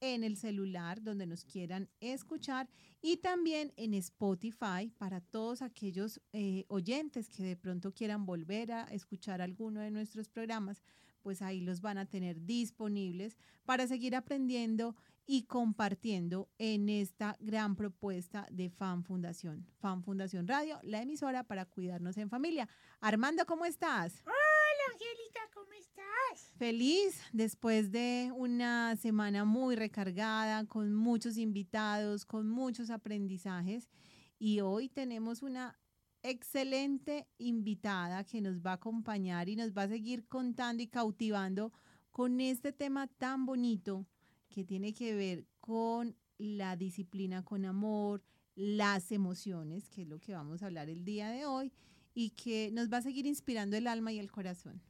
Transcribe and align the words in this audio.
en 0.00 0.24
el 0.24 0.36
celular 0.36 1.02
donde 1.02 1.26
nos 1.26 1.44
quieran 1.44 1.88
escuchar 2.00 2.68
y 3.00 3.18
también 3.18 3.72
en 3.76 3.94
Spotify 3.94 4.92
para 4.96 5.20
todos 5.20 5.62
aquellos 5.62 6.20
eh, 6.32 6.64
oyentes 6.68 7.28
que 7.28 7.42
de 7.42 7.56
pronto 7.56 7.92
quieran 7.92 8.26
volver 8.26 8.72
a 8.72 8.84
escuchar 8.84 9.40
alguno 9.40 9.80
de 9.80 9.90
nuestros 9.90 10.28
programas, 10.28 10.82
pues 11.22 11.42
ahí 11.42 11.60
los 11.60 11.80
van 11.80 11.98
a 11.98 12.06
tener 12.06 12.44
disponibles 12.44 13.36
para 13.64 13.86
seguir 13.86 14.16
aprendiendo 14.16 14.96
y 15.30 15.42
compartiendo 15.42 16.48
en 16.56 16.88
esta 16.88 17.36
gran 17.38 17.76
propuesta 17.76 18.46
de 18.50 18.70
Fan 18.70 19.04
Fundación. 19.04 19.66
Fan 19.78 20.02
Fundación 20.02 20.48
Radio, 20.48 20.80
la 20.82 21.02
emisora 21.02 21.44
para 21.44 21.66
cuidarnos 21.66 22.16
en 22.16 22.30
familia. 22.30 22.66
Armando, 23.00 23.44
¿cómo 23.44 23.66
estás? 23.66 24.22
Hola, 24.24 24.94
Angélica, 24.94 25.40
¿cómo 25.52 25.72
estás? 25.78 26.54
Feliz 26.56 27.20
después 27.34 27.92
de 27.92 28.32
una 28.34 28.96
semana 28.96 29.44
muy 29.44 29.76
recargada, 29.76 30.64
con 30.64 30.94
muchos 30.94 31.36
invitados, 31.36 32.24
con 32.24 32.48
muchos 32.48 32.88
aprendizajes. 32.88 33.90
Y 34.38 34.60
hoy 34.60 34.88
tenemos 34.88 35.42
una 35.42 35.78
excelente 36.22 37.26
invitada 37.38 38.24
que 38.24 38.40
nos 38.40 38.60
va 38.60 38.72
a 38.72 38.74
acompañar 38.74 39.48
y 39.48 39.56
nos 39.56 39.72
va 39.72 39.82
a 39.82 39.88
seguir 39.88 40.26
contando 40.26 40.82
y 40.82 40.88
cautivando 40.88 41.72
con 42.10 42.40
este 42.40 42.72
tema 42.72 43.06
tan 43.06 43.46
bonito 43.46 44.06
que 44.48 44.64
tiene 44.64 44.92
que 44.94 45.14
ver 45.14 45.46
con 45.60 46.16
la 46.38 46.76
disciplina 46.76 47.44
con 47.44 47.64
amor, 47.64 48.22
las 48.54 49.12
emociones, 49.12 49.88
que 49.90 50.02
es 50.02 50.08
lo 50.08 50.18
que 50.18 50.32
vamos 50.32 50.62
a 50.62 50.66
hablar 50.66 50.88
el 50.88 51.04
día 51.04 51.30
de 51.30 51.46
hoy, 51.46 51.72
y 52.14 52.30
que 52.30 52.70
nos 52.72 52.90
va 52.92 52.96
a 52.98 53.02
seguir 53.02 53.26
inspirando 53.26 53.76
el 53.76 53.86
alma 53.86 54.12
y 54.12 54.18
el 54.18 54.30
corazón. 54.32 54.80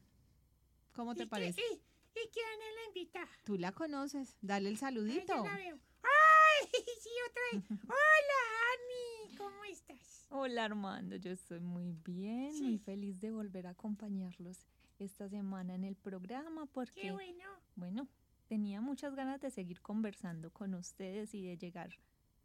¿Cómo 0.93 1.15
te 1.15 1.25
¿Y 1.25 1.27
parece? 1.27 1.61
qué- 1.61 1.75
y, 1.75 2.21
¿Y 2.25 2.29
quién 2.33 2.47
es 2.47 2.75
la 2.75 2.89
invitada? 2.89 3.29
Tú 3.45 3.57
la 3.59 3.73
conoces, 3.73 4.37
dale 4.41 4.69
el 4.69 4.75
Ay, 4.75 4.79
saludito. 4.79 5.35
ya 5.35 5.43
la 5.43 5.57
veo. 5.57 5.79
¡Ay! 6.03 6.69
Sí, 7.03 7.11
otra 7.31 7.43
vez. 7.53 7.65
Hola, 7.85 8.43
¿cómo 9.39 9.65
estás? 9.71 10.27
Hola 10.31 10.65
Armando, 10.65 11.17
yo 11.17 11.31
estoy 11.31 11.61
muy 11.61 11.93
bien, 12.05 12.53
Sí. 12.53 12.63
muy 12.65 12.79
feliz 12.79 13.21
de 13.21 13.31
volver 13.31 13.67
a 13.67 13.71
acompañarlos 13.71 14.67
esta 14.99 15.29
semana 15.29 15.75
en 15.75 15.85
el 15.85 15.97
programa 15.97 16.67
porque, 16.67 17.01
Qué 17.01 17.13
bueno. 17.13 17.45
bueno, 17.77 18.09
tenía 18.49 18.81
muchas 18.81 19.15
ganas 19.15 19.41
de 19.41 19.51
seguir 19.51 19.81
conversando 19.81 20.51
con 20.53 20.75
ustedes 20.75 21.35
y 21.35 21.43
de 21.47 21.57
llegar 21.57 21.91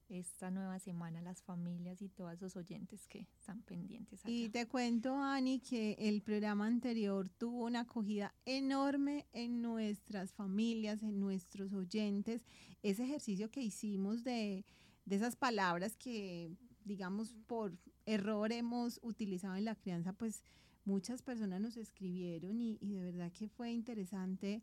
esta 0.09 0.51
nueva 0.51 0.77
semana 0.79 1.19
a 1.19 1.21
las 1.23 1.41
familias 1.41 2.01
y 2.01 2.09
todos 2.09 2.33
esos 2.33 2.55
oyentes 2.55 3.07
que 3.07 3.19
están 3.39 3.63
pendientes 3.63 4.23
allá. 4.23 4.33
Y 4.33 4.49
te 4.49 4.67
cuento, 4.67 5.15
Ani, 5.17 5.59
que 5.59 5.95
el 5.97 6.21
programa 6.21 6.67
anterior 6.67 7.29
tuvo 7.29 7.65
una 7.65 7.81
acogida 7.81 8.35
enorme 8.45 9.25
en 9.33 9.61
nuestras 9.61 10.31
familias, 10.33 11.01
en 11.01 11.19
nuestros 11.19 11.73
oyentes. 11.73 12.45
Ese 12.83 13.05
ejercicio 13.05 13.49
que 13.49 13.61
hicimos 13.61 14.23
de, 14.23 14.65
de 15.05 15.15
esas 15.15 15.35
palabras 15.35 15.95
que, 15.97 16.51
digamos, 16.85 17.35
por 17.47 17.77
error 18.05 18.51
hemos 18.51 18.99
utilizado 19.03 19.55
en 19.55 19.65
la 19.65 19.75
crianza, 19.75 20.13
pues 20.13 20.43
muchas 20.85 21.21
personas 21.21 21.61
nos 21.61 21.77
escribieron 21.77 22.59
y, 22.59 22.77
de 22.79 23.03
verdad 23.03 23.31
que 23.31 23.47
fue 23.47 23.71
interesante 23.71 24.61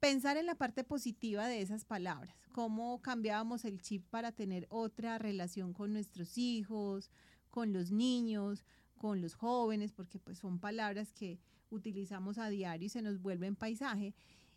pensar 0.00 0.36
en 0.36 0.46
la 0.46 0.54
parte 0.54 0.84
positiva 0.84 1.46
de 1.46 1.62
esas 1.62 1.84
palabras, 1.84 2.36
cómo 2.52 3.00
cambiábamos 3.00 3.64
el 3.64 3.80
chip 3.80 4.04
para 4.10 4.32
tener 4.32 4.66
otra 4.68 5.18
relación 5.18 5.72
con 5.72 5.92
nuestros 5.92 6.36
hijos, 6.36 7.10
con 7.50 7.72
los 7.72 7.90
niños, 7.90 8.64
con 8.98 9.20
los 9.20 9.34
jóvenes, 9.34 9.92
porque 9.92 10.18
pues 10.18 10.38
son 10.38 10.58
palabras 10.58 11.12
que 11.12 11.38
utilizamos 11.70 12.38
a 12.38 12.48
diario 12.48 12.86
y 12.86 12.90
se 12.90 13.02
nos 13.02 13.20
vuelven 13.20 13.56
paisaje. 13.56 14.14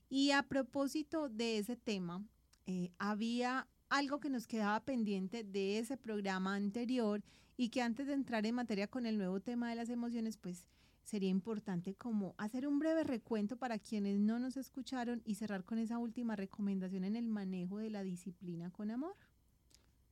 Y 0.10 0.32
a 0.32 0.44
propósito 0.44 1.30
de 1.30 1.58
ese 1.58 1.76
tema, 1.76 2.24
eh, 2.66 2.92
había 2.98 3.68
algo 3.90 4.20
que 4.20 4.30
nos 4.30 4.48
quedaba 4.48 4.80
pendiente 4.80 5.44
de 5.44 5.80
ese 5.80 5.98
programa 5.98 6.56
anterior 6.56 7.24
y 7.58 7.70
que 7.70 7.82
antes 7.82 8.08
de 8.08 8.14
entrar 8.14 8.46
en 8.46 8.56
materia 8.56 8.88
con 8.88 9.06
el 9.06 9.18
nuevo 9.18 9.40
tema 9.40 9.70
de 9.70 9.76
las 9.76 9.90
emociones, 9.90 10.38
pues 10.38 10.66
sería 11.04 11.30
importante 11.30 11.96
como 11.96 12.36
hacer 12.38 12.68
un 12.68 12.80
breve 12.80 13.04
recuento 13.04 13.58
para 13.58 13.80
quienes 13.80 14.20
no 14.20 14.40
nos 14.40 14.58
escucharon 14.58 15.22
y 15.26 15.36
cerrar 15.36 15.64
con 15.66 15.80
esa 15.80 15.98
última 15.98 16.36
recomendación 16.36 17.04
en 17.04 17.16
el 17.16 17.28
manejo 17.28 17.80
de 17.80 17.90
la 17.90 18.04
disciplina 18.04 18.70
con 18.72 18.92
amor. 18.92 19.16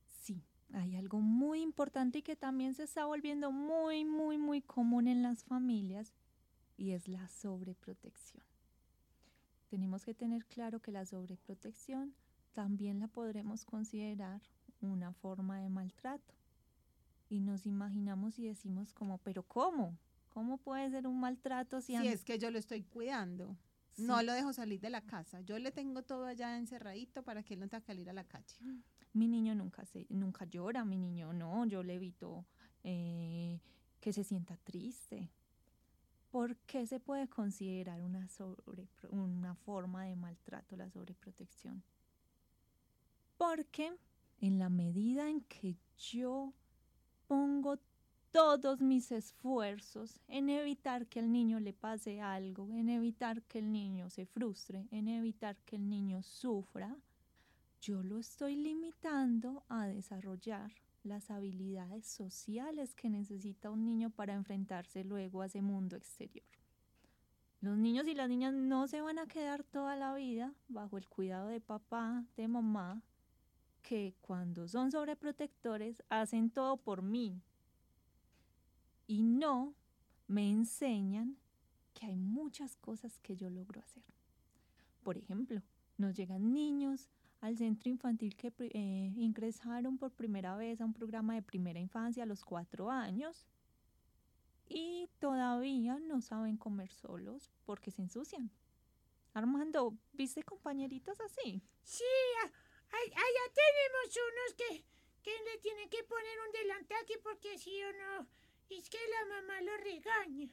Sí, 0.06 0.42
hay 0.72 0.96
algo 0.96 1.20
muy 1.20 1.62
importante 1.62 2.18
y 2.18 2.22
que 2.22 2.36
también 2.36 2.74
se 2.74 2.82
está 2.82 3.06
volviendo 3.06 3.52
muy, 3.52 4.04
muy, 4.04 4.38
muy 4.38 4.60
común 4.60 5.06
en 5.06 5.22
las 5.22 5.44
familias 5.44 6.12
y 6.76 6.90
es 6.90 7.08
la 7.08 7.28
sobreprotección. 7.28 8.42
Tenemos 9.68 10.04
que 10.04 10.14
tener 10.14 10.46
claro 10.46 10.80
que 10.80 10.90
la 10.90 11.06
sobreprotección 11.06 12.14
también 12.58 12.98
la 12.98 13.06
podremos 13.06 13.64
considerar 13.64 14.42
una 14.80 15.12
forma 15.12 15.60
de 15.60 15.68
maltrato. 15.68 16.34
Y 17.28 17.38
nos 17.38 17.66
imaginamos 17.66 18.36
y 18.40 18.48
decimos 18.48 18.92
como, 18.92 19.18
pero 19.18 19.44
¿cómo? 19.44 19.96
¿Cómo 20.28 20.58
puede 20.58 20.90
ser 20.90 21.06
un 21.06 21.20
maltrato 21.20 21.80
si, 21.80 21.96
Si 21.96 22.08
es 22.08 22.24
que 22.24 22.36
yo 22.36 22.50
lo 22.50 22.58
estoy 22.58 22.82
cuidando, 22.82 23.56
Sí. 23.92 24.02
no 24.02 24.20
lo 24.24 24.32
dejo 24.32 24.52
salir 24.52 24.80
de 24.80 24.90
la 24.90 25.02
casa, 25.02 25.40
yo 25.42 25.56
le 25.60 25.70
tengo 25.70 26.02
todo 26.02 26.26
allá 26.26 26.58
encerradito 26.58 27.22
para 27.22 27.44
que 27.44 27.54
él 27.54 27.60
no 27.60 27.68
tenga 27.68 27.80
que 27.80 27.86
salir 27.86 28.10
a 28.10 28.12
la 28.12 28.24
calle. 28.24 28.56
mi 29.12 29.28
niño 29.28 29.54
nunca 29.54 29.84
se, 29.84 30.06
nunca 30.08 30.44
llora, 30.44 30.84
mi 30.84 30.98
niño 30.98 31.32
no, 31.32 31.64
yo 31.64 31.84
le 31.84 31.94
evito 31.94 32.44
eh, 32.82 33.60
que 34.00 34.12
se 34.12 34.24
sienta 34.24 34.56
triste. 34.56 35.30
¿Por 36.32 36.56
qué 36.66 36.88
se 36.88 36.98
puede 36.98 37.28
considerar 37.28 38.02
una, 38.02 38.28
sobre, 38.28 38.88
una 39.10 39.54
forma 39.54 40.06
de 40.06 40.16
maltrato 40.16 40.76
la 40.76 40.90
sobreprotección? 40.90 41.84
Porque 43.38 43.96
en 44.40 44.58
la 44.58 44.68
medida 44.68 45.30
en 45.30 45.40
que 45.42 45.76
yo 45.96 46.52
pongo 47.26 47.78
todos 48.30 48.80
mis 48.80 49.10
esfuerzos 49.10 50.20
en 50.28 50.50
evitar 50.50 51.06
que 51.06 51.20
al 51.20 51.32
niño 51.32 51.60
le 51.60 51.72
pase 51.72 52.20
algo, 52.20 52.72
en 52.74 52.88
evitar 52.88 53.42
que 53.44 53.60
el 53.60 53.72
niño 53.72 54.10
se 54.10 54.26
frustre, 54.26 54.86
en 54.90 55.08
evitar 55.08 55.56
que 55.64 55.76
el 55.76 55.88
niño 55.88 56.22
sufra, 56.22 56.96
yo 57.80 58.02
lo 58.02 58.18
estoy 58.18 58.56
limitando 58.56 59.64
a 59.68 59.86
desarrollar 59.86 60.72
las 61.04 61.30
habilidades 61.30 62.06
sociales 62.06 62.94
que 62.94 63.08
necesita 63.08 63.70
un 63.70 63.84
niño 63.84 64.10
para 64.10 64.34
enfrentarse 64.34 65.04
luego 65.04 65.42
a 65.42 65.46
ese 65.46 65.62
mundo 65.62 65.96
exterior. 65.96 66.44
Los 67.60 67.78
niños 67.78 68.06
y 68.06 68.14
las 68.14 68.28
niñas 68.28 68.52
no 68.52 68.88
se 68.88 69.00
van 69.00 69.18
a 69.18 69.26
quedar 69.26 69.64
toda 69.64 69.96
la 69.96 70.14
vida 70.14 70.52
bajo 70.68 70.98
el 70.98 71.08
cuidado 71.08 71.48
de 71.48 71.60
papá, 71.60 72.24
de 72.36 72.46
mamá, 72.46 73.02
que 73.88 74.14
cuando 74.20 74.68
son 74.68 74.90
sobreprotectores 74.90 76.02
hacen 76.10 76.50
todo 76.50 76.76
por 76.76 77.00
mí 77.00 77.40
y 79.06 79.22
no 79.22 79.72
me 80.26 80.50
enseñan 80.50 81.38
que 81.94 82.04
hay 82.04 82.16
muchas 82.18 82.76
cosas 82.76 83.18
que 83.20 83.34
yo 83.34 83.48
logro 83.48 83.80
hacer. 83.80 84.02
Por 85.02 85.16
ejemplo, 85.16 85.62
nos 85.96 86.14
llegan 86.14 86.52
niños 86.52 87.08
al 87.40 87.56
centro 87.56 87.88
infantil 87.88 88.36
que 88.36 88.52
eh, 88.58 89.14
ingresaron 89.16 89.96
por 89.96 90.12
primera 90.12 90.54
vez 90.54 90.82
a 90.82 90.84
un 90.84 90.92
programa 90.92 91.34
de 91.34 91.40
primera 91.40 91.80
infancia 91.80 92.24
a 92.24 92.26
los 92.26 92.44
cuatro 92.44 92.90
años 92.90 93.46
y 94.68 95.08
todavía 95.18 95.98
no 95.98 96.20
saben 96.20 96.58
comer 96.58 96.92
solos 96.92 97.50
porque 97.64 97.90
se 97.90 98.02
ensucian. 98.02 98.50
Armando, 99.32 99.96
¿viste 100.12 100.42
compañeritos 100.42 101.18
así? 101.22 101.62
Sí, 101.84 102.04
a- 102.90 102.96
a- 102.96 103.00
allá 103.26 103.44
tenemos 103.54 104.18
unos 104.28 104.54
que, 104.56 104.84
que 105.22 105.30
le 105.44 105.58
tienen 105.60 105.88
que 105.90 106.02
poner 106.04 106.38
un 106.46 106.52
delantal 106.52 107.04
que 107.06 107.18
porque 107.18 107.58
sí 107.58 107.80
o 107.82 107.92
no, 107.92 108.26
es 108.70 108.88
que 108.90 108.98
la 109.10 109.36
mamá 109.36 109.60
lo 109.62 109.76
regaña. 109.78 110.48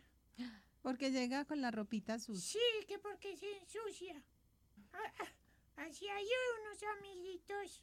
Porque 0.82 1.12
llega 1.12 1.46
con 1.46 1.62
la 1.62 1.72
ropita 1.72 2.20
sucia. 2.20 2.60
Sí, 2.62 2.86
que 2.88 3.00
porque 3.00 3.36
se 3.38 3.58
ensucia. 3.58 4.22
Ah, 4.94 5.14
ah, 5.20 5.84
así 5.88 6.08
hay 6.08 6.28
unos 6.62 6.84
amiguitos. 6.98 7.82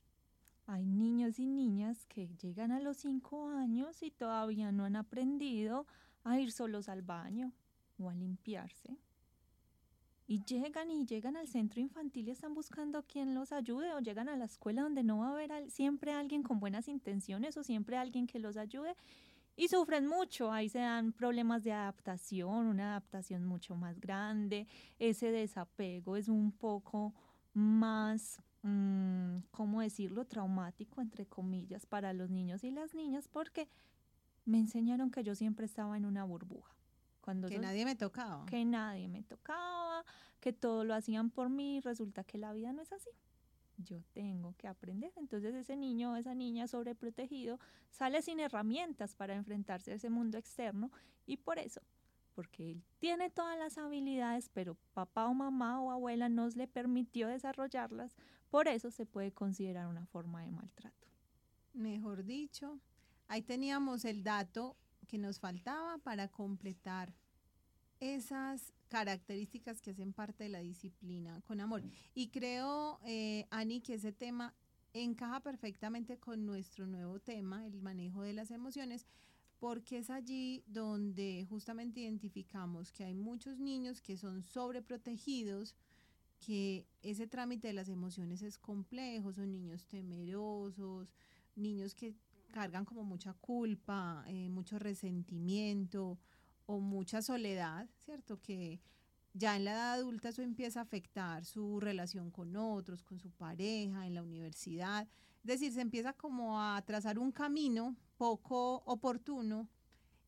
Hay 0.66 0.86
niños 0.86 1.38
y 1.40 1.46
niñas 1.46 2.06
que 2.06 2.28
llegan 2.36 2.70
a 2.70 2.78
los 2.80 2.98
cinco 2.98 3.48
años 3.48 4.02
y 4.02 4.12
todavía 4.12 4.70
no 4.70 4.84
han 4.84 4.94
aprendido 4.96 5.86
a 6.22 6.38
ir 6.38 6.52
solos 6.52 6.88
al 6.88 7.02
baño 7.02 7.52
o 7.98 8.08
a 8.08 8.14
limpiarse. 8.14 8.96
Y 10.32 10.42
llegan 10.46 10.90
y 10.90 11.04
llegan 11.04 11.36
al 11.36 11.46
centro 11.46 11.78
infantil 11.78 12.26
y 12.26 12.30
están 12.30 12.54
buscando 12.54 12.96
a 12.96 13.02
quien 13.02 13.34
los 13.34 13.52
ayude 13.52 13.92
o 13.92 14.00
llegan 14.00 14.30
a 14.30 14.36
la 14.38 14.46
escuela 14.46 14.80
donde 14.80 15.02
no 15.02 15.18
va 15.18 15.26
a 15.26 15.32
haber 15.32 15.70
siempre 15.70 16.10
alguien 16.14 16.42
con 16.42 16.58
buenas 16.58 16.88
intenciones 16.88 17.58
o 17.58 17.62
siempre 17.62 17.98
alguien 17.98 18.26
que 18.26 18.38
los 18.38 18.56
ayude 18.56 18.96
y 19.56 19.68
sufren 19.68 20.06
mucho. 20.06 20.50
Ahí 20.50 20.70
se 20.70 20.78
dan 20.78 21.12
problemas 21.12 21.64
de 21.64 21.72
adaptación, 21.72 22.66
una 22.66 22.92
adaptación 22.92 23.44
mucho 23.44 23.76
más 23.76 24.00
grande. 24.00 24.66
Ese 24.98 25.30
desapego 25.30 26.16
es 26.16 26.30
un 26.30 26.50
poco 26.50 27.12
más, 27.52 28.40
mm, 28.62 29.36
¿cómo 29.50 29.82
decirlo?, 29.82 30.24
traumático, 30.24 31.02
entre 31.02 31.26
comillas, 31.26 31.84
para 31.84 32.14
los 32.14 32.30
niños 32.30 32.64
y 32.64 32.70
las 32.70 32.94
niñas 32.94 33.28
porque 33.28 33.68
me 34.46 34.58
enseñaron 34.58 35.10
que 35.10 35.24
yo 35.24 35.34
siempre 35.34 35.66
estaba 35.66 35.98
en 35.98 36.06
una 36.06 36.24
burbuja. 36.24 36.74
Cuando 37.22 37.48
Que 37.48 37.54
esos- 37.54 37.64
nadie 37.66 37.84
me 37.86 37.94
tocaba. 37.96 38.44
que 38.46 38.64
nadie 38.66 39.08
me 39.08 39.22
tocaba, 39.22 40.04
que 40.40 40.52
todo 40.52 40.84
lo 40.84 40.92
hacían 40.94 41.30
por 41.30 41.48
mí, 41.48 41.80
resulta 41.80 42.24
que 42.24 42.36
la 42.36 42.52
vida 42.52 42.72
no 42.74 42.82
es 42.82 42.92
así. 42.92 43.08
Yo 43.78 44.02
tengo 44.12 44.54
que 44.58 44.68
aprender. 44.68 45.12
Entonces 45.16 45.54
ese 45.54 45.76
niño 45.76 46.12
o 46.12 46.16
esa 46.16 46.34
niña 46.34 46.66
sobreprotegido 46.68 47.58
sale 47.90 48.20
sin 48.22 48.38
herramientas 48.40 49.14
para 49.14 49.34
enfrentarse 49.34 49.92
a 49.92 49.94
ese 49.94 50.10
mundo 50.10 50.36
externo 50.36 50.90
y 51.26 51.36
por 51.38 51.58
eso, 51.58 51.80
porque 52.34 52.72
él 52.72 52.82
tiene 52.98 53.30
todas 53.30 53.58
las 53.58 53.78
habilidades, 53.78 54.50
pero 54.52 54.76
papá 54.92 55.26
o 55.26 55.34
mamá 55.34 55.80
o 55.80 55.90
abuela 55.90 56.28
nos 56.28 56.56
le 56.56 56.66
permitió 56.68 57.28
desarrollarlas, 57.28 58.14
por 58.50 58.68
eso 58.68 58.90
se 58.90 59.06
puede 59.06 59.32
considerar 59.32 59.86
una 59.86 60.06
forma 60.06 60.42
de 60.42 60.50
maltrato. 60.50 61.06
Mejor 61.72 62.24
dicho, 62.24 62.78
ahí 63.28 63.42
teníamos 63.42 64.04
el 64.04 64.22
dato 64.22 64.76
que 65.12 65.18
nos 65.18 65.38
faltaba 65.38 65.98
para 65.98 66.28
completar 66.28 67.12
esas 68.00 68.72
características 68.88 69.82
que 69.82 69.90
hacen 69.90 70.14
parte 70.14 70.44
de 70.44 70.48
la 70.48 70.60
disciplina 70.60 71.42
con 71.42 71.60
amor. 71.60 71.82
Y 72.14 72.28
creo, 72.28 72.98
eh, 73.04 73.46
Ani, 73.50 73.82
que 73.82 73.92
ese 73.92 74.12
tema 74.12 74.54
encaja 74.94 75.40
perfectamente 75.40 76.16
con 76.16 76.46
nuestro 76.46 76.86
nuevo 76.86 77.20
tema, 77.20 77.66
el 77.66 77.82
manejo 77.82 78.22
de 78.22 78.32
las 78.32 78.50
emociones, 78.50 79.04
porque 79.58 79.98
es 79.98 80.08
allí 80.08 80.64
donde 80.66 81.44
justamente 81.46 82.00
identificamos 82.00 82.90
que 82.90 83.04
hay 83.04 83.12
muchos 83.14 83.58
niños 83.58 84.00
que 84.00 84.16
son 84.16 84.42
sobreprotegidos, 84.42 85.74
que 86.40 86.86
ese 87.02 87.26
trámite 87.26 87.68
de 87.68 87.74
las 87.74 87.90
emociones 87.90 88.40
es 88.40 88.56
complejo, 88.56 89.34
son 89.34 89.52
niños 89.52 89.84
temerosos, 89.84 91.12
niños 91.54 91.94
que 91.94 92.14
cargan 92.52 92.84
como 92.84 93.02
mucha 93.02 93.32
culpa, 93.34 94.24
eh, 94.28 94.48
mucho 94.48 94.78
resentimiento 94.78 96.18
o 96.66 96.78
mucha 96.78 97.20
soledad, 97.22 97.88
¿cierto? 97.98 98.40
Que 98.40 98.80
ya 99.34 99.56
en 99.56 99.64
la 99.64 99.72
edad 99.72 99.92
adulta 99.94 100.28
eso 100.28 100.42
empieza 100.42 100.80
a 100.80 100.82
afectar 100.84 101.44
su 101.44 101.80
relación 101.80 102.30
con 102.30 102.54
otros, 102.54 103.02
con 103.02 103.18
su 103.18 103.30
pareja, 103.30 104.06
en 104.06 104.14
la 104.14 104.22
universidad. 104.22 105.08
Es 105.40 105.46
decir, 105.46 105.72
se 105.72 105.80
empieza 105.80 106.12
como 106.12 106.60
a 106.60 106.80
trazar 106.82 107.18
un 107.18 107.32
camino 107.32 107.96
poco 108.16 108.82
oportuno 108.84 109.68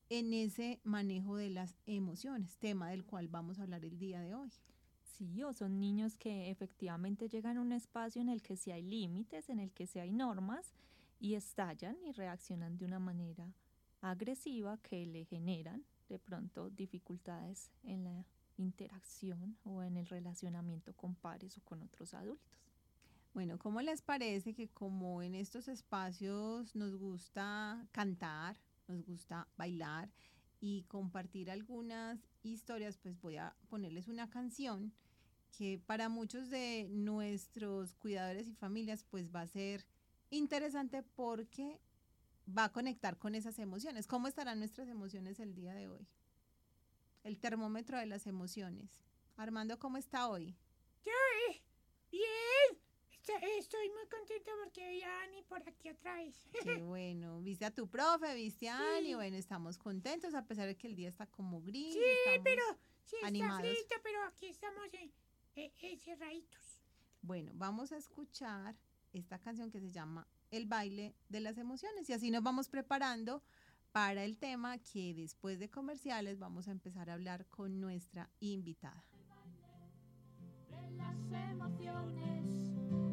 en 0.09 0.32
ese 0.32 0.81
manejo 0.85 1.37
de 1.37 1.50
las 1.50 1.76
emociones, 1.87 2.59
tema 2.59 2.91
del 2.91 3.05
cual 3.05 3.29
vamos 3.29 3.59
a 3.59 3.62
hablar 3.62 3.85
el 3.85 3.99
día 3.99 4.21
de 4.21 4.35
hoy. 4.35 4.50
Sí, 5.03 5.43
o 5.44 5.53
son 5.53 5.79
niños 5.79 6.17
que 6.17 6.50
efectivamente 6.50 7.29
llegan 7.29 7.59
a 7.59 7.61
un 7.61 7.73
espacio 7.73 8.21
en 8.21 8.29
el 8.29 8.43
que 8.43 8.56
sí 8.56 8.73
hay 8.73 8.82
límites, 8.82 9.49
en 9.49 9.61
el 9.61 9.71
que 9.71 9.87
sí 9.87 9.99
hay 10.00 10.11
normas 10.11 10.75
y 11.25 11.37
estallan 11.37 11.97
y 12.05 12.12
reaccionan 12.12 12.76
de 12.76 12.85
una 12.85 12.99
manera 12.99 13.50
agresiva 14.03 14.76
que 14.82 15.06
le 15.06 15.25
generan 15.25 15.82
de 16.11 16.19
pronto 16.19 16.69
dificultades 16.69 17.71
en 17.82 18.05
la 18.05 18.26
interacción 18.59 19.56
o 19.65 19.82
en 19.82 19.97
el 19.97 20.05
relacionamiento 20.05 20.93
con 20.93 21.15
pares 21.15 21.56
o 21.56 21.62
con 21.62 21.81
otros 21.81 22.12
adultos. 22.12 22.61
Bueno, 23.32 23.59
¿cómo 23.59 23.81
les 23.81 24.03
parece 24.03 24.53
que 24.53 24.69
como 24.69 25.23
en 25.23 25.35
estos 25.35 25.67
espacios 25.69 26.76
nos 26.76 26.94
gusta 26.94 27.88
cantar, 27.91 28.61
nos 28.87 29.03
gusta 29.03 29.49
bailar 29.56 30.12
y 30.61 30.82
compartir 30.88 31.50
algunas 31.50 32.21
historias, 32.43 32.99
pues 32.99 33.19
voy 33.23 33.38
a 33.38 33.56
ponerles 33.71 34.09
una 34.09 34.29
canción 34.29 34.93
que 35.56 35.81
para 35.87 36.11
muchos 36.11 36.50
de 36.50 36.87
nuestros 36.91 37.94
cuidadores 37.94 38.47
y 38.47 38.55
familias 38.55 39.06
pues 39.09 39.35
va 39.35 39.41
a 39.41 39.47
ser 39.47 39.87
interesante 40.36 41.02
porque 41.02 41.81
va 42.46 42.64
a 42.64 42.72
conectar 42.72 43.19
con 43.19 43.34
esas 43.34 43.58
emociones. 43.58 44.06
¿Cómo 44.06 44.28
estarán 44.28 44.58
nuestras 44.58 44.88
emociones 44.88 45.40
el 45.40 45.54
día 45.54 45.75
de 45.75 45.88
hoy? 45.88 46.06
El 47.22 47.38
termómetro 47.38 47.98
de 47.98 48.06
las 48.06 48.26
emociones. 48.26 48.90
Armando, 49.36 49.78
¿cómo 49.78 49.96
está 49.96 50.28
hoy? 50.28 50.54
Yo, 51.04 51.12
bien. 52.10 52.81
Estoy 53.58 53.88
muy 53.88 54.06
contenta 54.08 54.50
porque 54.62 54.86
vi 54.90 55.02
a 55.02 55.22
Ani 55.22 55.42
por 55.44 55.66
aquí 55.66 55.88
otra 55.88 56.14
vez. 56.16 56.37
Qué 56.62 56.76
bueno, 56.82 57.40
viste 57.40 57.64
a 57.64 57.70
tu 57.70 57.88
profe, 57.88 58.34
viste 58.34 58.69
a 58.69 58.96
Ani, 58.96 59.08
Sí. 59.08 59.14
bueno, 59.14 59.37
estamos 59.38 59.78
contentos 59.78 60.34
a 60.34 60.46
pesar 60.46 60.66
de 60.66 60.76
que 60.76 60.87
el 60.87 60.94
día 60.94 61.08
está 61.08 61.26
como 61.26 61.62
gris. 61.62 61.94
Sí, 61.94 62.00
pero 62.44 62.62
sí 63.06 63.16
está 63.16 63.26
animados. 63.28 63.62
frito, 63.62 63.94
pero 64.02 64.22
aquí 64.25 64.46
estamos 64.46 64.84
eh, 64.92 65.10
eh, 65.56 65.72
eh, 65.80 65.96
cerraditos. 65.96 66.82
Bueno, 67.22 67.52
vamos 67.54 67.92
a 67.92 67.96
escuchar 67.96 68.76
esta 69.14 69.38
canción 69.38 69.70
que 69.70 69.81
se 69.81 69.90
llama 69.90 70.26
El 70.50 70.66
baile 70.66 71.14
de 71.28 71.40
las 71.40 71.56
emociones 71.56 72.08
y 72.11 72.12
así 72.12 72.31
nos 72.31 72.43
vamos 72.43 72.69
preparando 72.69 73.43
para 73.93 74.25
el 74.25 74.37
tema 74.38 74.78
que 74.78 75.14
después 75.14 75.61
de 75.61 75.70
comerciales 75.70 76.40
vamos 76.40 76.66
a 76.66 76.72
empezar 76.72 77.08
a 77.08 77.14
hablar 77.14 77.46
con 77.46 77.81
nuestra 77.81 78.28
invitada. 78.40 79.05
de 80.69 80.90
las 80.96 81.50
emociones, 81.52 82.44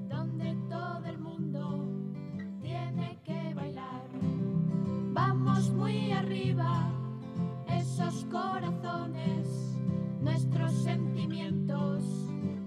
donde 0.09 0.55
todo 0.69 1.05
el 1.05 1.19
mundo 1.19 1.87
tiene 2.63 3.19
que 3.23 3.53
bailar. 3.53 4.09
Vamos 5.13 5.69
muy 5.69 6.11
arriba, 6.11 6.89
esos 7.67 8.25
corazones, 8.25 9.47
nuestros 10.19 10.73
sentimientos 10.83 12.03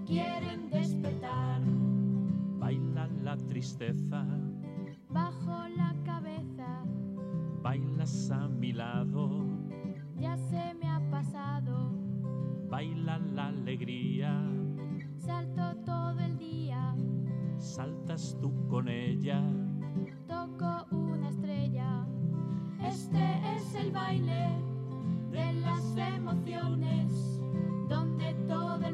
quieren 0.05 0.69
despertar. 0.69 1.74
Baila 2.65 3.07
la 3.21 3.37
tristeza, 3.37 4.25
Bajo 5.09 5.67
la 5.77 5.93
cabeza, 6.03 6.83
bailas 7.61 8.31
a 8.31 8.47
mi 8.47 8.73
lado, 8.73 9.45
ya 10.17 10.35
se 10.35 10.73
me 10.73 10.89
ha 10.89 10.99
pasado, 11.11 11.91
baila 12.67 13.19
la 13.19 13.49
alegría, 13.49 14.49
salto 15.15 15.75
todo 15.85 16.19
el 16.21 16.39
día, 16.39 16.95
saltas 17.59 18.35
tú 18.41 18.51
con 18.67 18.89
ella, 18.89 19.43
toco 20.27 20.87
una 20.89 21.29
estrella. 21.29 22.07
Este 22.81 23.55
es 23.55 23.75
el 23.75 23.91
baile 23.91 24.49
de 25.29 25.53
las 25.53 25.95
emociones, 25.97 27.39
donde 27.87 28.33
todo 28.47 28.84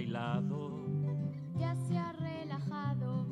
bailado, 0.00 0.86
ya 1.58 1.74
se 1.74 1.98
ha 1.98 2.12
relajado, 2.12 3.26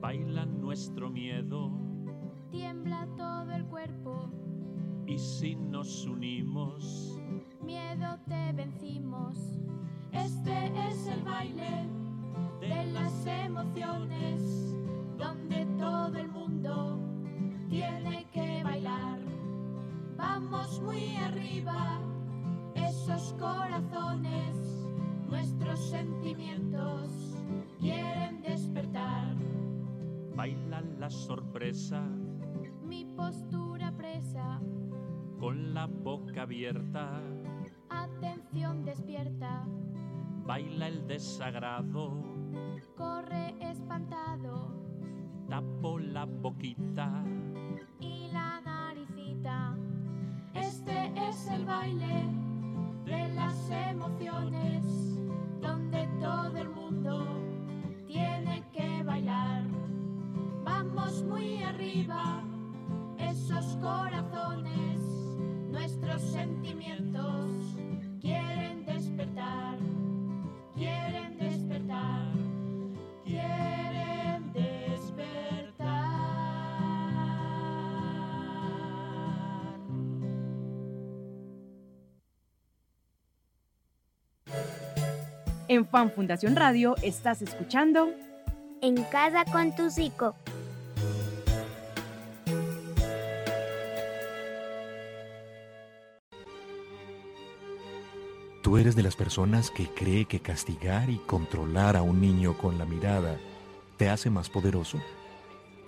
baila 0.00 0.44
nuestro 0.44 1.08
miedo, 1.08 1.70
tiembla 2.50 3.06
todo 3.16 3.52
el 3.52 3.64
cuerpo. 3.66 4.28
y 5.06 5.16
si 5.18 5.54
nos 5.54 6.04
unimos, 6.06 7.20
miedo 7.62 8.18
te 8.26 8.52
vencimos. 8.54 9.36
Este 10.10 10.72
es 10.88 11.06
el 11.06 11.22
baile 11.22 11.88
de 12.60 12.86
las 12.92 13.24
emociones, 13.26 14.42
donde 15.16 15.64
todo 15.78 16.16
el 16.16 16.28
mundo 16.28 16.98
tiene 17.68 18.26
que 18.32 18.64
bailar. 18.64 19.20
Vamos 20.16 20.80
muy 20.80 21.14
arriba, 21.18 22.00
esos 22.74 23.34
corazones, 23.34 24.63
nuestros 25.34 25.90
sentimientos 25.90 27.10
quieren 27.80 28.40
despertar. 28.40 29.34
baila 30.36 30.80
la 31.00 31.10
sorpresa, 31.10 32.06
Mi 32.82 33.04
postura 33.04 33.90
presa, 33.96 34.60
con 35.40 35.74
la 35.74 35.86
boca 35.86 36.42
abierta, 36.42 37.20
atención 37.88 38.84
despierta, 38.84 39.64
baila 40.46 40.86
el 40.86 41.04
desagrado, 41.08 42.12
corre 42.96 43.56
espantado. 43.60 44.72
Tapo 45.48 45.98
la 45.98 46.26
boquita. 46.26 47.24
Y 47.98 48.28
la 48.32 48.60
naricita. 48.60 49.76
Este 50.54 51.12
es 51.28 51.48
el 51.48 51.64
baile 51.64 52.43
de 53.04 53.28
las 53.34 53.70
emociones, 53.70 54.84
donde 55.60 56.08
todo 56.20 56.56
el 56.56 56.68
mundo 56.70 57.26
tiene 58.06 58.62
que 58.72 59.02
bailar. 59.02 59.64
Vamos 60.64 61.22
muy 61.24 61.62
arriba, 61.62 62.42
esos 63.18 63.76
corazones, 63.76 65.00
nuestros 65.70 66.22
sentimientos 66.22 67.50
quieren 68.20 68.84
despertar, 68.86 69.76
quieren 70.74 71.36
despertar, 71.38 71.63
En 85.66 85.86
Fan 85.86 86.10
Fundación 86.10 86.56
Radio 86.56 86.94
estás 87.00 87.40
escuchando 87.40 88.10
En 88.82 89.02
casa 89.04 89.46
con 89.50 89.74
tu 89.74 89.90
psico. 89.90 90.34
¿Tú 98.62 98.76
eres 98.76 98.94
de 98.94 99.02
las 99.02 99.16
personas 99.16 99.70
que 99.70 99.88
cree 99.88 100.26
que 100.26 100.40
castigar 100.40 101.08
y 101.08 101.16
controlar 101.18 101.96
a 101.96 102.02
un 102.02 102.20
niño 102.20 102.58
con 102.58 102.76
la 102.76 102.84
mirada 102.84 103.38
te 103.96 104.10
hace 104.10 104.28
más 104.28 104.50
poderoso? 104.50 104.98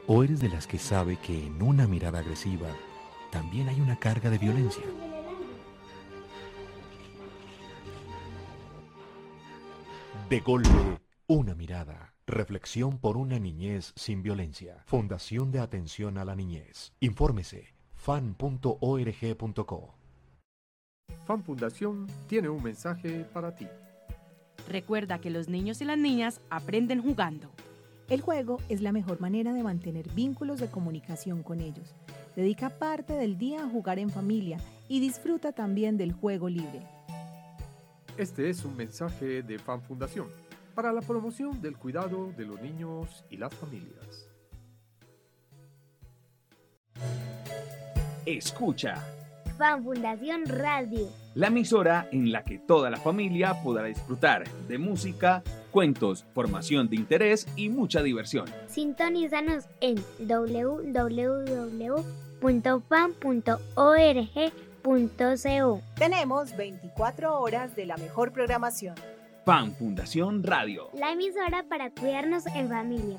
¿O 0.06 0.22
eres 0.22 0.40
de 0.40 0.48
las 0.48 0.66
que 0.66 0.78
sabe 0.78 1.16
que 1.16 1.46
en 1.46 1.60
una 1.60 1.86
mirada 1.86 2.20
agresiva 2.20 2.68
también 3.30 3.68
hay 3.68 3.80
una 3.80 3.98
carga 3.98 4.30
de 4.30 4.38
violencia? 4.38 4.84
De 10.28 10.40
golpe, 10.40 10.68
una 11.28 11.54
mirada. 11.54 12.12
Reflexión 12.26 12.98
por 12.98 13.16
una 13.16 13.38
niñez 13.38 13.92
sin 13.94 14.24
violencia. 14.24 14.82
Fundación 14.86 15.52
de 15.52 15.60
Atención 15.60 16.18
a 16.18 16.24
la 16.24 16.34
Niñez. 16.34 16.92
Infórmese 16.98 17.76
fan.org.co. 17.94 19.94
Fan 21.24 21.44
Fundación 21.44 22.08
tiene 22.26 22.48
un 22.48 22.60
mensaje 22.60 23.24
para 23.32 23.54
ti. 23.54 23.68
Recuerda 24.68 25.20
que 25.20 25.30
los 25.30 25.48
niños 25.48 25.80
y 25.80 25.84
las 25.84 25.96
niñas 25.96 26.40
aprenden 26.50 27.02
jugando. 27.02 27.48
El 28.08 28.20
juego 28.20 28.58
es 28.68 28.80
la 28.80 28.90
mejor 28.90 29.20
manera 29.20 29.52
de 29.52 29.62
mantener 29.62 30.10
vínculos 30.10 30.58
de 30.58 30.66
comunicación 30.66 31.44
con 31.44 31.60
ellos. 31.60 31.94
Dedica 32.34 32.70
parte 32.70 33.12
del 33.12 33.38
día 33.38 33.62
a 33.62 33.68
jugar 33.68 34.00
en 34.00 34.10
familia 34.10 34.58
y 34.88 34.98
disfruta 34.98 35.52
también 35.52 35.96
del 35.96 36.12
juego 36.12 36.48
libre. 36.48 36.95
Este 38.18 38.48
es 38.48 38.64
un 38.64 38.74
mensaje 38.74 39.42
de 39.42 39.58
Fan 39.58 39.82
Fundación 39.82 40.28
para 40.74 40.90
la 40.90 41.02
promoción 41.02 41.60
del 41.60 41.76
cuidado 41.76 42.32
de 42.34 42.46
los 42.46 42.58
niños 42.62 43.24
y 43.28 43.36
las 43.36 43.54
familias. 43.54 44.30
Escucha, 48.24 48.94
Fan 49.58 49.84
Fundación 49.84 50.46
Radio. 50.46 51.10
la 51.34 51.48
emisora 51.48 52.08
en 52.10 52.32
la 52.32 52.42
que 52.42 52.58
toda 52.58 52.88
la 52.88 52.96
familia 52.96 53.62
podrá 53.62 53.84
disfrutar 53.84 54.48
de 54.66 54.78
música, 54.78 55.42
cuentos, 55.70 56.24
formación 56.34 56.88
de 56.88 56.96
interés 56.96 57.46
y 57.54 57.68
mucha 57.68 58.02
diversión. 58.02 58.46
Sintonízanos 58.66 59.66
en 59.82 59.96
www.fan.org.co. 64.86 65.82
Tenemos 65.96 66.56
24 66.56 67.40
horas 67.40 67.74
de 67.74 67.86
la 67.86 67.96
mejor 67.96 68.32
programación. 68.32 68.94
Fan 69.44 69.74
Fundación 69.74 70.42
Radio. 70.42 70.88
La 70.94 71.12
emisora 71.12 71.64
para 71.68 71.90
cuidarnos 71.90 72.46
en 72.46 72.68
familia. 72.68 73.18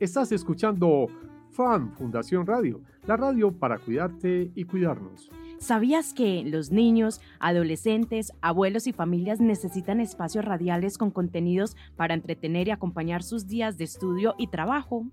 Estás 0.00 0.32
escuchando 0.32 1.06
Fan 1.50 1.92
Fundación 1.92 2.46
Radio, 2.46 2.82
la 3.06 3.16
radio 3.16 3.52
para 3.52 3.78
cuidarte 3.78 4.50
y 4.54 4.64
cuidarnos. 4.64 5.30
¿Sabías 5.64 6.12
que 6.12 6.42
los 6.44 6.70
niños, 6.72 7.22
adolescentes, 7.40 8.34
abuelos 8.42 8.86
y 8.86 8.92
familias 8.92 9.40
necesitan 9.40 9.98
espacios 9.98 10.44
radiales 10.44 10.98
con 10.98 11.10
contenidos 11.10 11.74
para 11.96 12.12
entretener 12.12 12.68
y 12.68 12.70
acompañar 12.70 13.22
sus 13.22 13.46
días 13.46 13.78
de 13.78 13.84
estudio 13.84 14.34
y 14.36 14.48
trabajo? 14.48 15.06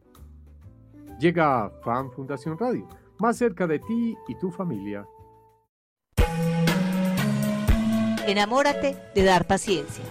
Llega 1.22 1.72
Fan 1.86 2.12
Fundación 2.12 2.60
Radio, 2.60 2.86
más 3.18 3.38
cerca 3.38 3.66
de 3.66 3.80
ti 3.80 4.18
y 4.28 4.36
tu 4.36 4.52
familia. 4.52 5.08
Enamórate 8.28 8.98
de 9.16 9.24
dar 9.24 9.48
paciencia. 9.48 10.04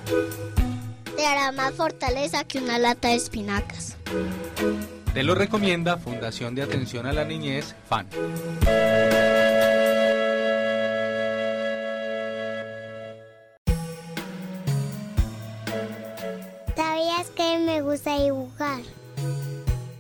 Te 1.19 1.27
hará 1.27 1.53
más 1.53 1.75
fortaleza 1.75 2.45
que 2.45 2.61
una 2.61 2.79
lata 2.79 3.09
de 3.09 3.17
espinacas. 3.17 3.99
Te 5.13 5.23
lo 5.23 5.35
recomienda 5.35 5.99
Fundación 5.99 6.55
de 6.55 6.63
Atención 6.63 7.05
a 7.05 7.13
la 7.13 7.27
Niñez, 7.27 7.77
FAN. 7.87 8.07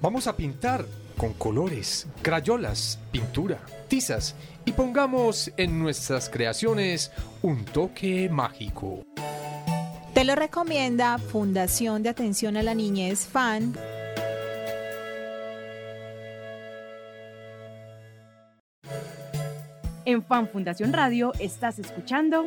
Vamos 0.02 0.26
a 0.26 0.35
pintar 0.35 0.87
con 1.19 1.35
colores, 1.35 2.07
crayolas, 2.23 2.99
pintura, 3.12 3.61
tizas 3.87 4.35
y 4.64 4.73
pongamos 4.73 5.52
en 5.59 5.78
nuestras 5.78 6.30
creaciones 6.30 7.12
un 7.42 7.66
toque 7.66 8.30
mágico. 8.30 9.04
Te 10.14 10.25
lo 10.25 10.35
recomienda 10.37 11.19
Fundación 11.19 12.02
de 12.02 12.09
Atención 12.09 12.57
a 12.57 12.62
la 12.62 12.75
Niñez 12.75 13.26
FAN. 13.26 13.75
En 20.07 20.25
Fan 20.25 20.49
Fundación 20.49 20.95
Radio 20.95 21.35
estás 21.38 21.78
escuchando 21.78 22.47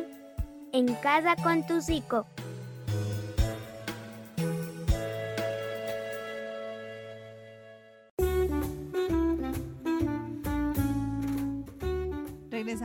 En 0.72 0.92
casa 0.96 1.36
con 1.36 1.64
tu 1.64 1.80
psico. 1.80 2.26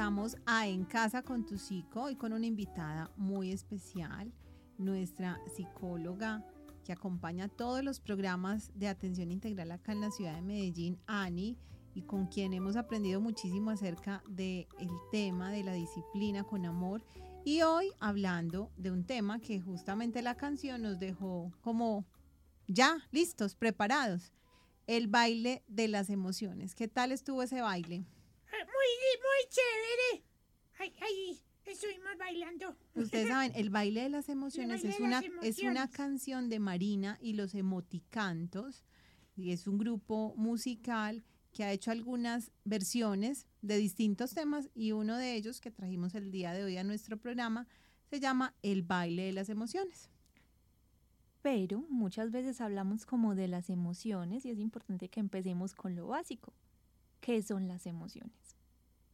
Regresamos 0.10 0.38
a 0.48 0.68
En 0.68 0.86
Casa 0.86 1.22
con 1.22 1.46
tu 1.46 1.60
Psico 1.60 2.10
y 2.10 2.16
con 2.16 2.34
una 2.34 2.48
invitada 2.48 3.12
muy 3.16 3.52
especial, 3.52 4.34
nuestra 4.80 5.40
psicóloga 5.56 6.44
que 6.84 6.94
acompaña 6.94 7.48
todos 7.48 7.84
los 7.84 8.00
programas 8.00 8.72
de 8.74 8.88
atención 8.88 9.32
integral 9.32 9.72
acá 9.72 9.92
en 9.92 10.02
la 10.02 10.10
ciudad 10.10 10.34
de 10.34 10.42
Medellín, 10.42 10.98
Ani, 11.06 11.60
y 11.94 12.02
con 12.02 12.26
quien 12.26 12.54
hemos 12.54 12.76
aprendido 12.76 13.22
muchísimo 13.22 13.70
acerca 13.70 14.24
del 14.28 14.66
tema 15.12 15.52
de 15.52 15.64
la 15.64 15.74
disciplina 15.74 16.44
con 16.44 16.66
amor. 16.66 17.04
Y 17.46 17.62
hoy 17.62 17.92
hablando 18.00 18.72
de 18.78 18.90
un 18.90 19.04
tema 19.04 19.38
que 19.38 19.62
justamente 19.62 20.24
la 20.24 20.34
canción 20.34 20.82
nos 20.82 20.98
dejó 20.98 21.52
como 21.62 22.08
ya 22.68 22.98
listos, 23.12 23.54
preparados, 23.54 24.34
el 24.88 25.08
baile 25.08 25.64
de 25.68 25.88
las 25.88 26.10
emociones. 26.10 26.74
¿Qué 26.74 26.88
tal 26.88 27.12
estuvo 27.12 27.44
ese 27.44 27.62
baile? 27.62 28.08
Muy, 28.52 28.92
muy 29.26 29.50
chévere. 29.50 30.26
Ay, 30.80 30.94
ay, 31.02 31.40
estuvimos 31.66 32.18
bailando. 32.18 32.76
Ustedes 32.96 33.28
saben, 33.30 33.52
el 33.56 33.70
baile 33.70 34.04
de 34.04 34.10
las 34.10 34.30
emociones, 34.30 34.84
es, 34.84 34.98
de 34.98 35.04
una, 35.04 35.22
las 35.22 35.24
es 35.44 35.60
una 35.60 35.70
emociones. 35.70 35.90
canción 35.92 36.50
de 36.50 36.60
Marina 36.60 37.18
y 37.22 37.34
los 37.34 37.56
Emoticantos. 37.56 38.84
Y 39.36 39.52
es 39.52 39.68
un 39.68 39.78
grupo 39.78 40.34
musical 40.36 41.24
que 41.52 41.64
ha 41.64 41.72
hecho 41.72 41.92
algunas 41.92 42.52
versiones 42.64 43.48
de 43.62 43.78
distintos 43.78 44.34
temas 44.34 44.70
y 44.76 44.92
uno 44.92 45.18
de 45.18 45.36
ellos 45.36 45.62
que 45.62 45.72
trajimos 45.72 46.14
el 46.16 46.32
día 46.32 46.54
de 46.54 46.64
hoy 46.64 46.78
a 46.78 46.84
nuestro 46.84 47.18
programa 47.18 47.68
se 48.10 48.20
llama 48.20 48.56
El 48.62 48.84
baile 48.84 49.24
de 49.24 49.34
las 49.34 49.50
emociones. 49.50 50.10
Pero 51.42 51.86
muchas 51.90 52.32
veces 52.32 52.60
hablamos 52.60 53.06
como 53.06 53.34
de 53.34 53.48
las 53.48 53.70
emociones 53.70 54.46
y 54.46 54.50
es 54.50 54.60
importante 54.60 55.10
que 55.10 55.20
empecemos 55.22 55.74
con 55.74 55.96
lo 55.96 56.08
básico. 56.08 56.54
¿Qué 57.20 57.42
son 57.42 57.68
las 57.68 57.86
emociones? 57.86 58.56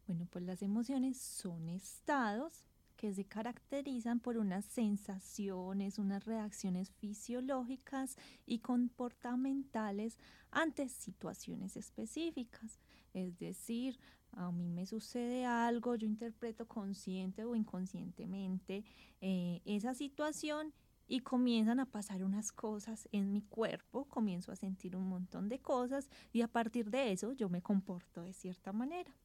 Bueno, 0.08 0.28
pues 0.30 0.44
las 0.46 0.62
emociones 0.62 1.18
son 1.18 1.70
estados 1.70 2.68
que 2.96 3.14
se 3.14 3.26
caracterizan 3.26 4.20
por 4.20 4.38
unas 4.38 4.66
sensaciones, 4.66 6.00
unas 6.00 6.26
reacciones 6.26 6.92
fisiológicas 6.92 8.16
y 8.46 8.60
comportamentales 8.60 10.18
ante 10.52 10.88
situaciones 10.88 11.76
específicas. 11.76 12.80
Es 13.14 13.38
decir, 13.38 14.00
a 14.32 14.52
mí 14.52 14.70
me 14.70 14.86
sucede 14.86 15.46
algo, 15.46 15.96
yo 15.96 16.08
interpreto 16.08 16.68
consciente 16.68 17.44
o 17.44 17.56
inconscientemente 17.56 18.84
eh, 19.22 19.62
esa 19.66 19.94
situación 19.94 20.74
y 21.08 21.22
comienzan 21.22 21.80
a 21.80 21.86
pasar 21.86 22.24
unas 22.24 22.52
cosas 22.52 23.08
en 23.12 23.32
mi 23.32 23.42
cuerpo, 23.42 24.06
comienzo 24.06 24.52
a 24.52 24.56
sentir 24.56 24.96
un 24.96 25.08
montón 25.08 25.50
de 25.50 25.60
cosas 25.60 26.10
y 26.34 26.42
a 26.42 26.48
partir 26.48 26.90
de 26.90 27.12
eso 27.12 27.32
yo 27.34 27.50
me 27.50 27.62
comporto 27.62 28.22
de 28.24 28.34
cierta 28.34 28.72
manera. 28.74 29.16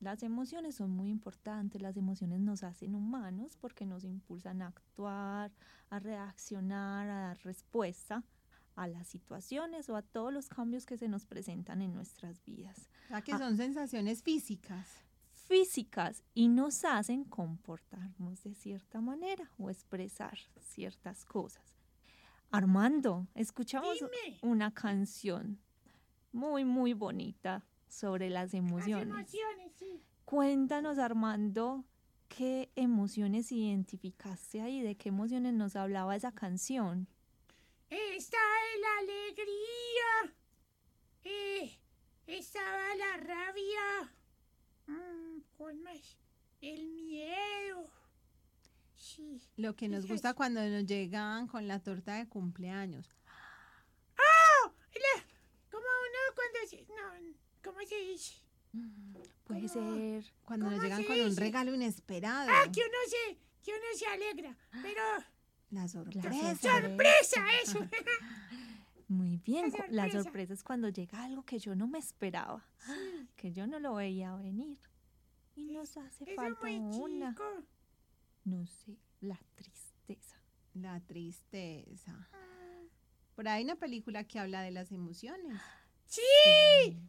Las 0.00 0.22
emociones 0.22 0.76
son 0.76 0.90
muy 0.90 1.10
importantes, 1.10 1.82
las 1.82 1.96
emociones 1.96 2.40
nos 2.40 2.62
hacen 2.62 2.94
humanos 2.94 3.56
porque 3.60 3.84
nos 3.84 4.04
impulsan 4.04 4.62
a 4.62 4.68
actuar, 4.68 5.50
a 5.90 5.98
reaccionar, 5.98 7.08
a 7.10 7.20
dar 7.20 7.38
respuesta 7.44 8.22
a 8.76 8.86
las 8.86 9.08
situaciones 9.08 9.88
o 9.88 9.96
a 9.96 10.02
todos 10.02 10.32
los 10.32 10.48
cambios 10.48 10.86
que 10.86 10.96
se 10.96 11.08
nos 11.08 11.26
presentan 11.26 11.82
en 11.82 11.92
nuestras 11.92 12.44
vidas. 12.44 12.88
O 13.06 13.08
sea, 13.08 13.22
que 13.22 13.32
Ah, 13.32 13.38
son 13.38 13.56
sensaciones 13.56 14.22
físicas. 14.22 14.86
Físicas 15.48 16.22
y 16.34 16.48
nos 16.48 16.84
hacen 16.84 17.24
comportarnos 17.24 18.42
de 18.44 18.54
cierta 18.54 19.00
manera 19.00 19.50
o 19.58 19.70
expresar 19.70 20.38
ciertas 20.60 21.24
cosas. 21.24 21.64
Armando, 22.50 23.26
escuchamos 23.34 23.98
Dime. 23.98 24.38
una 24.42 24.72
canción 24.72 25.58
muy, 26.32 26.64
muy 26.64 26.92
bonita 26.92 27.64
sobre 27.88 28.28
las 28.30 28.52
Las 28.52 28.54
emociones. 28.54 29.08
emociones, 29.08 29.72
sí. 29.78 30.02
Cuéntanos, 30.24 30.98
Armando, 30.98 31.84
qué 32.28 32.70
emociones 32.76 33.50
identificaste 33.50 34.60
ahí, 34.60 34.82
de 34.82 34.96
qué 34.96 35.08
emociones 35.08 35.54
nos 35.54 35.76
hablaba 35.76 36.14
esa 36.14 36.32
canción. 36.32 37.08
Está 37.88 38.36
la 38.82 38.98
alegría. 39.00 40.34
Eh, 41.24 41.78
estaba 42.26 42.94
la 42.96 43.16
rabia. 43.16 44.12
Mm, 44.88 45.40
¿Cuál 45.56 45.76
más? 45.78 46.18
El 46.60 46.88
miedo. 46.88 47.88
Sí. 48.96 49.40
Lo 49.56 49.76
que 49.76 49.88
nos 49.88 50.06
gusta 50.08 50.34
cuando 50.34 50.60
nos 50.66 50.84
llegan 50.86 51.46
con 51.46 51.68
la 51.68 51.78
torta 51.80 52.16
de 52.16 52.26
cumpleaños. 52.28 53.14
¡Oh! 54.18 54.72
La- 54.94 55.24
como 55.70 55.84
uno 55.86 56.34
cuando 56.34 56.68
se... 56.68 56.82
No, 56.88 57.34
¿cómo 57.62 57.78
se 57.86 57.96
dice? 57.96 58.34
Puede 59.44 59.68
ser 59.68 60.24
Cuando 60.44 60.66
nos 60.66 60.74
¿Cómo 60.74 60.82
llegan 60.82 61.04
con 61.04 61.20
un 61.20 61.36
regalo 61.36 61.74
inesperado. 61.74 62.50
Ah, 62.52 62.64
que 62.72 62.80
uno 62.80 62.98
se... 63.08 63.38
Que 63.62 63.70
uno 63.70 63.86
se 63.96 64.06
alegra. 64.06 64.56
Pero... 64.82 65.02
La 65.70 65.86
sorpresa. 65.86 66.56
¡Sorpresa! 66.56 67.46
Eso. 67.62 67.78
Muy 69.08 69.38
bien, 69.38 69.72
La 69.90 70.10
sorpresa. 70.10 70.52
es 70.52 70.62
cuando 70.62 70.90
llega 70.90 71.24
algo 71.24 71.42
que 71.42 71.58
yo 71.58 71.74
no 71.74 71.88
me 71.88 71.98
esperaba, 71.98 72.64
que 73.36 73.52
yo 73.52 73.66
no 73.66 73.78
lo 73.80 73.94
veía 73.94 74.34
venir. 74.36 74.78
Y 75.56 75.64
nos 75.64 75.96
hace 75.96 76.26
falta 76.36 76.60
una, 76.70 77.30
chico. 77.30 77.64
no 78.44 78.66
sé, 78.66 78.98
la 79.20 79.38
tristeza. 79.54 80.36
La 80.74 81.00
tristeza. 81.00 82.28
Por 83.34 83.48
ahí 83.48 83.58
hay 83.58 83.64
una 83.64 83.76
película 83.76 84.24
que 84.24 84.38
habla 84.38 84.60
de 84.62 84.70
las 84.72 84.92
emociones. 84.92 85.58
¡Sí! 86.06 86.20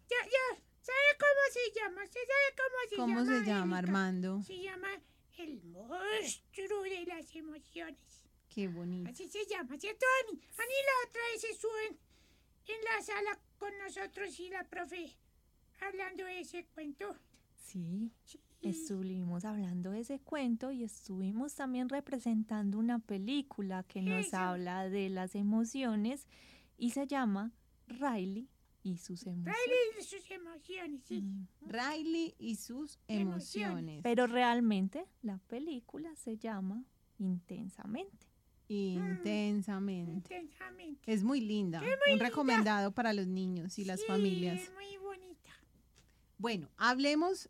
Ya, 0.09 0.17
ya. 0.25 0.63
¿Sabe 0.81 1.17
cómo 1.19 1.41
se 1.53 1.79
llama? 1.79 2.03
¿Usted 2.03 2.19
sabe 2.21 2.55
cómo 2.57 2.89
se 2.89 2.95
¿Cómo 2.95 3.19
llama? 3.19 3.39
se 3.39 3.45
llama? 3.45 3.77
Armando? 3.77 4.43
Se 4.43 4.59
llama 4.61 4.87
El 5.37 5.61
monstruo 5.65 6.81
de 6.83 7.05
las 7.05 7.35
emociones. 7.35 8.23
Qué 8.49 8.67
bonito. 8.67 9.09
Así 9.09 9.27
se 9.29 9.45
llama, 9.45 9.77
¿cierto, 9.77 10.05
Ani? 10.23 10.39
Ani 10.39 10.73
la 10.85 11.09
otra 11.09 11.21
vez 11.33 11.43
estuvo 11.43 11.71
en, 11.89 11.97
en 12.67 12.83
la 12.83 13.01
sala 13.03 13.39
con 13.57 13.71
nosotros 13.77 14.39
y 14.39 14.49
la 14.49 14.63
profe 14.63 15.15
hablando 15.81 16.25
de 16.25 16.39
ese 16.39 16.65
cuento. 16.65 17.15
Sí, 17.55 18.11
estuvimos 18.61 19.45
hablando 19.45 19.91
de 19.91 20.01
ese 20.01 20.19
cuento 20.19 20.71
y 20.71 20.83
estuvimos 20.83 21.53
también 21.53 21.87
representando 21.89 22.79
una 22.79 22.99
película 22.99 23.83
que 23.83 24.01
nos 24.01 24.27
Eso. 24.27 24.37
habla 24.37 24.89
de 24.89 25.09
las 25.09 25.35
emociones 25.35 26.25
y 26.77 26.91
se 26.91 27.05
llama 27.05 27.51
Riley 27.87 28.49
y 28.83 28.97
sus 28.97 29.27
emociones. 29.27 29.55
Riley 29.55 29.99
y 29.99 30.03
sus 30.03 30.31
emociones, 30.31 31.01
sí. 31.03 31.23
Riley 31.61 32.35
y 32.39 32.55
sus 32.55 32.97
emociones. 33.07 34.01
Pero 34.03 34.25
realmente 34.25 35.05
la 35.21 35.37
película 35.37 36.15
se 36.15 36.37
llama 36.37 36.83
Intensamente. 37.19 38.28
Intensamente. 38.69 40.35
Intensamente. 40.35 41.11
Es 41.11 41.23
muy 41.23 41.41
linda. 41.41 41.79
Es 41.79 41.85
muy 41.85 41.91
un 42.05 42.09
linda. 42.11 42.25
recomendado 42.25 42.91
para 42.91 43.13
los 43.13 43.27
niños 43.27 43.77
y 43.79 43.85
las 43.85 43.99
Sí, 43.99 44.05
familias. 44.07 44.61
es 44.61 44.71
muy 44.73 44.97
bonita. 44.97 45.49
Bueno, 46.37 46.69
hablemos 46.77 47.49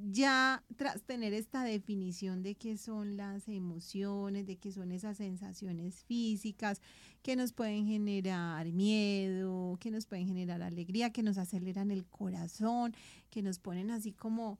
ya 0.00 0.62
tras 0.76 1.02
tener 1.02 1.32
esta 1.34 1.64
definición 1.64 2.42
de 2.42 2.54
qué 2.54 2.76
son 2.76 3.16
las 3.16 3.48
emociones, 3.48 4.46
de 4.46 4.56
qué 4.56 4.70
son 4.70 4.92
esas 4.92 5.16
sensaciones 5.16 6.04
físicas 6.04 6.80
que 7.22 7.34
nos 7.34 7.52
pueden 7.52 7.86
generar 7.86 8.66
miedo, 8.72 9.76
que 9.80 9.90
nos 9.90 10.06
pueden 10.06 10.26
generar 10.28 10.62
alegría, 10.62 11.10
que 11.10 11.24
nos 11.24 11.36
aceleran 11.36 11.90
el 11.90 12.06
corazón, 12.06 12.94
que 13.28 13.42
nos 13.42 13.58
ponen 13.58 13.90
así 13.90 14.12
como 14.12 14.58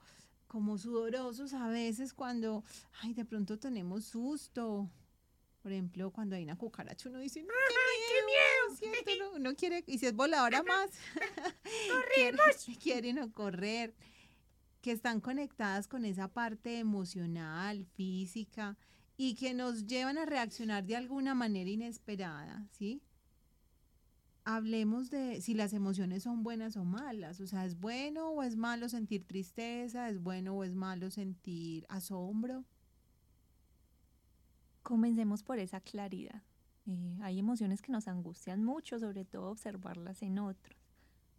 como 0.49 0.79
sudorosos 0.79 1.53
a 1.53 1.69
veces 1.69 2.15
cuando, 2.15 2.65
ay, 3.03 3.13
de 3.13 3.27
pronto 3.27 3.59
tenemos 3.59 4.07
susto. 4.07 4.89
Por 5.63 5.73
ejemplo, 5.73 6.11
cuando 6.13 6.37
hay 6.37 6.45
una 6.45 6.57
cucaracha, 6.57 7.09
uno 7.09 7.19
dice, 7.19 7.43
no, 7.43 7.49
qué 7.49 8.27
miedo, 8.27 8.77
¿cierto? 8.77 9.11
No, 9.25 9.37
uno 9.39 9.55
quiere, 9.57 9.83
y 9.87 9.99
si 9.99 10.07
es 10.07 10.15
voladora 10.15 10.63
más, 10.63 10.91
quiere, 12.15 12.39
quiere 12.81 13.11
uno 13.11 13.33
correr, 13.33 13.95
que 14.81 14.93
están 14.93 15.21
conectadas 15.21 15.89
con 15.89 16.05
esa 16.05 16.29
parte 16.29 16.79
emocional, 16.79 17.85
física, 17.97 18.77
y 19.17 19.35
que 19.35 19.53
nos 19.53 19.87
llevan 19.87 20.17
a 20.17 20.25
reaccionar 20.25 20.85
de 20.85 20.97
alguna 20.97 21.35
manera 21.35 21.69
inesperada, 21.69 22.67
¿sí? 22.71 23.03
Hablemos 24.45 25.11
de 25.11 25.43
si 25.43 25.55
las 25.55 25.73
emociones 25.73 26.23
son 26.23 26.45
buenas 26.45 26.77
o 26.77 26.85
malas, 26.85 27.41
o 27.41 27.47
sea, 27.47 27.67
¿es 27.67 27.79
bueno 27.79 28.31
o 28.31 28.43
es 28.45 28.57
malo 28.57 28.89
sentir 28.89 29.27
tristeza? 29.27 30.09
¿Es 30.09 30.23
bueno 30.23 30.55
o 30.55 30.65
es 30.65 30.75
malo 30.75 31.11
sentir 31.11 31.85
asombro? 31.89 32.65
Comencemos 34.89 35.43
por 35.43 35.59
esa 35.59 35.83
claridad. 35.83 36.43
Eh, 36.87 37.19
hay 37.21 37.39
emociones 37.39 37.83
que 37.83 37.93
nos 37.93 38.09
angustian 38.09 38.65
mucho, 38.65 38.99
sobre 38.99 39.27
todo 39.27 39.51
observarlas 39.51 40.23
en 40.23 40.39
otros, 40.39 40.79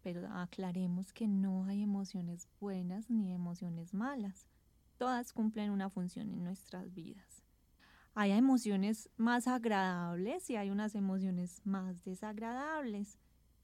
pero 0.04 0.24
aclaremos 0.28 1.12
que 1.12 1.26
no 1.26 1.64
hay 1.64 1.82
emociones 1.82 2.46
buenas 2.60 3.10
ni 3.10 3.32
emociones 3.32 3.92
malas. 3.92 4.46
Todas 4.98 5.32
cumplen 5.32 5.72
una 5.72 5.90
función 5.90 6.30
en 6.30 6.44
nuestras 6.44 6.94
vidas. 6.94 7.42
Hay 8.14 8.30
emociones 8.30 9.10
más 9.16 9.48
agradables 9.48 10.48
y 10.48 10.54
hay 10.54 10.70
unas 10.70 10.94
emociones 10.94 11.60
más 11.64 12.04
desagradables, 12.04 13.18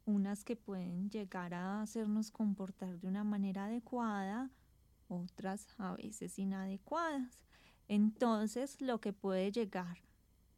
unas 0.05 0.43
que 0.43 0.57
pueden 0.57 1.11
llegar 1.11 1.55
a 1.55 1.81
hacernos 1.81 2.33
comportar 2.33 2.99
de 2.99 3.07
una 3.07 3.23
manera 3.23 3.67
adecuada, 3.67 4.51
otras 5.07 5.69
a 5.79 5.95
veces 5.95 6.41
inadecuadas. 6.41 7.47
Entonces, 7.89 8.81
lo 8.81 9.01
que 9.01 9.13
puede 9.13 9.53
llegar 9.53 9.99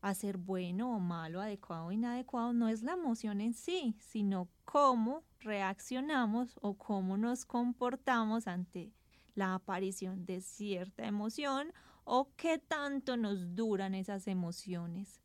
a 0.01 0.14
ser 0.14 0.37
bueno 0.38 0.95
o 0.95 1.01
malo, 1.01 1.41
adecuado 1.41 1.87
o 1.87 1.93
inadecuado, 1.93 2.53
no 2.53 2.69
es 2.69 2.83
la 2.83 2.93
emoción 2.93 3.41
en 3.41 3.53
sí, 3.53 3.97
sino 3.99 4.49
cómo 4.64 5.25
reaccionamos 5.41 6.59
o 6.62 6.75
cómo 6.75 7.17
nos 7.17 7.45
comportamos 7.45 8.47
ante 8.47 8.93
la 9.35 9.55
aparición 9.55 10.25
de 10.25 10.41
cierta 10.41 11.07
emoción 11.07 11.73
o 12.05 12.31
qué 12.37 12.59
tanto 12.59 13.17
nos 13.17 13.55
duran 13.55 13.95
esas 13.95 14.27
emociones 14.27 15.21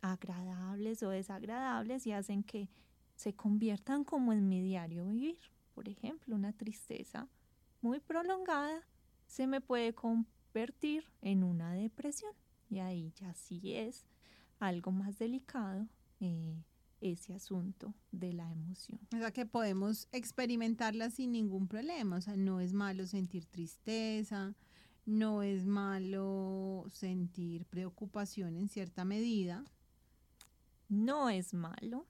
agradables 0.00 1.02
o 1.02 1.10
desagradables 1.10 2.06
y 2.06 2.12
hacen 2.12 2.42
que 2.42 2.68
se 3.16 3.34
conviertan 3.34 4.04
como 4.04 4.32
en 4.32 4.48
mi 4.48 4.60
diario 4.60 5.06
vivir. 5.06 5.38
Por 5.74 5.88
ejemplo, 5.88 6.34
una 6.34 6.52
tristeza 6.52 7.28
muy 7.80 8.00
prolongada 8.00 8.82
se 9.26 9.46
me 9.46 9.60
puede 9.60 9.94
convertir 10.54 11.04
en 11.20 11.42
una 11.42 11.72
depresión 11.72 12.30
y 12.70 12.78
ahí 12.78 13.12
ya 13.16 13.34
sí 13.34 13.74
es 13.74 14.06
algo 14.60 14.92
más 14.92 15.18
delicado 15.18 15.88
eh, 16.20 16.62
ese 17.00 17.34
asunto 17.34 17.92
de 18.12 18.32
la 18.32 18.48
emoción. 18.52 19.00
O 19.12 19.18
sea, 19.18 19.32
que 19.32 19.46
podemos 19.46 20.06
experimentarla 20.12 21.10
sin 21.10 21.32
ningún 21.32 21.66
problema. 21.66 22.18
O 22.18 22.20
sea, 22.20 22.36
no 22.36 22.60
es 22.60 22.72
malo 22.72 23.08
sentir 23.08 23.46
tristeza, 23.46 24.54
no 25.04 25.42
es 25.42 25.66
malo 25.66 26.86
sentir 26.88 27.66
preocupación 27.66 28.56
en 28.56 28.68
cierta 28.68 29.04
medida. 29.04 29.64
No 30.88 31.30
es 31.30 31.52
malo, 31.52 32.06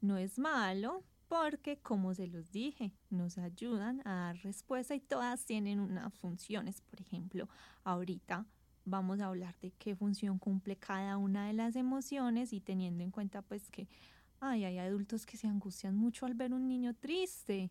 no 0.00 0.16
es 0.16 0.38
malo 0.38 1.04
porque, 1.34 1.78
como 1.78 2.14
se 2.14 2.28
los 2.28 2.52
dije, 2.52 2.92
nos 3.10 3.38
ayudan 3.38 4.00
a 4.06 4.26
dar 4.26 4.36
respuesta 4.44 4.94
y 4.94 5.00
todas 5.00 5.44
tienen 5.44 5.80
unas 5.80 6.14
funciones. 6.14 6.80
Por 6.80 7.00
ejemplo, 7.00 7.48
ahorita 7.82 8.46
vamos 8.84 9.18
a 9.18 9.26
hablar 9.26 9.56
de 9.60 9.72
qué 9.72 9.96
función 9.96 10.38
cumple 10.38 10.76
cada 10.76 11.16
una 11.16 11.48
de 11.48 11.52
las 11.52 11.74
emociones 11.74 12.52
y 12.52 12.60
teniendo 12.60 13.02
en 13.02 13.10
cuenta 13.10 13.42
pues 13.42 13.68
que 13.72 13.88
ay, 14.38 14.64
hay 14.64 14.78
adultos 14.78 15.26
que 15.26 15.36
se 15.36 15.48
angustian 15.48 15.96
mucho 15.96 16.24
al 16.24 16.34
ver 16.34 16.52
un 16.52 16.68
niño 16.68 16.94
triste, 16.94 17.68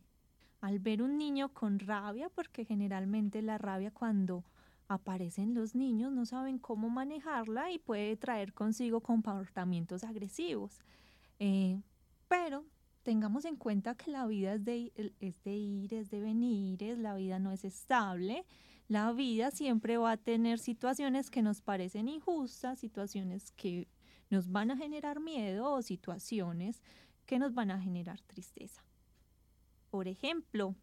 al 0.59 0.79
ver 0.79 1.01
un 1.01 1.17
niño 1.17 1.53
con 1.53 1.79
rabia, 1.79 2.27
porque 2.27 2.65
generalmente 2.65 3.41
la 3.41 3.57
rabia 3.57 3.91
cuando 3.91 4.43
aparecen 4.89 5.53
los 5.53 5.73
niños 5.73 6.11
no 6.11 6.25
saben 6.25 6.59
cómo 6.59 6.89
manejarla 6.89 7.71
y 7.71 7.79
puede 7.79 8.17
traer 8.17 8.53
consigo 8.53 8.99
comportamientos 8.99 10.03
agresivos. 10.03 10.81
Eh, 11.39 11.79
pero 12.27 12.65
tengamos 13.03 13.45
en 13.45 13.57
cuenta 13.57 13.95
que 13.95 14.09
la 14.09 14.25
vida 14.25 14.53
es 14.53 14.65
de, 14.65 15.13
es 15.19 15.43
de 15.43 15.55
ir, 15.55 15.93
es 15.93 16.09
de 16.09 16.19
venir, 16.19 16.81
es, 16.81 16.97
la 16.97 17.15
vida 17.15 17.37
no 17.39 17.51
es 17.51 17.63
estable. 17.65 18.45
La 18.87 19.11
vida 19.11 19.51
siempre 19.51 19.97
va 19.97 20.11
a 20.11 20.17
tener 20.17 20.59
situaciones 20.59 21.29
que 21.29 21.41
nos 21.41 21.61
parecen 21.61 22.07
injustas, 22.07 22.79
situaciones 22.79 23.51
que 23.51 23.87
nos 24.29 24.51
van 24.51 24.71
a 24.71 24.77
generar 24.77 25.19
miedo 25.19 25.71
o 25.71 25.81
situaciones 25.81 26.81
que 27.25 27.39
nos 27.39 27.53
van 27.53 27.71
a 27.71 27.79
generar 27.79 28.21
tristeza. 28.21 28.83
Por 29.89 30.07
ejemplo, 30.07 30.75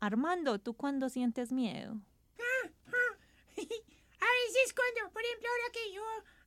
Armando, 0.00 0.58
¿tú 0.60 0.74
cuándo 0.74 1.08
sientes 1.08 1.50
miedo? 1.52 2.00
A 3.56 4.30
veces 4.46 4.74
cuando, 4.74 5.12
por 5.12 5.22
ejemplo, 5.22 5.48
ahora 5.48 5.72
que 5.72 5.92
yo, 5.94 6.02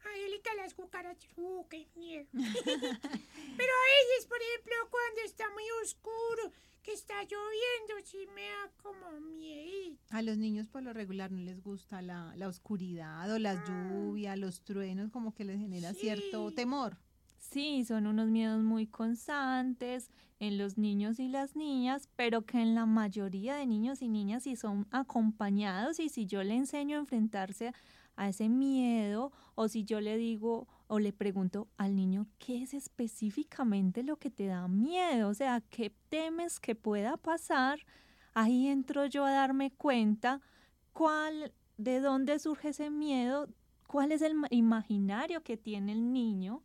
ahorita 0.10 0.56
las 0.56 0.74
cucarachas, 0.74 1.32
uh, 1.38 1.66
qué 1.70 1.88
miedo. 1.96 2.28
Pero 2.34 3.72
a 3.74 3.88
veces, 3.98 4.28
por 4.28 4.40
ejemplo, 4.42 4.76
cuando 4.90 5.22
está 5.26 5.50
muy 5.52 5.64
oscuro, 5.84 6.52
que 6.84 6.94
está 6.94 7.16
lloviendo, 7.24 8.06
sí 8.06 8.28
me 8.34 8.44
da 8.44 8.72
como 8.82 9.20
miedo. 9.20 9.98
A 10.10 10.22
los 10.22 10.38
niños 10.38 10.68
por 10.68 10.84
lo 10.84 10.94
regular 10.94 11.32
no 11.32 11.42
les 11.42 11.62
gusta 11.62 12.02
la, 12.02 12.34
la 12.38 12.48
oscuridad 12.48 13.30
o 13.32 13.40
las 13.40 13.60
lluvias, 13.68 14.38
los 14.38 14.62
truenos, 14.62 15.12
como 15.12 15.34
que 15.34 15.44
les 15.44 15.60
genera 15.60 15.94
cierto 15.94 16.52
temor. 16.52 16.98
Sí, 17.40 17.86
son 17.86 18.08
unos 18.08 18.28
miedos 18.28 18.64
muy 18.64 18.88
constantes 18.88 20.12
en 20.40 20.58
los 20.58 20.78
niños 20.78 21.20
y 21.20 21.30
las 21.30 21.56
niñas, 21.56 22.10
pero 22.16 22.46
que 22.46 22.62
en 22.62 22.76
la 22.76 22.86
mayoría 22.86 23.56
de 23.56 23.66
niños 23.66 24.02
y 24.02 24.10
niñas 24.10 24.44
si 24.44 24.56
son 24.56 24.88
acompañados 24.92 26.00
y 26.00 26.10
si 26.10 26.26
yo 26.26 26.44
le 26.44 26.56
enseño 26.56 26.98
a 26.98 27.00
enfrentarse 27.02 27.74
a 28.18 28.28
ese 28.28 28.50
miedo 28.50 29.32
o 29.56 29.68
si 29.70 29.86
yo 29.86 30.02
le 30.02 30.18
digo 30.18 30.68
o 30.88 31.00
le 31.00 31.14
pregunto 31.14 31.68
al 31.78 31.96
niño 31.96 32.28
qué 32.40 32.64
es 32.64 32.74
específicamente 32.74 34.04
lo 34.04 34.18
que 34.18 34.30
te 34.30 34.48
da 34.48 34.68
miedo, 34.68 35.30
o 35.30 35.34
sea, 35.34 35.62
qué 35.70 35.94
temes 36.10 36.60
que 36.60 36.76
pueda 36.76 37.18
pasar, 37.18 37.80
ahí 38.34 38.68
entro 38.68 39.06
yo 39.06 39.26
a 39.26 39.32
darme 39.32 39.72
cuenta 39.72 40.42
cuál, 40.94 41.54
de 41.78 42.00
dónde 42.00 42.40
surge 42.40 42.70
ese 42.70 42.90
miedo, 42.90 43.48
cuál 43.88 44.12
es 44.12 44.22
el 44.22 44.34
imaginario 44.50 45.44
que 45.44 45.58
tiene 45.58 45.94
el 45.94 46.12
niño 46.12 46.64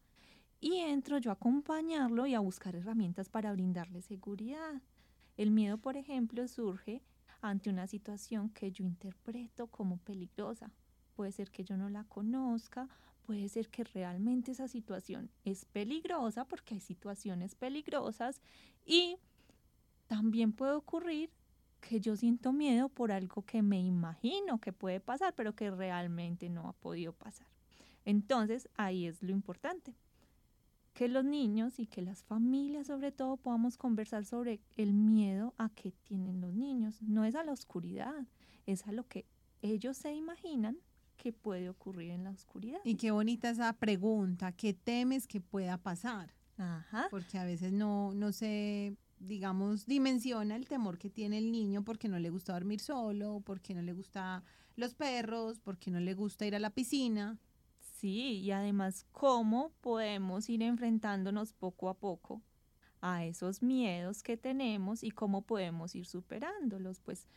y 0.60 0.78
entro 0.78 1.18
yo 1.18 1.30
a 1.30 1.34
acompañarlo 1.34 2.26
y 2.26 2.34
a 2.34 2.40
buscar 2.40 2.76
herramientas 2.76 3.28
para 3.28 3.52
brindarle 3.52 4.00
seguridad. 4.00 4.80
El 5.36 5.50
miedo, 5.50 5.78
por 5.78 5.96
ejemplo, 5.96 6.46
surge 6.46 7.02
ante 7.40 7.68
una 7.68 7.86
situación 7.86 8.48
que 8.50 8.70
yo 8.70 8.84
interpreto 8.84 9.66
como 9.66 9.98
peligrosa. 9.98 10.70
Puede 11.22 11.30
ser 11.30 11.52
que 11.52 11.62
yo 11.62 11.76
no 11.76 11.88
la 11.88 12.02
conozca, 12.02 12.88
puede 13.24 13.48
ser 13.48 13.68
que 13.68 13.84
realmente 13.84 14.50
esa 14.50 14.66
situación 14.66 15.30
es 15.44 15.66
peligrosa 15.66 16.44
porque 16.46 16.74
hay 16.74 16.80
situaciones 16.80 17.54
peligrosas 17.54 18.40
y 18.84 19.18
también 20.08 20.52
puede 20.52 20.72
ocurrir 20.72 21.30
que 21.80 22.00
yo 22.00 22.16
siento 22.16 22.52
miedo 22.52 22.88
por 22.88 23.12
algo 23.12 23.42
que 23.42 23.62
me 23.62 23.80
imagino 23.80 24.58
que 24.58 24.72
puede 24.72 24.98
pasar, 24.98 25.32
pero 25.36 25.54
que 25.54 25.70
realmente 25.70 26.48
no 26.48 26.68
ha 26.68 26.72
podido 26.72 27.12
pasar. 27.12 27.46
Entonces, 28.04 28.68
ahí 28.76 29.06
es 29.06 29.22
lo 29.22 29.30
importante 29.30 29.94
que 30.92 31.06
los 31.06 31.24
niños 31.24 31.78
y 31.78 31.86
que 31.86 32.02
las 32.02 32.24
familias 32.24 32.88
sobre 32.88 33.12
todo 33.12 33.36
podamos 33.36 33.76
conversar 33.76 34.24
sobre 34.24 34.58
el 34.76 34.92
miedo 34.92 35.54
a 35.56 35.68
que 35.68 35.92
tienen 35.92 36.40
los 36.40 36.52
niños. 36.52 37.00
No 37.00 37.24
es 37.24 37.36
a 37.36 37.44
la 37.44 37.52
oscuridad, 37.52 38.26
es 38.66 38.88
a 38.88 38.90
lo 38.90 39.06
que 39.06 39.24
ellos 39.62 39.96
se 39.96 40.12
imaginan 40.12 40.78
que 41.22 41.32
puede 41.32 41.68
ocurrir 41.68 42.10
en 42.10 42.24
la 42.24 42.30
oscuridad. 42.30 42.80
Y 42.82 42.96
qué 42.96 43.12
bonita 43.12 43.48
esa 43.48 43.72
pregunta, 43.74 44.50
¿qué 44.50 44.74
temes 44.74 45.28
que 45.28 45.40
pueda 45.40 45.78
pasar? 45.78 46.34
Ajá. 46.58 47.06
Porque 47.10 47.38
a 47.38 47.44
veces 47.44 47.72
no, 47.72 48.12
no 48.12 48.32
se, 48.32 48.96
digamos, 49.20 49.86
dimensiona 49.86 50.56
el 50.56 50.66
temor 50.66 50.98
que 50.98 51.10
tiene 51.10 51.38
el 51.38 51.52
niño 51.52 51.84
porque 51.84 52.08
no 52.08 52.18
le 52.18 52.28
gusta 52.30 52.54
dormir 52.54 52.80
solo, 52.80 53.40
porque 53.46 53.72
no 53.72 53.82
le 53.82 53.92
gusta 53.92 54.42
los 54.74 54.94
perros, 54.94 55.60
porque 55.60 55.92
no 55.92 56.00
le 56.00 56.14
gusta 56.14 56.44
ir 56.44 56.56
a 56.56 56.58
la 56.58 56.70
piscina. 56.70 57.38
Sí, 57.78 58.40
y 58.40 58.50
además 58.50 59.06
cómo 59.12 59.70
podemos 59.80 60.50
ir 60.50 60.60
enfrentándonos 60.60 61.52
poco 61.52 61.88
a 61.88 61.94
poco 61.94 62.42
a 63.00 63.24
esos 63.24 63.62
miedos 63.62 64.24
que 64.24 64.36
tenemos 64.36 65.04
y 65.04 65.12
cómo 65.12 65.42
podemos 65.42 65.94
ir 65.94 66.04
superándolos. 66.04 67.00
Pues 67.00 67.28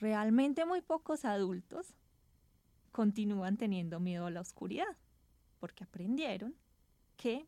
realmente 0.00 0.66
muy 0.66 0.80
pocos 0.80 1.24
adultos 1.24 1.94
continúan 2.96 3.58
teniendo 3.58 4.00
miedo 4.00 4.24
a 4.24 4.30
la 4.30 4.40
oscuridad, 4.40 4.96
porque 5.60 5.84
aprendieron 5.84 6.54
que 7.18 7.46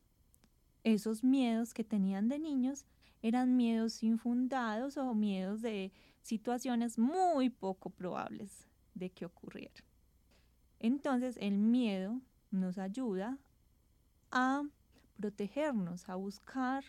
esos 0.85 1.25
miedos 1.25 1.73
que 1.73 1.85
tenían 1.85 2.29
de 2.29 2.39
niños 2.39 2.85
eran 3.23 3.57
miedos 3.57 4.03
infundados 4.03 4.99
o 4.99 5.15
miedos 5.15 5.63
de 5.63 5.91
situaciones 6.21 6.99
muy 6.99 7.49
poco 7.49 7.89
probables 7.89 8.67
de 8.93 9.09
que 9.09 9.25
ocurrieran. 9.25 9.83
Entonces 10.81 11.39
el 11.41 11.57
miedo 11.57 12.21
nos 12.51 12.77
ayuda 12.77 13.39
a 14.31 14.65
protegernos, 15.17 16.11
a 16.11 16.17
buscar 16.17 16.85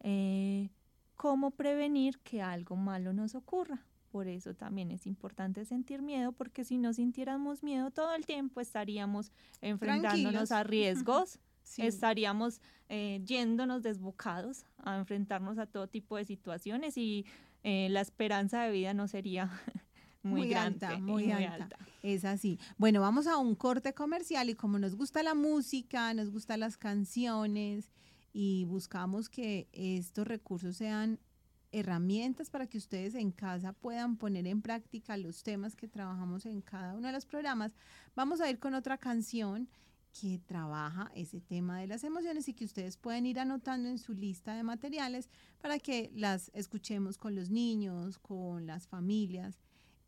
eh, 0.00 0.70
cómo 1.14 1.50
prevenir 1.50 2.18
que 2.20 2.40
algo 2.40 2.74
malo 2.74 3.12
nos 3.12 3.34
ocurra. 3.34 3.84
Por 4.10 4.26
eso 4.26 4.54
también 4.54 4.90
es 4.90 5.06
importante 5.06 5.64
sentir 5.64 6.00
miedo, 6.02 6.32
porque 6.32 6.64
si 6.64 6.78
no 6.78 6.92
sintiéramos 6.94 7.62
miedo 7.62 7.90
todo 7.90 8.14
el 8.14 8.24
tiempo 8.24 8.60
estaríamos 8.60 9.32
enfrentándonos 9.60 10.50
a 10.50 10.64
riesgos, 10.64 11.38
estaríamos 11.76 12.60
eh, 12.88 13.20
yéndonos 13.24 13.82
desbocados 13.82 14.64
a 14.78 14.96
enfrentarnos 14.96 15.58
a 15.58 15.66
todo 15.66 15.88
tipo 15.88 16.16
de 16.16 16.24
situaciones 16.24 16.96
y 16.96 17.26
eh, 17.64 17.88
la 17.90 18.00
esperanza 18.00 18.62
de 18.62 18.72
vida 18.72 18.94
no 18.94 19.08
sería 19.08 19.50
muy, 20.22 20.54
alta, 20.54 20.98
muy, 20.98 21.30
alta. 21.30 21.76
Es 22.02 22.24
así. 22.24 22.58
Bueno, 22.78 23.00
vamos 23.00 23.26
a 23.26 23.36
un 23.36 23.54
corte 23.54 23.92
comercial 23.92 24.48
y 24.48 24.54
como 24.54 24.78
nos 24.78 24.94
gusta 24.94 25.22
la 25.22 25.34
música, 25.34 26.14
nos 26.14 26.30
gustan 26.30 26.60
las 26.60 26.76
canciones 26.76 27.92
y 28.32 28.64
buscamos 28.64 29.28
que 29.28 29.68
estos 29.72 30.26
recursos 30.26 30.76
sean 30.76 31.18
herramientas 31.72 32.50
para 32.50 32.66
que 32.66 32.78
ustedes 32.78 33.14
en 33.14 33.30
casa 33.30 33.72
puedan 33.72 34.16
poner 34.16 34.46
en 34.46 34.62
práctica 34.62 35.16
los 35.16 35.42
temas 35.42 35.76
que 35.76 35.88
trabajamos 35.88 36.46
en 36.46 36.60
cada 36.60 36.94
uno 36.94 37.06
de 37.06 37.12
los 37.12 37.26
programas, 37.26 37.74
vamos 38.14 38.40
a 38.40 38.50
ir 38.50 38.58
con 38.58 38.74
otra 38.74 38.98
canción 38.98 39.68
que 40.20 40.38
trabaja 40.38 41.10
ese 41.14 41.40
tema 41.40 41.78
de 41.80 41.86
las 41.86 42.02
emociones 42.02 42.48
y 42.48 42.54
que 42.54 42.64
ustedes 42.64 42.96
pueden 42.96 43.26
ir 43.26 43.38
anotando 43.38 43.88
en 43.88 43.98
su 43.98 44.14
lista 44.14 44.54
de 44.54 44.62
materiales 44.62 45.28
para 45.60 45.78
que 45.78 46.10
las 46.14 46.50
escuchemos 46.54 47.18
con 47.18 47.34
los 47.34 47.50
niños, 47.50 48.18
con 48.18 48.66
las 48.66 48.86
familias 48.86 49.58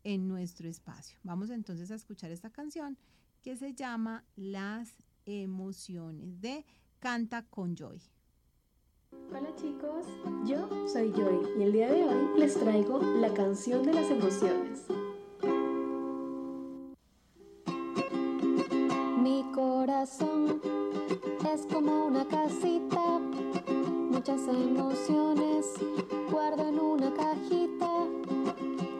en 0.03 0.27
nuestro 0.27 0.67
espacio. 0.67 1.17
Vamos 1.23 1.49
entonces 1.49 1.91
a 1.91 1.95
escuchar 1.95 2.31
esta 2.31 2.49
canción 2.49 2.97
que 3.41 3.55
se 3.55 3.73
llama 3.73 4.25
Las 4.35 4.89
emociones 5.25 6.41
de 6.41 6.65
Canta 6.99 7.43
con 7.43 7.75
Joy. 7.75 8.01
Hola 9.13 9.53
chicos, 9.57 10.05
yo 10.45 10.69
soy 10.87 11.11
Joy 11.11 11.59
y 11.59 11.63
el 11.63 11.73
día 11.73 11.91
de 11.91 12.05
hoy 12.05 12.39
les 12.39 12.53
traigo 12.53 13.01
la 13.19 13.33
canción 13.33 13.83
de 13.85 13.93
las 13.93 14.09
emociones. 14.09 14.85
Mi 19.21 19.43
corazón 19.53 20.61
es 21.53 21.65
como 21.73 22.05
una 22.05 22.25
casita, 22.25 23.19
muchas 24.09 24.47
emociones 24.47 25.65
guardo 26.31 26.69
en 26.69 26.79
una 26.79 27.13
cajita 27.13 28.07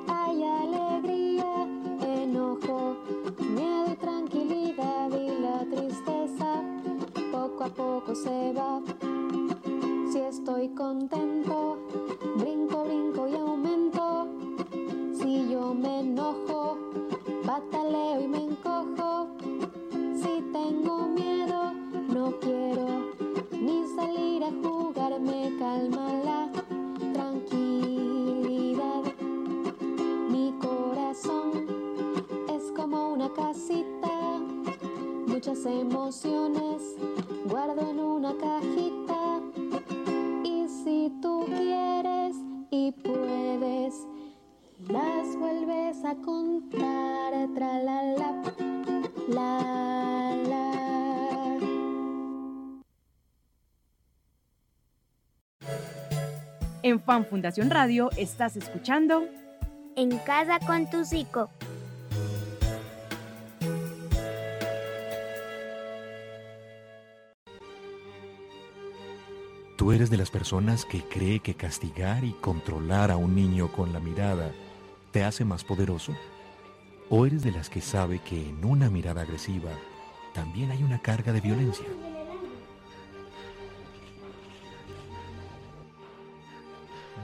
hay 0.10 0.44
alegría, 0.44 1.68
enojo, 2.02 2.98
miedo 3.40 3.94
y 3.94 3.96
tranquilidad 3.96 5.10
y 5.12 5.40
la 5.40 5.66
tristeza 5.74 6.62
poco 7.32 7.64
a 7.64 7.70
poco 7.70 8.14
se 8.14 8.52
va 8.52 8.82
estoy 10.62 10.76
contento, 10.76 11.78
brinco, 12.36 12.84
brinco 12.84 13.28
y 13.28 13.36
aumento. 13.36 14.28
Si 15.18 15.50
yo 15.50 15.74
me 15.74 16.02
enojo, 16.02 16.78
pataleo 17.46 18.22
y 18.22 18.28
me 18.28 18.44
encojo. 18.44 19.30
Si 20.14 20.44
tengo 20.54 21.08
miedo, 21.08 21.74
no 22.14 22.38
quiero 22.40 23.12
ni 23.60 23.88
salir 23.96 24.44
a 24.44 24.52
jugar, 24.62 25.20
me 25.20 25.58
calma 25.58 26.14
la 26.26 26.52
tranquilidad. 27.12 29.02
Mi 30.30 30.54
corazón 30.62 31.66
es 32.50 32.72
como 32.76 33.14
una 33.14 33.34
casita, 33.34 34.40
muchas 35.26 35.66
emociones 35.66 36.96
guardo 37.50 37.82
en 37.90 38.00
una 38.00 38.36
cajita. 38.38 39.01
A 46.06 46.16
contar. 46.16 47.32
Tra 47.54 47.80
la 47.80 48.02
la, 48.04 48.42
la 49.28 50.36
la. 50.48 50.72
En 56.84 57.00
Fan 57.00 57.26
Fundación 57.26 57.70
Radio 57.70 58.10
estás 58.18 58.56
escuchando 58.56 59.26
En 59.96 60.18
casa 60.20 60.60
con 60.66 60.90
tu 60.90 61.06
psico. 61.06 61.50
¿Tú 69.78 69.92
eres 69.92 70.10
de 70.10 70.18
las 70.18 70.30
personas 70.30 70.86
que 70.86 71.02
cree 71.02 71.40
que 71.40 71.56
castigar 71.56 72.24
y 72.24 72.34
controlar 72.34 73.12
a 73.12 73.18
un 73.18 73.36
niño 73.36 73.72
con 73.72 73.94
la 73.94 74.00
mirada 74.00 74.52
te 75.12 75.24
hace 75.24 75.46
más 75.46 75.64
poderoso? 75.64 76.16
¿O 77.10 77.26
eres 77.26 77.44
de 77.44 77.52
las 77.52 77.70
que 77.70 77.82
sabe 77.82 78.20
que 78.20 78.50
en 78.50 78.64
una 78.64 78.90
mirada 78.90 79.22
agresiva 79.22 79.72
también 80.34 80.72
hay 80.72 80.84
una 80.84 81.02
carga 81.02 81.34
de 81.34 81.42
violencia? 81.42 81.86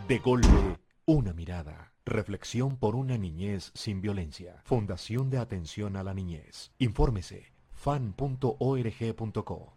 De 0.07 0.19
golpe, 0.19 0.47
una 1.05 1.33
mirada. 1.33 1.93
Reflexión 2.05 2.77
por 2.77 2.95
una 2.95 3.17
niñez 3.17 3.71
sin 3.73 4.01
violencia. 4.01 4.61
Fundación 4.63 5.29
de 5.29 5.39
Atención 5.39 5.97
a 5.97 6.03
la 6.03 6.13
Niñez. 6.13 6.71
Infórmese 6.79 7.51
fan.org.co. 7.73 9.73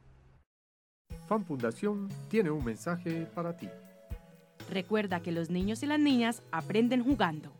Fan 1.26 1.44
Fundación 1.44 2.08
tiene 2.28 2.50
un 2.50 2.64
mensaje 2.64 3.26
para 3.34 3.56
ti. 3.56 3.68
Recuerda 4.70 5.20
que 5.20 5.32
los 5.32 5.50
niños 5.50 5.82
y 5.82 5.86
las 5.86 5.98
niñas 5.98 6.42
aprenden 6.52 7.02
jugando. 7.02 7.52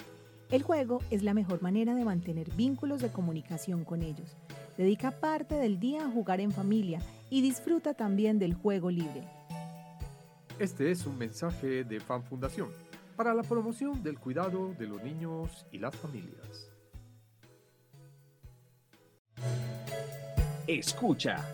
El 0.51 0.65
juego 0.65 1.01
es 1.11 1.23
la 1.23 1.33
mejor 1.33 1.63
manera 1.63 1.95
de 1.95 2.05
mantener 2.05 2.51
vínculos 2.55 3.01
de 3.01 3.13
comunicación 3.13 3.85
con 3.85 4.03
ellos. 4.03 4.37
Dedica 4.77 5.13
parte 5.13 5.55
del 5.55 5.79
día 5.79 6.05
a 6.05 6.11
jugar 6.11 6.41
en 6.41 6.51
familia 6.51 7.01
y 7.31 7.41
disfruta 7.41 7.95
también 7.95 8.41
del 8.41 8.55
juego 8.55 8.91
libre. 8.91 9.23
Este 10.59 10.91
es 10.91 11.07
un 11.07 11.17
mensaje 11.17 11.85
de 11.85 12.01
Fan 12.01 12.25
Fundación 12.25 12.69
para 13.15 13.33
la 13.33 13.45
promoción 13.45 14.03
del 14.03 14.19
cuidado 14.19 14.75
de 14.77 14.89
los 14.89 15.01
niños 15.05 15.67
y 15.71 15.79
las 15.79 15.95
familias. 15.95 16.69
Escucha 20.67 21.47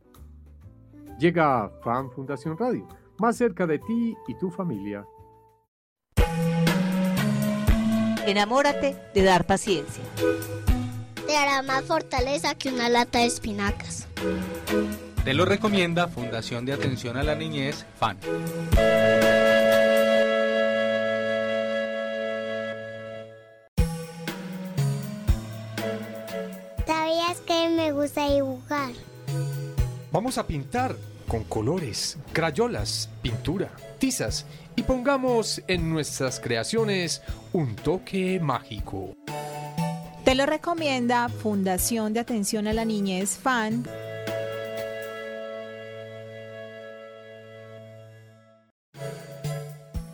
Llega 1.17 1.69
Fan 1.81 2.11
Fundación 2.11 2.57
Radio, 2.57 2.85
más 3.19 3.37
cerca 3.37 3.65
de 3.65 3.79
ti 3.79 4.17
y 4.27 4.37
tu 4.37 4.51
familia. 4.51 5.05
Enamórate 8.27 8.97
de 9.13 9.23
dar 9.23 9.45
paciencia. 9.45 10.03
Te 11.27 11.37
hará 11.37 11.61
más 11.61 11.85
fortaleza 11.85 12.55
que 12.55 12.69
una 12.69 12.89
lata 12.89 13.19
de 13.19 13.25
espinacas. 13.25 14.07
Te 15.23 15.33
lo 15.33 15.45
recomienda 15.45 16.07
Fundación 16.07 16.65
de 16.65 16.73
Atención 16.73 17.15
a 17.15 17.23
la 17.23 17.33
Niñez, 17.33 17.85
FAN. 17.97 18.17
¿Sabías 26.85 27.39
que 27.47 27.69
me 27.69 27.93
gusta 27.93 28.29
dibujar? 28.29 28.91
Vamos 30.11 30.37
a 30.37 30.45
pintar 30.45 30.95
con 31.27 31.45
colores, 31.45 32.17
crayolas, 32.33 33.09
pintura, 33.21 33.71
tizas 33.97 34.45
y 34.75 34.83
pongamos 34.83 35.63
en 35.67 35.89
nuestras 35.89 36.39
creaciones 36.39 37.21
un 37.53 37.75
toque 37.75 38.39
mágico. 38.41 39.15
Te 40.33 40.37
lo 40.37 40.47
recomienda 40.47 41.29
Fundación 41.29 42.11
de 42.11 42.19
Atención 42.19 42.65
a 42.65 42.73
la 42.73 42.85
Niñez 42.85 43.37
FAN. 43.37 43.85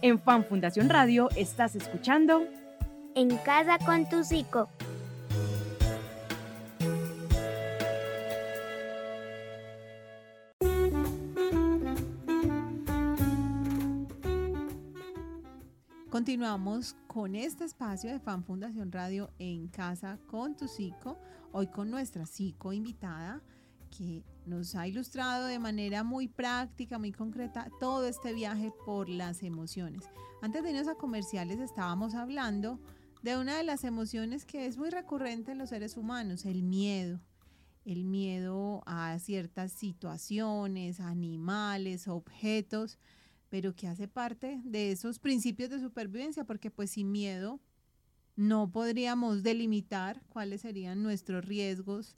En 0.01 0.19
Fan 0.19 0.43
Fundación 0.43 0.89
Radio 0.89 1.29
estás 1.37 1.75
escuchando 1.75 2.43
En 3.15 3.37
casa 3.37 3.77
con 3.77 4.09
tu 4.09 4.25
psico. 4.25 4.67
Continuamos 16.19 16.97
con 17.07 17.33
este 17.33 17.63
espacio 17.63 18.11
de 18.11 18.19
Fan 18.19 18.43
Fundación 18.43 18.91
Radio 18.91 19.31
en 19.39 19.69
casa 19.69 20.19
con 20.27 20.57
tu 20.57 20.67
psico, 20.67 21.17
hoy 21.53 21.67
con 21.67 21.89
nuestra 21.89 22.25
psico 22.25 22.73
invitada 22.73 23.41
que 23.97 24.25
nos 24.45 24.75
ha 24.75 24.85
ilustrado 24.85 25.45
de 25.45 25.59
manera 25.59 26.03
muy 26.03 26.27
práctica, 26.27 26.99
muy 26.99 27.13
concreta, 27.13 27.71
todo 27.79 28.05
este 28.05 28.33
viaje 28.33 28.73
por 28.85 29.07
las 29.07 29.43
emociones. 29.43 30.03
Antes 30.41 30.61
de 30.61 30.71
irnos 30.71 30.89
a 30.89 30.95
comerciales 30.95 31.57
estábamos 31.61 32.13
hablando 32.15 32.81
de 33.23 33.37
una 33.37 33.55
de 33.55 33.63
las 33.63 33.85
emociones 33.85 34.43
que 34.43 34.65
es 34.65 34.77
muy 34.77 34.89
recurrente 34.89 35.53
en 35.53 35.57
los 35.57 35.69
seres 35.69 35.95
humanos, 35.95 36.43
el 36.43 36.63
miedo. 36.63 37.21
El 37.85 38.03
miedo 38.03 38.83
a 38.85 39.17
ciertas 39.19 39.71
situaciones, 39.71 40.99
animales, 40.99 42.09
objetos, 42.09 42.99
pero 43.49 43.75
que 43.75 43.87
hace 43.87 44.07
parte 44.07 44.61
de 44.63 44.91
esos 44.91 45.19
principios 45.19 45.69
de 45.69 45.79
supervivencia, 45.79 46.43
porque 46.43 46.71
pues 46.71 46.91
sin 46.91 47.11
miedo 47.11 47.59
no 48.35 48.71
podríamos 48.71 49.43
delimitar 49.43 50.23
cuáles 50.29 50.61
serían 50.61 51.03
nuestros 51.03 51.43
riesgos 51.45 52.15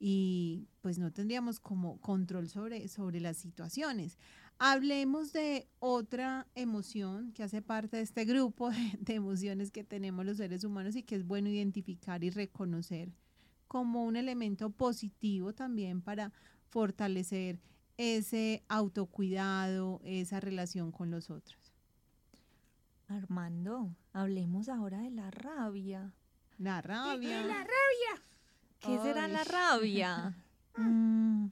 y 0.00 0.68
pues 0.80 0.98
no 0.98 1.12
tendríamos 1.12 1.60
como 1.60 2.00
control 2.00 2.48
sobre, 2.48 2.88
sobre 2.88 3.20
las 3.20 3.36
situaciones. 3.36 4.16
Hablemos 4.58 5.32
de 5.32 5.68
otra 5.78 6.46
emoción 6.54 7.32
que 7.32 7.42
hace 7.42 7.62
parte 7.62 7.98
de 7.98 8.02
este 8.02 8.24
grupo 8.24 8.70
de, 8.70 8.98
de 9.00 9.14
emociones 9.14 9.70
que 9.70 9.84
tenemos 9.84 10.24
los 10.24 10.38
seres 10.38 10.64
humanos 10.64 10.96
y 10.96 11.02
que 11.02 11.16
es 11.16 11.26
bueno 11.26 11.48
identificar 11.48 12.24
y 12.24 12.30
reconocer 12.30 13.12
como 13.66 14.04
un 14.04 14.16
elemento 14.16 14.70
positivo 14.70 15.52
también 15.52 16.00
para 16.00 16.32
fortalecer 16.70 17.60
ese 17.98 18.62
autocuidado, 18.68 20.00
esa 20.04 20.40
relación 20.40 20.92
con 20.92 21.10
los 21.10 21.30
otros. 21.30 21.74
Armando, 23.08 23.94
hablemos 24.12 24.68
ahora 24.68 24.98
de 25.00 25.10
la 25.10 25.30
rabia. 25.30 26.12
La 26.58 26.80
rabia. 26.80 27.42
¡La 27.42 27.58
rabia! 27.58 28.22
¿Qué 28.80 28.98
será 29.00 29.28
la 29.28 29.40
Ay. 29.40 29.46
rabia? 29.46 30.36
Mm, 30.80 31.48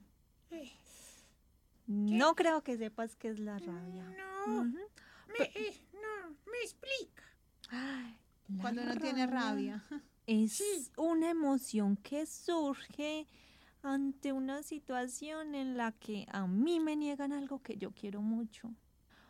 no 2.17 2.35
creo 2.35 2.63
que 2.63 2.77
sepas 2.77 3.15
qué 3.15 3.29
es 3.29 3.39
la 3.39 3.59
rabia. 3.59 4.05
No, 4.45 4.63
me, 4.63 5.45
eh, 5.55 5.81
no, 5.93 6.29
me 6.29 6.57
explica. 6.63 7.23
La 7.71 8.61
Cuando 8.61 8.83
uno 8.83 8.95
tiene 8.95 9.27
rabia. 9.27 9.83
Es 10.25 10.91
una 10.97 11.29
emoción 11.29 11.97
que 11.97 12.25
surge 12.25 13.27
ante 13.87 14.33
una 14.33 14.63
situación 14.63 15.55
en 15.55 15.77
la 15.77 15.91
que 15.93 16.25
a 16.31 16.45
mí 16.47 16.79
me 16.79 16.95
niegan 16.95 17.31
algo 17.33 17.59
que 17.61 17.77
yo 17.77 17.91
quiero 17.91 18.21
mucho. 18.21 18.73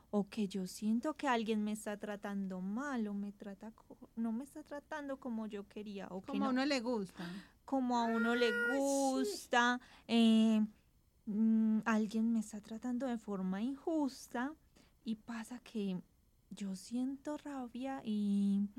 O 0.09 0.29
que 0.29 0.47
yo 0.47 0.67
siento 0.67 1.15
que 1.15 1.27
alguien 1.27 1.63
me 1.65 1.73
está 1.73 1.97
tratando 1.97 2.61
mal 2.61 3.07
o 3.07 3.13
me 3.13 3.33
trata 3.33 3.73
no 4.15 4.31
me 4.31 4.45
está 4.45 4.63
tratando 4.63 5.17
como 5.17 5.47
yo 5.47 5.67
quería. 5.67 6.07
O 6.09 6.21
que 6.21 6.27
Como 6.31 6.45
a 6.45 6.47
no- 6.47 6.51
uno 6.53 6.65
le 6.65 6.79
gusta. 6.79 7.23
como 7.65 7.97
a 7.97 8.05
uno 8.05 8.33
le 8.33 8.49
gusta, 8.77 9.79
eh, 10.07 10.65
mm, 11.25 11.79
alguien 11.83 12.31
me 12.31 12.39
está 12.39 12.61
tratando 12.61 13.05
de 13.05 13.17
forma 13.17 13.61
injusta 13.61 14.53
y 15.03 15.15
pasa 15.15 15.59
que 15.59 16.01
yo 16.51 16.73
siento 16.77 17.35
rabia 17.37 18.01
y 18.05 18.69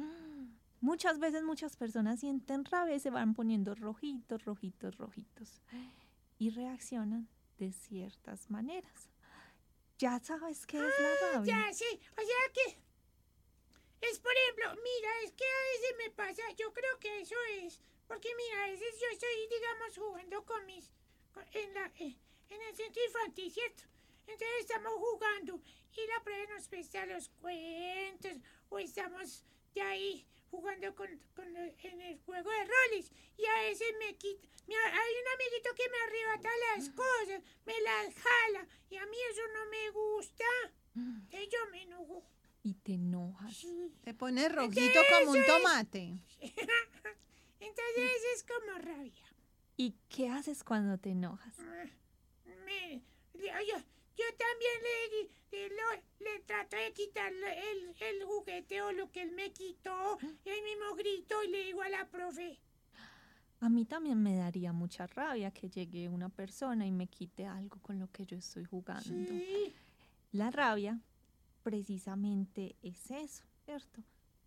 muchas 0.81 1.19
veces 1.19 1.43
muchas 1.43 1.77
personas 1.77 2.21
sienten 2.21 2.65
rabia 2.65 2.95
y 2.95 3.01
se 3.01 3.11
van 3.11 3.35
poniendo 3.35 3.75
rojitos, 3.75 4.45
rojitos, 4.45 4.97
rojitos 4.97 5.61
y 6.39 6.51
reaccionan 6.51 7.29
de 7.59 7.73
ciertas 7.73 8.51
maneras. 8.51 9.11
Ya 9.99 10.19
sabes 10.21 10.65
qué 10.67 10.79
es 10.79 10.95
la 11.01 11.33
rabia. 11.33 11.67
Ya, 11.67 11.73
sí. 11.73 12.01
O 12.13 12.21
sea 12.21 12.53
que. 12.55 12.79
Es 14.01 14.21
por 14.21 14.31
ejemplo, 14.33 14.81
mira, 14.83 15.11
es 15.25 15.33
que 15.33 15.45
a 15.45 15.63
veces 15.73 15.97
me 15.99 16.11
pasa, 16.15 16.43
yo 16.57 16.73
creo 16.73 16.99
que 17.01 17.21
eso 17.21 17.35
es. 17.63 17.81
Porque 18.07 18.29
mira, 18.37 18.65
a 18.65 18.71
veces 18.71 18.95
yo 19.01 19.07
estoy, 19.13 19.29
digamos, 19.51 19.99
jugando 19.99 20.45
con 20.47 20.65
mis. 20.67 20.93
con- 21.33 21.45
en, 21.53 21.75
la, 21.75 21.87
eh, 21.99 22.17
en 22.51 22.63
el 22.63 22.77
centro 22.77 23.03
infantil, 23.05 23.51
¿cierto? 23.51 23.83
Entonces 24.29 24.49
estamos 24.61 24.93
jugando 24.95 25.61
y 25.97 26.07
la 26.07 26.23
prueba 26.23 26.55
nos 26.55 26.69
presta 26.69 27.05
los 27.07 27.29
cuentos 27.41 28.33
o 28.69 28.79
estamos 28.79 29.43
de 29.75 29.81
ahí 29.83 30.27
jugando 30.51 30.95
con, 30.95 31.09
con 31.35 31.57
en 31.57 32.01
el 32.01 32.19
juego 32.21 32.51
de 32.51 32.65
roles 32.65 33.13
y 33.37 33.45
a 33.47 33.63
veces 33.63 33.89
me 33.99 34.17
quita, 34.17 34.47
me- 34.67 34.75
hay 34.77 35.13
un 35.23 35.29
amiguito 35.35 35.71
que 35.77 35.89
me 35.89 35.99
arrebata 36.07 36.51
las 36.77 36.91
cosas, 36.91 37.43
me 37.67 37.81
las 37.81 38.15
jala 38.15 38.67
y 38.91 38.97
a 38.97 39.07
mí 39.07 39.17
eso 39.31 39.43
no 39.55 39.71
me 39.71 39.91
gusta. 39.91 40.45
Entonces 40.95 41.49
yo 41.51 41.71
me 41.71 41.83
enojo. 41.83 42.25
Y 42.63 42.75
te 42.75 42.95
enojas. 42.95 43.65
Te 44.03 44.15
pones 44.15 44.53
rojito 44.53 44.81
Entonces, 44.81 45.13
como 45.21 45.31
un 45.33 45.37
es- 45.39 45.47
tomate. 45.47 46.19
Entonces 47.61 48.11
es 48.35 48.45
como 48.45 48.79
rabia. 48.79 49.25
¿Y 49.77 49.95
qué 50.09 50.29
haces 50.29 50.65
cuando 50.65 50.99
te 50.99 51.11
enojas? 51.11 51.55
Me- 52.65 53.03
yo, 53.35 53.77
yo- 54.19 54.37
también 54.37 55.29
le, 55.53 55.69
le, 55.69 56.31
le 56.33 56.41
trato 56.41 56.77
de 56.77 56.93
quitar 56.93 57.33
el, 57.33 57.95
el 58.01 58.25
juguete 58.25 58.83
o 58.83 58.93
lo 58.93 59.11
que 59.11 59.23
él 59.23 59.33
me 59.33 59.51
quitó 59.53 60.19
y 60.45 60.49
ahí 60.51 60.61
mismo 60.63 60.95
grito 60.97 61.43
y 61.45 61.49
le 61.49 61.65
digo 61.65 61.83
a 61.83 61.89
la 61.89 62.07
profe. 62.09 62.59
A 63.61 63.69
mí 63.69 63.85
también 63.85 64.23
me 64.23 64.37
daría 64.37 64.73
mucha 64.73 65.07
rabia 65.09 65.51
que 65.51 65.69
llegue 65.69 66.09
una 66.09 66.29
persona 66.29 66.87
y 66.87 66.93
me 66.93 67.07
quite 67.09 67.47
algo 67.47 67.79
con 67.81 67.99
lo 67.99 68.09
que 68.11 68.25
yo 68.27 68.37
estoy 68.37 68.65
jugando. 68.65 69.03
Sí. 69.05 69.73
La 70.33 70.51
rabia 70.51 71.01
precisamente 71.63 72.77
es 72.83 73.11
eso, 73.11 73.45
¿cierto? 73.65 74.03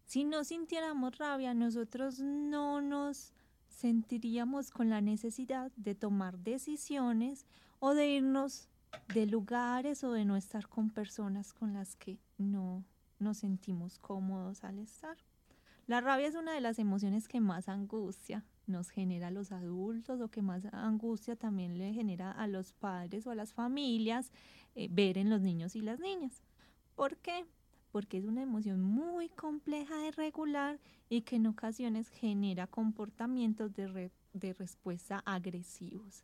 Si 0.06 0.24
no 0.24 0.44
sintiéramos 0.44 1.18
rabia, 1.18 1.54
nosotros 1.54 2.20
no 2.20 2.82
nos 2.82 3.34
sentiríamos 3.70 4.70
con 4.72 4.90
la 4.90 5.02
necesidad 5.02 5.72
de 5.76 5.96
tomar 5.96 6.38
decisiones 6.40 7.46
o 7.80 7.94
de 7.94 8.08
irnos 8.10 8.68
de 9.14 9.26
lugares 9.26 10.04
o 10.04 10.12
de 10.12 10.26
no 10.26 10.36
estar 10.36 10.68
con 10.68 10.90
personas 10.90 11.54
con 11.54 11.74
las 11.74 11.96
que 11.96 12.20
no 12.38 12.84
nos 13.20 13.38
sentimos 13.40 14.00
cómodos 14.00 14.64
al 14.64 14.80
estar. 14.80 15.18
La 15.88 16.00
rabia 16.00 16.28
es 16.28 16.36
una 16.36 16.54
de 16.54 16.62
las 16.62 16.80
emociones 16.80 17.28
que 17.28 17.42
más 17.42 17.68
angustia 17.68 18.46
nos 18.68 18.90
genera 18.90 19.28
a 19.28 19.32
los 19.32 19.52
adultos 19.52 20.22
o 20.22 20.30
que 20.30 20.42
más 20.42 20.66
angustia 20.72 21.36
también 21.36 21.78
le 21.78 21.94
genera 21.94 22.32
a 22.32 22.48
los 22.48 22.74
padres 22.74 23.28
o 23.28 23.32
a 23.32 23.36
las 23.36 23.54
familias 23.54 24.32
eh, 24.76 24.88
ver 24.90 25.18
en 25.18 25.30
los 25.30 25.42
niños 25.42 25.76
y 25.76 25.82
las 25.82 26.00
niñas. 26.00 26.42
¿Por 26.96 27.18
qué? 27.18 27.46
Porque 27.92 28.18
es 28.18 28.26
una 28.26 28.42
emoción 28.42 28.82
muy 28.82 29.28
compleja 29.28 29.98
de 29.98 30.12
regular 30.12 30.80
y 31.10 31.22
que 31.22 31.36
en 31.36 31.48
ocasiones 31.48 32.08
genera 32.08 32.68
comportamientos 32.68 33.74
de, 33.74 33.88
re- 33.88 34.12
de 34.34 34.54
respuesta 34.54 35.22
agresivos 35.26 36.24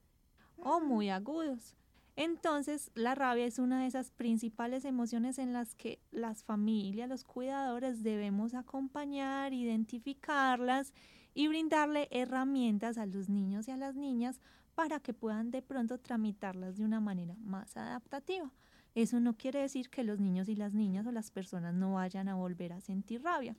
o 0.59 0.79
muy 0.79 1.09
agudos. 1.09 1.75
Entonces, 2.17 2.89
la 2.95 3.13
rabia 3.13 3.45
es 3.45 3.59
una 3.59 3.81
de 3.81 3.87
esas 3.87 4.09
principales 4.09 4.85
emociones 4.85 5.37
en 5.37 5.53
las 5.53 5.75
que 5.75 5.99
las 6.09 6.43
familias, 6.43 7.07
los 7.07 7.23
cuidadores 7.23 8.01
debemos 8.01 8.55
acompañar, 8.55 9.53
identificarlas 9.53 10.93
y 11.35 11.47
brindarle 11.47 12.07
herramientas 12.09 12.97
a 12.97 13.05
los 13.05 13.29
niños 13.29 13.67
y 13.67 13.71
a 13.71 13.77
las 13.77 13.95
niñas 13.95 14.41
para 14.73 14.99
que 14.99 15.13
puedan 15.13 15.51
de 15.51 15.61
pronto 15.61 15.99
tramitarlas 15.99 16.77
de 16.77 16.85
una 16.85 16.99
manera 16.99 17.35
más 17.37 17.77
adaptativa. 17.77 18.51
Eso 18.95 19.19
no 19.19 19.37
quiere 19.37 19.59
decir 19.59 19.91
que 19.91 20.03
los 20.03 20.19
niños 20.19 20.49
y 20.49 20.55
las 20.55 20.73
niñas 20.73 21.05
o 21.05 21.11
las 21.11 21.29
personas 21.29 21.75
no 21.75 21.93
vayan 21.93 22.29
a 22.29 22.35
volver 22.35 22.73
a 22.73 22.81
sentir 22.81 23.21
rabia. 23.21 23.55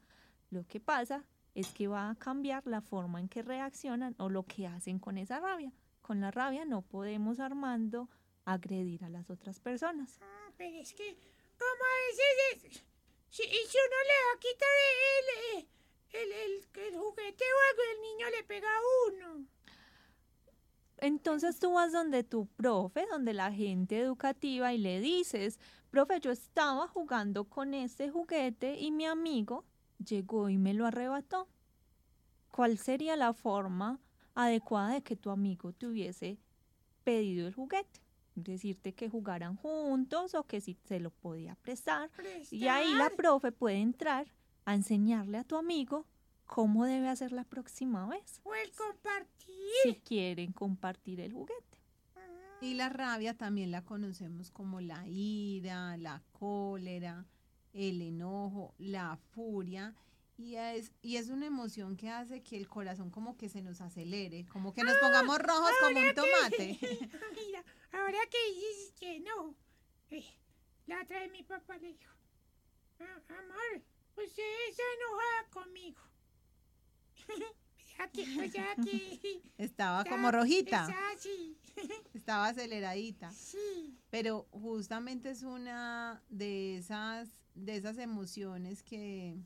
Lo 0.50 0.66
que 0.66 0.80
pasa 0.80 1.22
es 1.54 1.72
que 1.72 1.86
va 1.86 2.10
a 2.10 2.16
cambiar 2.16 2.66
la 2.66 2.80
forma 2.80 3.20
en 3.20 3.28
que 3.28 3.42
reaccionan 3.42 4.16
o 4.18 4.28
lo 4.28 4.42
que 4.42 4.66
hacen 4.66 4.98
con 4.98 5.16
esa 5.16 5.38
rabia. 5.38 5.72
Con 6.02 6.20
la 6.20 6.32
rabia 6.32 6.64
no 6.64 6.82
podemos, 6.82 7.38
Armando, 7.38 8.08
agredir 8.52 9.04
a 9.04 9.08
las 9.08 9.28
otras 9.30 9.60
personas. 9.60 10.18
Ah, 10.20 10.50
pero 10.56 10.76
es 10.78 10.92
que, 10.94 11.16
como 11.58 11.84
a 11.84 11.94
veces 12.08 12.64
es- 12.72 12.84
si, 13.30 13.42
si 13.42 13.76
uno 13.86 13.98
le 14.10 14.16
va 14.26 14.32
a 14.34 14.40
quitar 14.40 14.68
el, 15.54 15.60
eh, 15.60 15.68
el, 16.12 16.32
el, 16.32 16.84
el 16.86 16.96
juguete 16.98 17.44
o 17.44 17.58
algo, 17.70 17.82
el 17.94 18.02
niño 18.02 18.30
le 18.30 18.44
pega 18.44 18.68
a 18.68 18.80
uno. 19.12 19.46
Entonces 21.00 21.60
tú 21.60 21.74
vas 21.74 21.92
donde 21.92 22.24
tu 22.24 22.46
profe, 22.46 23.06
donde 23.10 23.32
la 23.32 23.52
gente 23.52 23.98
educativa 24.00 24.72
y 24.72 24.78
le 24.78 25.00
dices, 25.00 25.60
profe, 25.90 26.18
yo 26.20 26.32
estaba 26.32 26.88
jugando 26.88 27.44
con 27.44 27.72
este 27.74 28.10
juguete 28.10 28.78
y 28.78 28.90
mi 28.90 29.06
amigo 29.06 29.64
llegó 30.04 30.48
y 30.48 30.58
me 30.58 30.74
lo 30.74 30.86
arrebató. 30.86 31.48
¿Cuál 32.50 32.78
sería 32.78 33.14
la 33.16 33.32
forma 33.32 34.00
adecuada 34.34 34.94
de 34.94 35.02
que 35.02 35.14
tu 35.16 35.30
amigo 35.30 35.72
te 35.72 35.86
hubiese 35.86 36.38
pedido 37.04 37.46
el 37.46 37.54
juguete? 37.54 38.00
Decirte 38.42 38.94
que 38.94 39.08
jugaran 39.08 39.56
juntos 39.56 40.34
o 40.34 40.44
que 40.44 40.60
si 40.60 40.76
se 40.84 41.00
lo 41.00 41.10
podía 41.10 41.54
prestar. 41.56 42.10
Y 42.50 42.68
ahí 42.68 42.94
la 42.94 43.10
profe 43.10 43.52
puede 43.52 43.78
entrar 43.78 44.26
a 44.64 44.74
enseñarle 44.74 45.38
a 45.38 45.44
tu 45.44 45.56
amigo 45.56 46.06
cómo 46.46 46.84
debe 46.84 47.08
hacer 47.08 47.32
la 47.32 47.44
próxima 47.44 48.06
vez. 48.06 48.40
O 48.44 48.54
el 48.54 48.70
compartir. 48.72 49.56
Si 49.82 49.94
quieren 49.96 50.52
compartir 50.52 51.20
el 51.20 51.32
juguete. 51.32 51.78
Y 52.60 52.74
la 52.74 52.88
rabia 52.88 53.34
también 53.34 53.70
la 53.70 53.84
conocemos 53.84 54.50
como 54.50 54.80
la 54.80 55.06
ira, 55.06 55.96
la 55.96 56.22
cólera, 56.32 57.24
el 57.72 58.02
enojo, 58.02 58.74
la 58.78 59.16
furia. 59.30 59.94
Y 60.38 60.54
es, 60.54 60.92
y 61.02 61.16
es 61.16 61.28
una 61.30 61.46
emoción 61.46 61.96
que 61.96 62.08
hace 62.10 62.42
que 62.44 62.56
el 62.56 62.68
corazón 62.68 63.10
como 63.10 63.36
que 63.36 63.48
se 63.48 63.60
nos 63.60 63.80
acelere, 63.80 64.46
como 64.46 64.72
que 64.72 64.84
nos 64.84 64.96
pongamos 64.98 65.38
rojos 65.40 65.72
como 65.80 65.98
un 65.98 66.04
Ahora 66.06 66.14
que- 66.14 66.14
tomate. 66.14 66.78
Mira, 67.34 67.64
ahora 67.92 68.18
que 68.30 68.54
dices 68.54 68.92
que 68.98 69.18
no, 69.20 69.56
eh, 70.10 70.24
la 70.86 71.02
otra 71.02 71.18
vez 71.20 71.32
mi 71.32 71.42
papá 71.42 71.76
le 71.78 71.88
dijo, 71.88 72.12
"Ah, 73.00 73.20
amor, 73.36 73.82
usted 74.16 74.42
está 74.70 74.82
enojada 75.00 75.48
conmigo. 75.50 76.00
que... 78.12 79.42
Estaba 79.58 80.04
como 80.04 80.30
rojita. 80.30 80.88
así. 81.12 81.58
Estaba 82.14 82.46
aceleradita. 82.48 83.32
Sí. 83.32 83.98
Pero 84.10 84.46
justamente 84.52 85.30
es 85.30 85.42
una 85.42 86.22
de 86.28 86.76
esas, 86.76 87.28
de 87.54 87.74
esas 87.76 87.98
emociones 87.98 88.82
que 88.84 89.36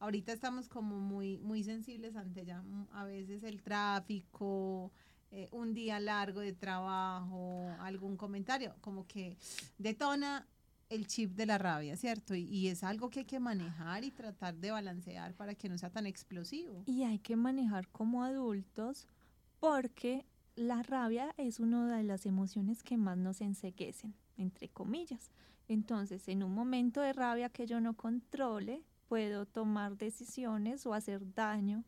ahorita 0.00 0.32
estamos 0.32 0.68
como 0.68 0.98
muy, 0.98 1.38
muy 1.38 1.62
sensibles 1.62 2.16
ante 2.16 2.40
ella. 2.42 2.62
Mm, 2.62 2.86
A 2.92 3.04
veces 3.04 3.42
el 3.44 3.62
tráfico, 3.62 4.90
eh, 5.30 5.48
un 5.52 5.72
día 5.74 6.00
largo 6.00 6.40
de 6.40 6.52
trabajo, 6.52 7.68
algún 7.80 8.16
comentario, 8.16 8.74
como 8.80 9.06
que 9.06 9.36
detona 9.78 10.46
el 10.88 11.06
chip 11.06 11.32
de 11.36 11.46
la 11.46 11.56
rabia, 11.56 11.96
¿cierto? 11.96 12.34
Y, 12.34 12.42
y 12.42 12.66
es 12.66 12.82
algo 12.82 13.10
que 13.10 13.20
hay 13.20 13.24
que 13.24 13.38
manejar 13.38 14.02
y 14.02 14.10
tratar 14.10 14.56
de 14.56 14.72
balancear 14.72 15.34
para 15.34 15.54
que 15.54 15.68
no 15.68 15.78
sea 15.78 15.90
tan 15.90 16.04
explosivo. 16.06 16.82
Y 16.86 17.04
hay 17.04 17.20
que 17.20 17.36
manejar 17.36 17.86
como 17.88 18.24
adultos 18.24 19.06
porque 19.60 20.24
la 20.56 20.82
rabia 20.82 21.32
es 21.36 21.60
una 21.60 21.96
de 21.96 22.02
las 22.02 22.26
emociones 22.26 22.82
que 22.82 22.96
más 22.96 23.16
nos 23.16 23.40
enseguecen, 23.40 24.14
entre 24.36 24.68
comillas. 24.68 25.30
Entonces, 25.68 26.26
en 26.28 26.42
un 26.42 26.52
momento 26.52 27.00
de 27.00 27.12
rabia 27.12 27.50
que 27.50 27.66
yo 27.66 27.80
no 27.80 27.94
controle, 27.94 28.82
puedo 29.10 29.44
tomar 29.44 29.96
decisiones 29.96 30.86
o 30.86 30.94
hacer 30.94 31.34
daño 31.34 31.82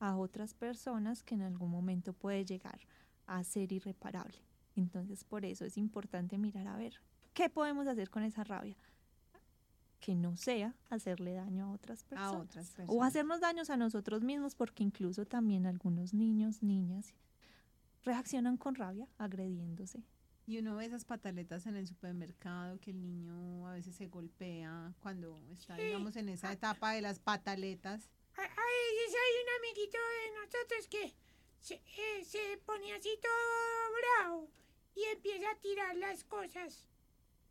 a 0.00 0.16
otras 0.16 0.54
personas 0.54 1.22
que 1.22 1.36
en 1.36 1.42
algún 1.42 1.70
momento 1.70 2.12
puede 2.12 2.44
llegar 2.44 2.80
a 3.28 3.44
ser 3.44 3.70
irreparable. 3.70 4.38
Entonces, 4.74 5.22
por 5.22 5.44
eso 5.44 5.64
es 5.64 5.78
importante 5.78 6.36
mirar 6.36 6.66
a 6.66 6.76
ver 6.76 7.00
qué 7.32 7.48
podemos 7.48 7.86
hacer 7.86 8.10
con 8.10 8.24
esa 8.24 8.42
rabia. 8.42 8.76
Que 10.00 10.16
no 10.16 10.36
sea 10.36 10.74
hacerle 10.90 11.34
daño 11.34 11.66
a 11.66 11.70
otras 11.70 12.02
personas. 12.02 12.42
otras 12.42 12.70
O 12.72 12.76
personas. 12.76 13.06
hacernos 13.06 13.40
daños 13.40 13.70
a 13.70 13.76
nosotros 13.76 14.24
mismos, 14.24 14.56
porque 14.56 14.82
incluso 14.82 15.26
también 15.26 15.66
algunos 15.66 16.12
niños, 16.12 16.60
niñas, 16.60 17.14
reaccionan 18.02 18.56
con 18.56 18.74
rabia 18.74 19.06
agrediéndose. 19.16 20.02
Y 20.46 20.58
uno 20.58 20.76
ve 20.76 20.84
esas 20.84 21.04
pataletas 21.04 21.66
en 21.66 21.76
el 21.76 21.86
supermercado 21.86 22.78
que 22.78 22.90
el 22.90 23.00
niño 23.00 23.66
a 23.66 23.72
veces 23.72 23.96
se 23.96 24.08
golpea 24.08 24.92
cuando 25.00 25.40
está, 25.52 25.76
digamos, 25.76 26.16
en 26.16 26.28
esa 26.28 26.52
etapa 26.52 26.92
de 26.92 27.00
las 27.00 27.18
pataletas. 27.18 28.10
A, 28.36 28.42
a 28.42 28.44
veces 28.44 29.14
hay 29.14 29.42
un 29.42 29.64
amiguito 29.64 29.98
de 29.98 30.40
nosotros 30.40 30.88
que 30.88 31.14
se, 31.60 31.74
eh, 31.74 32.24
se 32.24 32.60
pone 32.66 32.92
así 32.92 33.08
todo 33.22 34.20
bravo 34.20 34.50
y 34.94 35.02
empieza 35.04 35.50
a 35.50 35.56
tirar 35.56 35.96
las 35.96 36.24
cosas. 36.24 36.86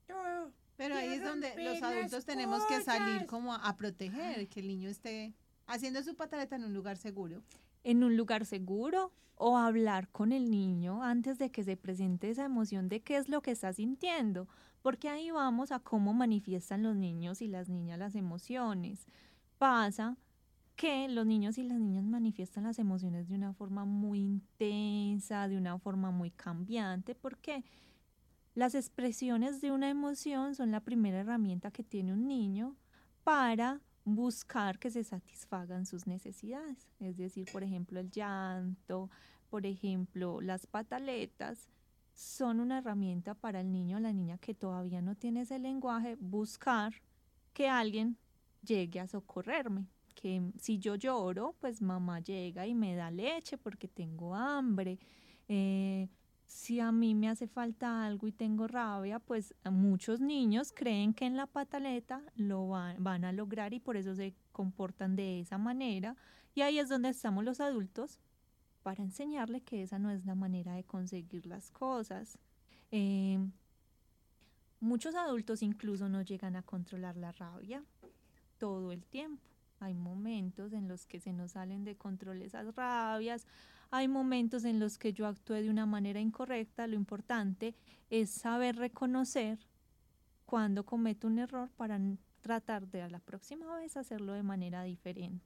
Todo. 0.06 0.52
Pero 0.78 0.96
ahí 0.96 1.14
es 1.14 1.24
donde 1.24 1.56
los 1.64 1.82
adultos 1.82 2.26
tenemos 2.26 2.64
que 2.66 2.82
salir 2.82 3.26
como 3.26 3.54
a, 3.54 3.68
a 3.68 3.76
proteger, 3.76 4.48
que 4.50 4.60
el 4.60 4.68
niño 4.68 4.89
esté 4.89 5.34
haciendo 5.66 6.04
su 6.04 6.16
pataleta 6.16 6.56
en 6.56 6.66
un 6.66 6.74
lugar 6.74 6.98
seguro. 6.98 7.41
En 7.84 8.04
un 8.04 8.18
lugar 8.18 8.46
seguro 8.46 9.12
o 9.36 9.58
hablar 9.58 10.10
con 10.10 10.32
el 10.32 10.50
niño 10.50 11.04
antes 11.04 11.38
de 11.38 11.52
que 11.52 11.64
se 11.64 11.76
presente 11.76 12.30
esa 12.30 12.46
emoción 12.46 12.88
de 12.88 13.02
qué 13.02 13.18
es 13.18 13.30
lo 13.30 13.42
que 13.42 13.52
está 13.52 13.74
sintiendo, 13.74 14.48
porque 14.82 15.10
ahí 15.10 15.32
vamos 15.32 15.72
a 15.72 15.80
cómo 15.80 16.14
manifiestan 16.14 16.84
los 16.84 16.96
niños 16.96 17.42
y 17.42 17.48
las 17.48 17.70
niñas 17.70 18.00
las 18.00 18.16
emociones. 18.16 19.06
Pasa 19.58 20.18
que 20.76 21.08
los 21.08 21.26
niños 21.26 21.58
y 21.58 21.64
las 21.64 21.80
niñas 21.80 22.04
manifiestan 22.04 22.64
las 22.64 22.80
emociones 22.80 23.28
de 23.30 23.36
una 23.36 23.54
forma 23.54 23.86
muy 23.86 24.20
intensa, 24.20 25.48
de 25.48 25.58
una 25.58 25.78
forma 25.78 26.12
muy 26.12 26.32
cambiante, 26.32 27.16
porque 27.16 27.64
las 28.56 28.76
expresiones 28.76 29.62
de 29.62 29.72
una 29.72 29.90
emoción 29.90 30.56
son 30.56 30.72
la 30.72 30.80
primera 30.80 31.20
herramienta 31.20 31.72
que 31.72 31.84
tiene 31.84 32.14
un 32.14 32.28
niño 32.28 32.76
para 33.24 33.82
buscar 34.06 34.80
que 34.80 34.91
se 34.91 35.04
satisfagan 35.04 35.86
sus 35.86 36.08
necesidades. 36.08 36.89
Es 36.99 37.18
decir, 37.18 37.49
por 37.51 37.64
ejemplo, 37.64 37.99
el 37.99 38.10
llanto, 38.10 39.10
por 39.49 39.66
ejemplo, 39.66 40.41
las 40.41 40.68
pataletas, 40.68 41.70
son 42.14 42.60
una 42.60 42.78
herramienta 42.78 43.34
para 43.34 43.62
el 43.62 43.72
niño 43.72 43.97
o 43.97 43.99
la 43.99 44.14
niña 44.14 44.38
que 44.38 44.54
todavía 44.54 45.01
no 45.01 45.16
tiene 45.16 45.41
ese 45.41 45.58
lenguaje, 45.58 46.16
buscar 46.20 46.93
que 47.54 47.68
alguien 47.68 48.18
llegue 48.62 48.99
a 48.99 49.08
socorrerme. 49.08 49.88
Que 50.16 50.51
si 50.60 50.78
yo 50.78 50.95
lloro, 50.95 51.56
pues 51.60 51.82
mamá 51.82 52.20
llega 52.20 52.68
y 52.68 52.76
me 52.76 52.95
da 52.95 53.10
leche 53.10 53.58
porque 53.58 53.88
tengo 53.88 54.36
hambre. 54.36 54.99
Eh, 55.47 56.08
si 56.48 56.80
a 56.80 56.91
mí 56.91 57.16
me 57.16 57.30
hace 57.30 57.48
falta 57.48 58.06
algo 58.06 58.28
y 58.28 58.32
tengo 58.32 58.68
rabia, 58.68 59.20
pues 59.20 59.54
a 59.64 59.72
muchos 59.72 60.22
niños 60.22 60.72
creen 60.74 61.14
que 61.14 61.26
en 61.26 61.38
la 61.38 61.48
pataleta 61.48 62.22
lo 62.36 62.68
van, 62.68 63.04
van 63.04 63.26
a 63.26 63.32
lograr 63.32 63.74
y 63.74 63.80
por 63.80 63.98
eso 63.98 64.16
se 64.16 64.36
comportan 64.52 65.16
de 65.16 65.39
esa 65.39 65.58
manera. 65.58 66.16
Y 66.56 66.62
ahí 66.62 66.80
es 66.80 66.89
donde 66.89 67.10
estamos 67.10 67.44
los 67.44 67.60
adultos 67.60 68.20
para 68.84 69.02
enseñarle 69.02 69.62
que 69.62 69.82
esa 69.82 69.98
no 69.98 70.12
es 70.12 70.26
la 70.26 70.36
manera 70.36 70.76
de 70.76 70.84
conseguir 70.84 71.46
las 71.46 71.72
cosas. 71.72 72.38
Eh, 72.91 73.39
muchos 74.80 75.16
adultos 75.16 75.64
incluso 75.64 76.10
no 76.10 76.22
llegan 76.22 76.56
a 76.56 76.62
controlar 76.62 77.18
la 77.18 77.32
rabia 77.32 77.84
todo 78.58 78.91
el 78.91 79.06
tiempo. 79.06 79.41
Hay 79.80 79.94
momentos 79.96 80.74
en 80.74 80.88
los 80.88 81.06
que 81.08 81.20
se 81.20 81.34
nos 81.34 81.52
salen 81.52 81.84
de 81.84 81.96
control 81.96 82.41
esas 82.41 82.76
rabias, 82.76 83.48
hay 83.96 84.08
momentos 84.08 84.66
en 84.66 84.80
los 84.80 84.98
que 84.98 85.14
yo 85.14 85.28
actué 85.28 85.62
de 85.62 85.70
una 85.70 85.86
manera 85.86 86.20
incorrecta. 86.20 86.88
Lo 86.88 86.96
importante 86.96 87.76
es 88.10 88.32
saber 88.32 88.76
reconocer 88.76 89.60
cuando 90.48 90.84
cometo 90.84 91.28
un 91.28 91.38
error 91.38 91.70
para 91.78 92.00
tratar 92.41 92.88
de 92.88 93.04
a 93.04 93.10
la 93.12 93.20
próxima 93.20 93.76
vez 93.76 93.96
hacerlo 93.96 94.34
de 94.34 94.41
manera 94.41 94.82
diferente. 94.82 95.46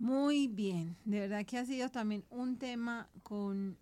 Muy 0.00 0.48
bien, 0.48 0.96
de 1.04 1.20
verdad 1.20 1.46
que 1.46 1.58
ha 1.58 1.64
sido 1.64 1.88
también 1.88 2.24
un 2.30 2.58
tema 2.58 3.08
con 3.22 3.78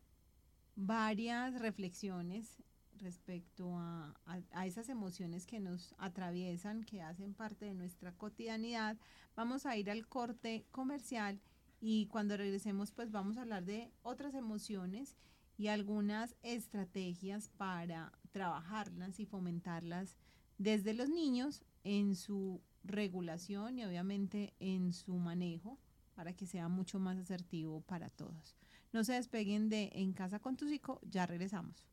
varias 0.75 1.59
reflexiones 1.59 2.59
respecto 2.99 3.79
a- 3.79 4.15
a 4.53 4.67
esas 4.67 4.91
emociones 4.91 5.47
que 5.47 5.59
nos 5.59 5.95
atraviesan, 5.97 6.85
que 6.85 7.01
hacen 7.01 7.33
parte 7.33 7.65
de 7.65 7.73
nuestra 7.73 8.13
cotidianidad. 8.13 8.99
Vamos 9.35 9.65
a 9.65 9.75
ir 9.79 9.91
al 9.91 10.07
corte 10.07 10.67
comercial 10.71 11.41
y 11.81 12.07
cuando 12.07 12.37
regresemos 12.37 12.93
pues 12.93 13.11
vamos 13.11 13.37
a 13.37 13.43
hablar 13.43 13.65
de 13.65 13.91
otras 14.03 14.35
emociones 14.35 15.17
y 15.59 15.69
algunas 15.69 16.37
estrategias 16.43 17.49
para 17.57 18.13
trabajarlas 18.33 19.21
y 19.21 19.27
fomentarlas 19.27 20.17
desde 20.59 20.95
los 20.95 21.09
niños 21.09 21.63
en 21.85 22.15
su 22.15 22.61
regulación 22.85 23.79
y 23.79 23.85
obviamente 23.85 24.55
en 24.61 24.93
su 24.93 25.15
manejo 25.15 25.79
para 26.15 26.33
que 26.33 26.47
sea 26.47 26.69
mucho 26.69 26.99
más 26.99 27.19
asertivo 27.19 27.83
para 27.83 28.11
todos. 28.11 28.57
No 28.93 29.05
se 29.05 29.15
despeguen 29.15 29.69
de 29.69 29.91
En 29.95 30.13
Casa 30.13 30.39
con 30.39 30.57
tu 30.57 30.67
Psico, 30.69 31.01
ya 31.03 31.27
regresamos. 31.27 31.87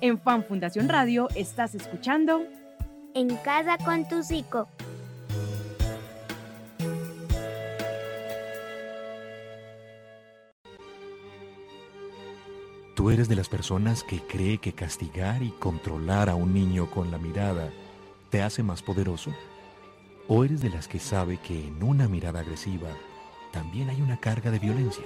En 0.00 0.18
Fan 0.18 0.44
Fundación 0.44 0.88
Radio 0.88 1.28
estás 1.36 1.76
escuchando 1.76 2.44
En 3.14 3.36
casa 3.36 3.78
con 3.78 4.08
tu 4.08 4.24
psico. 4.24 4.68
¿Tú 13.02 13.10
eres 13.10 13.28
de 13.28 13.34
las 13.34 13.48
personas 13.48 14.04
que 14.04 14.20
cree 14.20 14.58
que 14.58 14.74
castigar 14.74 15.42
y 15.42 15.50
controlar 15.50 16.30
a 16.30 16.36
un 16.36 16.54
niño 16.54 16.88
con 16.88 17.10
la 17.10 17.18
mirada 17.18 17.72
te 18.30 18.42
hace 18.42 18.62
más 18.62 18.80
poderoso? 18.80 19.34
¿O 20.28 20.44
eres 20.44 20.60
de 20.60 20.70
las 20.70 20.86
que 20.86 21.00
sabe 21.00 21.38
que 21.38 21.66
en 21.66 21.82
una 21.82 22.06
mirada 22.06 22.38
agresiva 22.38 22.90
también 23.50 23.90
hay 23.90 24.00
una 24.00 24.20
carga 24.20 24.52
de 24.52 24.60
violencia? 24.60 25.02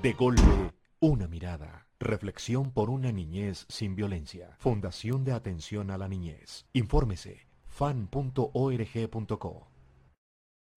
De 0.00 0.12
golpe, 0.12 0.72
una 1.00 1.26
mirada. 1.26 1.88
Reflexión 1.98 2.70
por 2.70 2.88
una 2.88 3.10
niñez 3.10 3.66
sin 3.68 3.96
violencia. 3.96 4.54
Fundación 4.60 5.24
de 5.24 5.32
Atención 5.32 5.90
a 5.90 5.98
la 5.98 6.06
Niñez. 6.06 6.66
Infórmese 6.72 7.48
fan.org.co. 7.66 8.44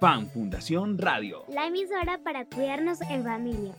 Fan 0.00 0.28
Fundación 0.28 0.96
Radio. 0.96 1.44
La 1.48 1.66
emisora 1.66 2.20
para 2.24 2.46
cuidarnos 2.46 3.02
en 3.02 3.22
familia. 3.22 3.74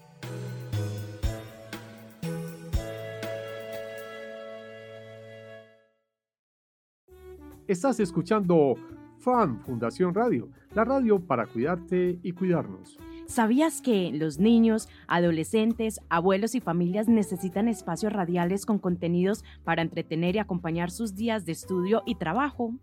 Estás 7.68 8.00
escuchando 8.00 8.76
Fan 9.20 9.60
Fundación 9.60 10.14
Radio, 10.16 10.50
la 10.74 10.86
radio 10.86 11.20
para 11.20 11.46
cuidarte 11.46 12.18
y 12.24 12.32
cuidarnos. 12.32 12.98
¿Sabías 13.28 13.82
que 13.82 14.10
los 14.14 14.40
niños, 14.40 14.88
adolescentes, 15.06 16.00
abuelos 16.08 16.56
y 16.56 16.62
familias 16.62 17.10
necesitan 17.10 17.68
espacios 17.68 18.14
radiales 18.14 18.66
con 18.66 18.80
contenidos 18.80 19.44
para 19.66 19.82
entretener 19.82 20.36
y 20.36 20.40
acompañar 20.40 20.92
sus 20.92 21.14
días 21.14 21.44
de 21.46 21.52
estudio 21.52 22.04
y 22.06 22.16
trabajo? 22.16 22.74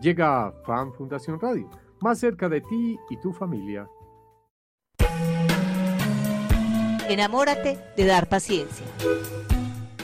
Llega 0.00 0.50
Fan 0.64 0.94
Fundación 0.94 1.38
Radio, 1.38 1.68
más 2.00 2.18
cerca 2.18 2.48
de 2.48 2.62
ti 2.62 2.98
y 3.10 3.16
tu 3.18 3.34
familia. 3.34 3.86
Enamórate 7.06 7.78
de 7.98 8.06
dar 8.06 8.30
paciencia. 8.30 8.86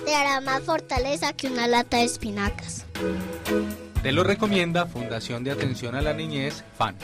Te 0.05 0.15
hará 0.15 0.41
más 0.41 0.63
fortaleza 0.63 1.33
que 1.33 1.47
una 1.47 1.67
lata 1.67 1.97
de 1.99 2.05
espinacas. 2.05 2.85
Te 4.03 4.13
lo 4.13 4.23
recomienda 4.23 4.85
Fundación 4.85 5.45
de 5.45 5.51
Atención 5.51 5.95
a 5.95 6.03
la 6.03 6.13
Niñez, 6.13 6.63
FAN. 6.77 6.95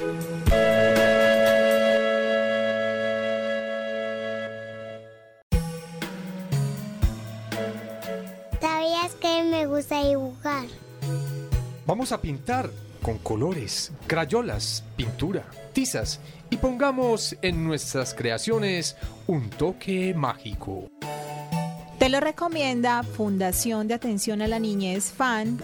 ¿Sabías 8.61 9.14
que 9.14 9.42
me 9.44 9.66
gusta 9.66 10.05
dibujar? 10.05 10.66
Vamos 11.86 12.12
a 12.12 12.20
pintar 12.20 12.70
con 13.01 13.16
colores, 13.18 13.92
crayolas, 14.07 14.84
pintura, 14.96 15.46
tizas 15.72 16.20
y 16.51 16.59
pongamos 16.59 17.34
en 17.40 17.64
nuestras 17.64 18.12
creaciones 18.12 18.96
un 19.26 19.48
toque 19.48 20.12
mágico. 20.14 20.90
Lo 22.11 22.18
recomienda 22.18 23.04
Fundación 23.04 23.86
de 23.86 23.94
Atención 23.94 24.42
a 24.42 24.48
la 24.48 24.58
Niñez 24.58 25.12
FAN. 25.12 25.61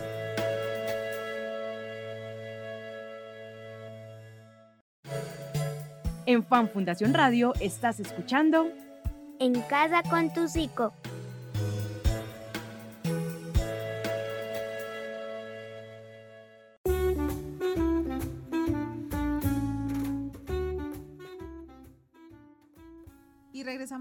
En 6.24 6.44
Fan 6.44 6.68
Fundación 6.68 7.14
Radio 7.14 7.52
estás 7.58 7.98
escuchando 7.98 8.68
En 9.40 9.60
casa 9.62 10.04
con 10.08 10.32
tu 10.32 10.46
psico. 10.46 10.92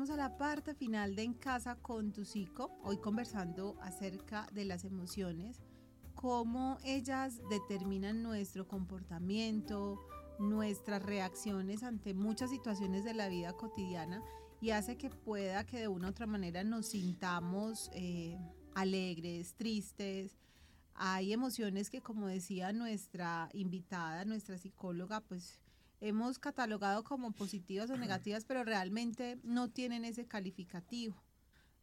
Y 0.05 0.07
regresamos 0.07 0.23
a 0.23 0.29
la 0.29 0.37
parte 0.37 0.75
final 0.75 1.15
de 1.15 1.23
En 1.23 1.33
casa 1.33 1.77
con 1.77 2.11
tu 2.11 2.25
psico, 2.25 2.69
hoy 2.83 2.97
conversando 2.97 3.75
acerca 3.81 4.45
de 4.53 4.63
las 4.63 4.83
emociones, 4.83 5.61
cómo 6.13 6.77
ellas 6.83 7.41
determinan 7.49 8.21
nuestro 8.21 8.67
comportamiento, 8.67 9.99
nuestras 10.37 11.01
reacciones 11.01 11.81
ante 11.81 12.13
muchas 12.13 12.51
situaciones 12.51 13.03
de 13.03 13.15
la 13.15 13.29
vida 13.29 13.53
cotidiana 13.53 14.21
y 14.61 14.71
hace 14.71 14.95
que 14.95 15.09
pueda 15.09 15.65
que 15.65 15.79
de 15.79 15.87
una 15.87 16.07
u 16.07 16.09
otra 16.11 16.27
manera 16.27 16.63
nos 16.63 16.87
sintamos 16.87 17.89
eh, 17.93 18.37
alegres, 18.75 19.55
tristes. 19.55 20.37
Hay 20.93 21.33
emociones 21.33 21.89
que, 21.89 22.01
como 22.01 22.27
decía 22.27 22.73
nuestra 22.73 23.49
invitada, 23.53 24.23
nuestra 24.23 24.59
psicóloga, 24.59 25.21
pues 25.21 25.59
hemos 26.07 26.37
catalogado 26.37 27.03
como 27.03 27.31
positivas 27.31 27.89
o 27.89 27.97
negativas, 27.97 28.45
pero 28.45 28.63
realmente 28.63 29.39
no 29.43 29.69
tienen 29.69 30.05
ese 30.05 30.27
calificativo. 30.27 31.15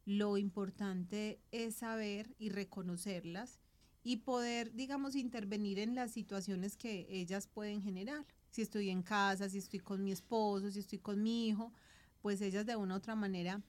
Lo 0.05 0.39
importante 0.39 1.41
es 1.51 1.77
saber 1.77 2.35
y 2.39 2.51
reconocerlas 2.51 3.59
y 4.05 4.19
poder, 4.19 4.73
digamos, 4.75 5.17
intervenir 5.17 5.79
en 5.81 5.95
las 5.95 6.13
situaciones 6.13 6.77
que 6.77 7.07
ellas 7.11 7.49
pueden 7.49 7.83
generar. 7.83 8.25
Si 8.51 8.63
estoy 8.63 8.91
en 8.91 9.03
casa, 9.03 9.49
si 9.49 9.59
estoy 9.59 9.81
con 9.81 10.05
mi 10.05 10.13
esposo, 10.13 10.71
si 10.71 10.79
estoy 10.79 10.99
con 10.99 11.23
mi 11.23 11.49
hijo, 11.49 11.73
pues 12.21 12.41
ellas 12.41 12.65
de 12.65 12.77
una 12.77 12.95
u 12.95 12.97
otra 12.99 13.17
manera 13.17 13.61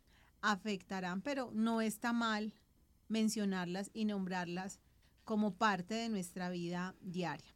afectarán, 0.41 1.21
pero 1.21 1.49
no 1.53 1.81
está 1.81 2.13
mal 2.13 2.53
mencionarlas 3.07 3.89
y 3.93 4.05
nombrarlas 4.05 4.79
como 5.23 5.55
parte 5.55 5.95
de 5.95 6.09
nuestra 6.09 6.49
vida 6.49 6.95
diaria. 7.01 7.55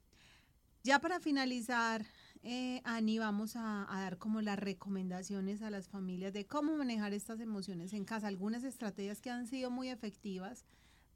Ya 0.84 1.00
para 1.00 1.20
finalizar, 1.20 2.06
eh, 2.50 2.82
Ani, 2.86 3.20
vamos 3.20 3.58
a, 3.58 3.86
dar 3.90 4.18
como 4.18 4.42
las 4.42 4.58
recomendaciones 4.58 5.62
a 5.62 5.70
las 5.70 5.90
familias 5.90 6.32
de 6.32 6.48
cómo 6.48 6.78
manejar 6.78 7.14
estas 7.14 7.42
emociones 7.42 7.92
en 7.92 8.06
casa, 8.06 8.28
algunas 8.30 8.64
estrategias 8.64 9.20
que 9.20 9.30
han 9.30 9.48
sido 9.48 9.70
muy 9.70 9.90
efectivas 9.90 10.64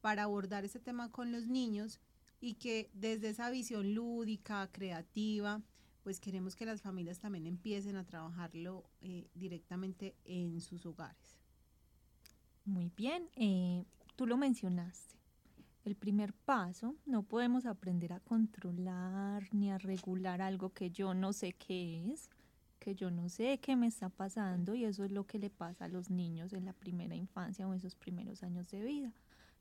para 0.02 0.24
abordar 0.24 0.66
ese 0.66 0.82
tema 0.82 1.10
con 1.10 1.32
los 1.32 1.48
niños 1.48 2.02
y 2.42 2.56
que 2.56 2.90
desde 2.94 3.30
esa 3.30 3.50
visión 3.50 3.96
lúdica, 3.96 4.70
creativa, 4.74 5.62
pues 6.04 6.20
queremos 6.20 6.58
que 6.58 6.66
las 6.66 6.82
familias 6.82 7.20
también 7.20 7.48
empiecen 7.48 7.96
a 7.96 8.04
trabajarlo 8.04 8.84
eh, 9.00 9.30
directamente 9.34 10.18
en 10.26 10.60
sus 10.60 10.86
hogares. 10.86 11.38
Muy 12.66 12.92
bien, 12.98 13.30
eh, 13.38 13.86
tú 14.18 14.28
lo 14.28 14.36
mencionaste. 14.36 15.21
El 15.84 15.96
primer 15.96 16.34
paso, 16.34 16.96
no 17.06 17.24
podemos 17.24 17.66
aprender 17.66 18.14
a 18.14 18.20
controlar 18.20 19.48
ni 19.54 19.72
a 19.72 19.80
regular 19.80 20.42
algo 20.42 20.70
que 20.70 20.92
yo 20.92 21.14
no 21.14 21.34
sé 21.34 21.54
qué 21.54 22.12
es, 22.12 22.30
que 22.80 22.94
yo 22.94 23.10
no 23.10 23.30
sé 23.30 23.60
qué 23.60 23.76
me 23.76 23.88
está 23.88 24.10
pasando 24.10 24.76
y 24.76 24.86
eso 24.86 25.04
es 25.04 25.12
lo 25.12 25.26
que 25.26 25.40
le 25.40 25.50
pasa 25.50 25.86
a 25.86 25.88
los 25.88 26.10
niños 26.10 26.54
en 26.54 26.66
la 26.66 26.74
primera 26.74 27.16
infancia 27.16 27.68
o 27.68 27.74
en 27.74 27.80
sus 27.80 27.96
primeros 27.96 28.44
años 28.44 28.70
de 28.70 28.84
vida. 28.84 29.12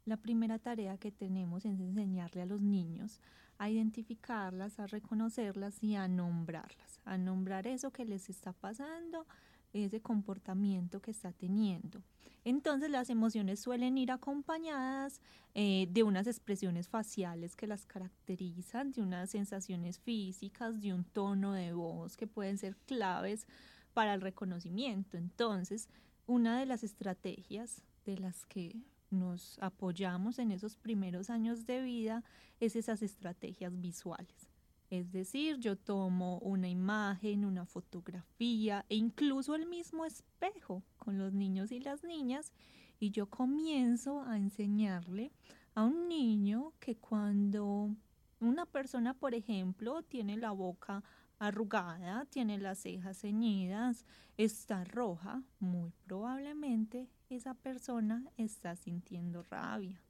La 0.05 0.17
primera 0.17 0.59
tarea 0.59 0.99
que 0.99 1.11
tenemos 1.11 1.65
es 1.65 1.79
enseñarle 1.81 2.43
a 2.43 2.47
los 2.47 2.61
niños 2.61 3.21
a 3.59 3.69
identificarlas, 3.69 4.81
a 4.81 4.87
reconocerlas 4.87 5.83
y 5.83 5.95
a 5.95 6.09
nombrarlas, 6.09 7.01
a 7.05 7.19
nombrar 7.19 7.67
eso 7.67 7.91
que 7.91 8.07
les 8.07 8.31
está 8.31 8.55
pasando, 8.55 9.27
ese 9.73 10.01
comportamiento 10.01 11.01
que 11.01 11.11
está 11.11 11.33
teniendo. 11.33 12.03
Entonces 12.45 12.91
las 12.91 13.11
emociones 13.11 13.61
suelen 13.61 13.99
ir 13.99 14.11
acompañadas 14.11 15.21
eh, 15.55 15.87
de 15.91 16.03
unas 16.03 16.27
expresiones 16.27 16.89
faciales 16.89 17.55
que 17.55 17.67
las 17.67 17.87
caracterizan, 17.87 18.93
de 18.93 19.03
unas 19.03 19.31
sensaciones 19.31 19.99
físicas, 19.99 20.81
de 20.81 20.95
un 20.95 21.05
tono 21.05 21.53
de 21.53 21.73
voz 21.73 22.17
que 22.17 22.27
pueden 22.27 22.57
ser 22.57 22.77
claves 22.87 23.47
para 23.93 24.15
el 24.15 24.21
reconocimiento. 24.21 25.17
Entonces, 25.17 25.89
una 26.27 26.59
de 26.59 26.67
las 26.67 26.83
estrategias 26.83 27.83
de 28.07 28.19
las 28.19 28.47
que 28.47 28.77
nos 29.11 29.59
apoyamos 29.61 30.39
en 30.39 30.53
esos 30.53 30.77
primeros 30.77 31.31
años 31.31 31.67
de 31.67 31.83
vida 31.83 32.25
es 32.61 32.77
esas 32.77 33.03
estrategias 33.03 33.81
visuales. 33.81 34.50
Es 34.91 35.13
decir, 35.13 35.59
yo 35.59 35.77
tomo 35.77 36.39
una 36.41 36.69
imagen, 36.69 37.45
una 37.45 37.65
fotografía 37.65 38.85
e 38.89 38.97
incluso 38.97 39.55
el 39.55 39.67
mismo 39.67 40.05
espejo 40.05 40.83
con 40.99 41.17
los 41.17 41.33
niños 41.33 41.71
y 41.71 41.79
las 41.79 42.03
niñas 42.03 42.53
y 42.99 43.13
yo 43.13 43.31
comienzo 43.31 44.23
a 44.23 44.37
enseñarle 44.37 45.31
a 45.77 45.85
un 45.85 46.09
niño 46.09 46.73
que 46.81 46.97
cuando 46.97 47.95
una 48.41 48.67
persona, 48.67 49.15
por 49.15 49.33
ejemplo, 49.35 50.03
tiene 50.03 50.37
la 50.37 50.51
boca 50.51 51.05
arrugada, 51.39 52.27
tiene 52.27 52.59
las 52.59 52.81
cejas 52.81 53.21
ceñidas, 53.21 54.05
está 54.37 54.83
roja, 54.85 55.43
muy 55.61 55.93
probablemente 56.05 57.09
esa 57.29 57.55
persona 57.55 58.25
está 58.37 58.75
sintiendo 58.75 59.45
rabia. 59.45 60.03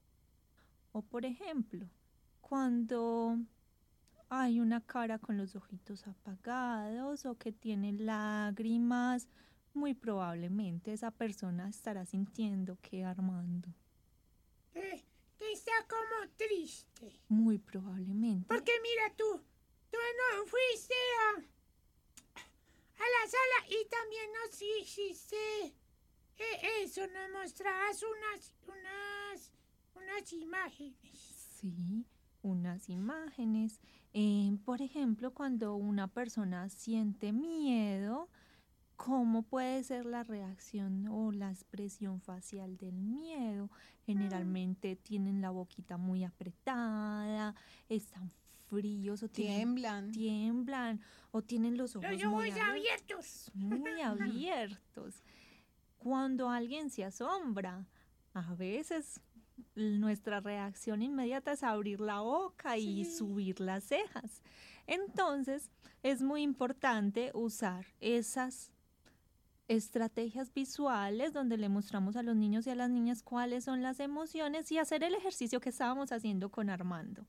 O 0.92 1.02
por 1.02 1.26
ejemplo, 1.26 1.86
cuando 2.40 3.38
hay 4.30 4.60
una 4.60 4.80
cara 4.80 5.18
con 5.18 5.36
los 5.36 5.56
ojitos 5.56 6.06
apagados 6.06 7.26
o 7.26 7.36
que 7.36 7.50
tiene 7.50 7.92
lágrimas, 7.92 9.28
muy 9.74 9.92
probablemente 9.92 10.92
esa 10.92 11.10
persona 11.10 11.68
estará 11.68 12.06
sintiendo 12.06 12.78
que 12.80 13.04
Armando. 13.04 13.68
Eh, 14.74 15.04
que 15.36 15.52
está 15.52 15.72
como 15.88 16.30
triste. 16.36 17.20
Muy 17.28 17.58
probablemente. 17.58 18.46
Porque 18.46 18.72
mira 18.82 19.14
tú, 19.16 19.42
tú 19.90 19.98
no 19.98 20.46
fuiste 20.46 20.94
a, 21.26 21.38
a 22.38 23.04
la 23.04 23.30
sala 23.30 23.68
y 23.68 23.88
también 23.88 24.30
nos 24.32 24.62
hiciste 24.62 25.36
eh, 26.38 26.82
eso, 26.84 27.04
nos 27.08 27.30
mostrabas 27.32 28.00
unas, 28.02 28.54
unas, 28.68 29.52
unas 29.94 30.32
imágenes. 30.32 30.96
Sí, 31.60 32.06
unas 32.42 32.88
imágenes. 32.88 33.80
Eh, 34.12 34.56
por 34.64 34.82
ejemplo, 34.82 35.32
cuando 35.32 35.74
una 35.74 36.08
persona 36.08 36.68
siente 36.68 37.32
miedo, 37.32 38.28
¿cómo 38.96 39.42
puede 39.42 39.82
ser 39.84 40.04
la 40.04 40.24
reacción 40.24 41.06
o 41.08 41.30
la 41.32 41.50
expresión 41.50 42.20
facial 42.20 42.76
del 42.76 42.94
miedo? 42.94 43.70
Generalmente 44.04 44.96
tienen 44.96 45.40
la 45.40 45.50
boquita 45.50 45.96
muy 45.96 46.24
apretada, 46.24 47.54
están 47.88 48.32
fríos 48.68 49.22
o 49.22 49.28
tiemblan. 49.28 50.10
Tienen, 50.10 50.42
tiemblan 50.46 51.00
o 51.30 51.42
tienen 51.42 51.76
los 51.76 51.96
ojos 51.96 52.10
los 52.10 52.24
ojos 52.24 52.32
muy 52.32 52.50
abiertos. 52.50 53.50
Muy 53.54 54.00
abiertos. 54.02 55.22
Cuando 55.98 56.50
alguien 56.50 56.90
se 56.90 57.04
asombra, 57.04 57.86
a 58.32 58.54
veces 58.54 59.20
nuestra 59.74 60.40
reacción 60.40 61.02
inmediata 61.02 61.52
es 61.52 61.62
abrir 61.62 62.00
la 62.00 62.20
boca 62.20 62.76
y 62.76 63.04
subir 63.04 63.60
las 63.60 63.84
cejas. 63.84 64.42
Entonces, 64.86 65.70
es 66.02 66.22
muy 66.22 66.42
importante 66.42 67.30
usar 67.34 67.86
esas 68.00 68.70
estrategias 69.68 70.52
visuales 70.52 71.32
donde 71.32 71.56
le 71.56 71.68
mostramos 71.68 72.16
a 72.16 72.24
los 72.24 72.34
niños 72.34 72.66
y 72.66 72.70
a 72.70 72.74
las 72.74 72.90
niñas 72.90 73.22
cuáles 73.22 73.64
son 73.64 73.82
las 73.82 74.00
emociones 74.00 74.72
y 74.72 74.78
hacer 74.78 75.04
el 75.04 75.14
ejercicio 75.14 75.60
que 75.60 75.68
estábamos 75.68 76.10
haciendo 76.10 76.50
con 76.50 76.70
Armando. 76.70 77.24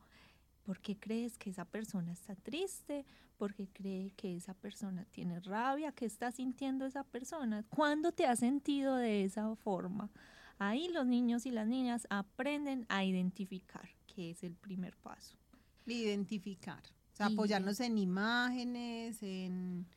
¿Por 0.63 0.79
qué 0.79 0.97
crees 0.97 1.37
que 1.37 1.49
esa 1.49 1.65
persona 1.65 2.11
está 2.11 2.35
triste? 2.35 3.05
¿Por 3.37 3.53
qué 3.53 3.67
cree 3.67 4.11
que 4.11 4.35
esa 4.35 4.53
persona 4.53 5.05
tiene 5.05 5.39
rabia? 5.39 5.91
¿Qué 5.91 6.05
está 6.05 6.31
sintiendo 6.31 6.85
esa 6.85 7.03
persona? 7.03 7.63
¿Cuándo 7.69 8.11
te 8.11 8.25
has 8.25 8.39
sentido 8.39 8.95
de 8.95 9.23
esa 9.23 9.55
forma? 9.55 10.09
Ahí 10.63 10.89
los 10.89 11.07
niños 11.07 11.47
y 11.47 11.49
las 11.51 11.67
niñas 11.67 12.05
aprenden 12.11 12.85
a 12.87 13.03
identificar, 13.03 13.89
que 14.05 14.29
es 14.29 14.43
el 14.43 14.53
primer 14.53 14.95
paso. 14.97 15.35
Identificar. 15.87 16.83
O 17.13 17.15
sea, 17.15 17.25
apoyarnos 17.25 17.79
en 17.79 17.97
imágenes, 17.97 19.23
en, 19.23 19.87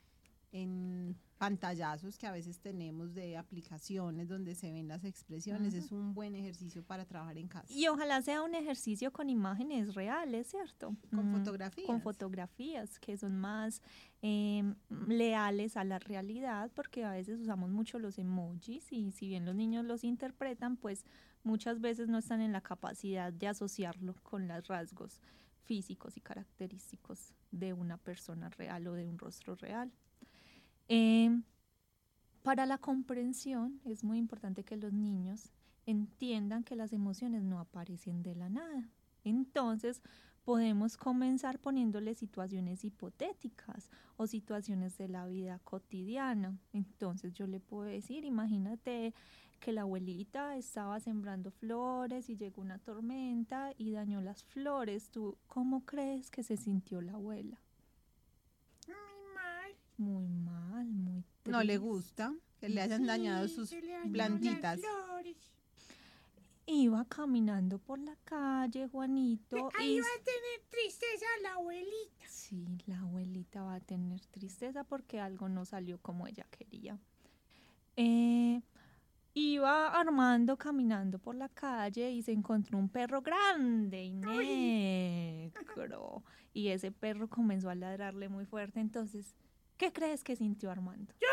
en 0.53 1.15
pantallazos 1.37 2.17
que 2.17 2.27
a 2.27 2.33
veces 2.33 2.59
tenemos 2.61 3.13
de 3.13 3.37
aplicaciones 3.37 4.27
donde 4.27 4.55
se 4.55 4.73
ven 4.73 4.89
las 4.89 5.05
expresiones. 5.05 5.75
Ujú. 5.75 5.85
Es 5.85 5.93
un 5.93 6.15
buen 6.15 6.35
ejercicio 6.35 6.83
para 6.83 7.05
trabajar 7.05 7.37
en 7.37 7.49
casa. 7.49 7.67
Y 7.71 7.87
ojalá 7.89 8.23
sea 8.23 8.41
un 8.41 8.55
ejercicio 8.55 9.13
con 9.13 9.29
imágenes 9.29 9.95
reales, 9.95 10.47
¿cierto? 10.47 10.97
Con 11.11 11.31
Mm, 11.31 11.37
fotografías. 11.39 11.87
Con 11.87 12.01
fotografías 12.01 12.99
que 12.99 13.19
son 13.19 13.37
más 13.37 13.83
em, 14.27 14.75
leales 15.07 15.77
a 15.77 15.85
la 15.85 15.99
realidad, 15.99 16.71
porque 16.75 17.05
a 17.05 17.11
veces 17.11 17.41
usamos 17.41 17.69
mucho 17.71 17.99
los 17.99 18.19
emojis 18.19 18.91
y 18.91 19.13
si 19.13 19.29
bien 19.29 19.45
los 19.45 19.55
niños 19.55 19.85
los 19.85 20.03
interpretan, 20.03 20.79
pues 20.79 21.05
muchas 21.43 21.79
veces 21.83 22.09
no 22.09 22.17
están 22.17 22.41
en 22.41 22.51
la 22.51 22.63
capacidad 22.63 23.35
de 23.35 23.49
asociarlo 23.49 24.15
con 24.23 24.49
los 24.49 24.67
rasgos 24.67 25.21
físicos 25.65 26.17
y 26.17 26.23
característicos 26.23 27.35
de 27.51 27.75
una 27.75 27.99
persona 27.99 28.49
real 28.49 28.87
o 28.87 28.95
de 28.95 29.07
un 29.07 29.19
rostro 29.19 29.57
real. 29.57 29.93
Em, 30.89 31.43
para 32.43 32.65
la 32.65 32.79
comprensión 32.79 33.83
es 33.85 34.05
muy 34.05 34.17
importante 34.17 34.65
que 34.65 34.79
los 34.79 34.95
niños 34.95 35.53
entiendan 35.85 36.65
que 36.65 36.77
las 36.77 36.95
emociones 36.95 37.43
no 37.43 37.61
aparecen 37.61 38.23
de 38.23 38.35
la 38.35 38.49
nada. 38.49 38.89
Entonces, 39.23 40.01
podemos 40.45 40.97
comenzar 40.97 41.59
poniéndole 41.59 42.15
situaciones 42.15 42.85
hipotéticas 42.85 43.91
o 44.17 44.27
situaciones 44.27 44.97
de 44.99 45.09
la 45.09 45.27
vida 45.27 45.59
cotidiana. 45.65 46.59
Entonces, 46.73 47.33
yo 47.33 47.47
le 47.47 47.61
puedo 47.61 47.85
decir, 47.85 48.25
imagínate 48.25 49.15
que 49.61 49.73
la 49.73 49.83
abuelita 49.83 50.57
estaba 50.57 51.01
sembrando 51.01 51.51
flores 51.51 52.29
y 52.29 52.37
llegó 52.37 52.61
una 52.61 52.79
tormenta 52.79 53.73
y 53.79 53.93
dañó 53.93 54.21
las 54.21 54.45
flores. 54.45 55.11
¿Tú 55.11 55.39
cómo 55.47 55.85
crees 55.87 56.31
que 56.31 56.43
se 56.43 56.57
sintió 56.59 57.01
la 57.01 57.13
abuela? 57.15 57.59
Muy 58.87 59.35
mal. 59.35 59.73
Muy 59.97 60.29
mal, 60.29 60.87
muy 60.93 61.25
No 61.47 61.61
le 61.61 61.75
triste. 61.75 61.79
gusta 61.79 62.35
que 62.61 62.69
le 62.69 62.83
hayan 62.83 63.07
dañado 63.07 63.49
sus 63.49 63.73
las 63.73 64.09
plantitas. 64.13 64.81
flores. 64.81 65.37
Iba 66.67 67.05
caminando 67.05 67.79
por 67.79 67.99
la 67.99 68.17
calle, 68.25 68.89
Juanito, 68.89 69.71
Ahí 69.79 69.97
y 69.97 70.01
va 70.01 70.07
a 70.07 70.25
tener 70.25 70.61
tristeza 70.71 71.27
la 71.43 71.55
abuelita. 71.55 72.25
sí, 72.27 72.67
la 72.87 73.01
abuelita 73.01 73.63
va 73.63 73.75
a 73.75 73.81
tener 73.81 74.21
tristeza 74.27 74.85
porque 74.85 75.21
algo 75.21 75.49
no 75.49 75.65
salió 75.67 75.99
como 75.99 76.27
ella 76.27 76.47
quería. 76.51 76.99
Eh, 77.97 78.63
iba 79.35 79.89
Armando 79.89 80.57
caminando 80.57 81.19
por 81.19 81.35
la 81.35 81.49
calle 81.49 82.11
y 82.11 82.23
se 82.23 82.33
encontró 82.33 82.79
un 82.79 82.89
perro 82.89 83.21
grande 83.21 84.03
y 84.05 84.15
negro. 84.15 85.55
Y 86.57 86.69
ese 86.69 86.93
perro 86.93 87.29
comenzó 87.29 87.69
a 87.69 87.75
ladrarle 87.75 88.29
muy 88.29 88.47
fuerte. 88.47 88.79
Entonces, 88.79 89.35
¿qué 89.77 89.93
crees 89.93 90.23
que 90.23 90.37
sintió 90.37 90.71
Armando? 90.71 91.13
Yo 91.21 91.27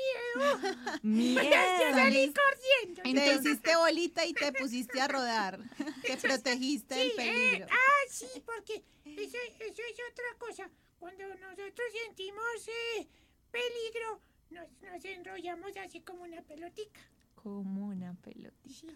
miedo. 0.00 0.74
Miedo. 1.02 1.42
Yo 1.42 1.94
salí 1.94 2.32
corriendo. 2.34 3.02
Te 3.02 3.34
hiciste 3.34 3.76
bolita 3.76 4.26
y 4.26 4.32
te 4.32 4.52
pusiste 4.52 5.00
a 5.00 5.08
rodar. 5.08 5.58
Te 6.02 6.16
protegiste 6.16 6.94
del 6.94 7.08
Sí, 7.10 7.14
eh, 7.18 7.32
peligro. 7.32 7.66
ah, 7.70 8.02
sí, 8.10 8.26
porque 8.44 8.82
eso, 9.04 9.38
eso 9.60 9.82
es 9.82 9.98
otra 10.12 10.24
cosa. 10.38 10.70
Cuando 10.98 11.26
nosotros 11.28 11.86
sentimos 12.06 12.68
eh, 12.98 13.06
peligro, 13.50 14.20
nos, 14.50 14.66
nos 14.82 15.04
enrollamos 15.04 15.76
así 15.78 16.00
como 16.00 16.22
una 16.24 16.42
pelotica. 16.42 17.00
como 17.34 17.86
una 17.86 18.14
pelotita. 18.14 18.92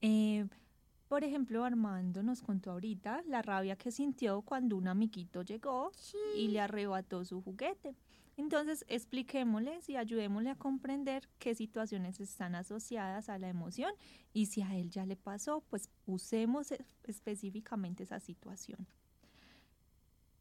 Eh, 0.00 0.46
por 1.08 1.22
ejemplo, 1.24 1.64
Armando 1.64 2.22
nos 2.22 2.42
contó 2.42 2.72
ahorita 2.72 3.22
la 3.26 3.42
rabia 3.42 3.76
que 3.76 3.92
sintió 3.92 4.42
cuando 4.42 4.76
un 4.76 4.88
amiguito 4.88 5.42
llegó 5.42 5.92
y 6.36 6.48
le 6.48 6.60
arrebató 6.60 7.24
su 7.24 7.42
juguete. 7.42 7.94
Entonces, 8.42 8.84
expliquémosles 8.88 9.88
y 9.88 9.96
ayudémosle 9.96 10.50
a 10.50 10.56
comprender 10.56 11.28
qué 11.38 11.54
situaciones 11.54 12.18
están 12.18 12.56
asociadas 12.56 13.28
a 13.28 13.38
la 13.38 13.48
emoción 13.48 13.92
y 14.32 14.46
si 14.46 14.62
a 14.62 14.76
él 14.76 14.90
ya 14.90 15.06
le 15.06 15.14
pasó, 15.14 15.62
pues 15.70 15.88
usemos 16.06 16.72
e- 16.72 16.84
específicamente 17.04 18.02
esa 18.02 18.18
situación. 18.18 18.84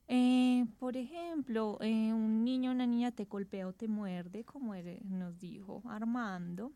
Eh, 0.07 0.65
por 0.79 0.97
ejemplo, 0.97 1.77
eh, 1.79 2.11
un 2.11 2.43
niño 2.43 2.71
o 2.71 2.73
una 2.73 2.87
niña 2.87 3.11
te 3.11 3.25
golpea 3.25 3.67
o 3.67 3.73
te 3.73 3.87
muerde, 3.87 4.43
como 4.45 4.73
él 4.73 4.97
nos 5.03 5.37
dijo 5.37 5.83
Armando, 5.85 6.73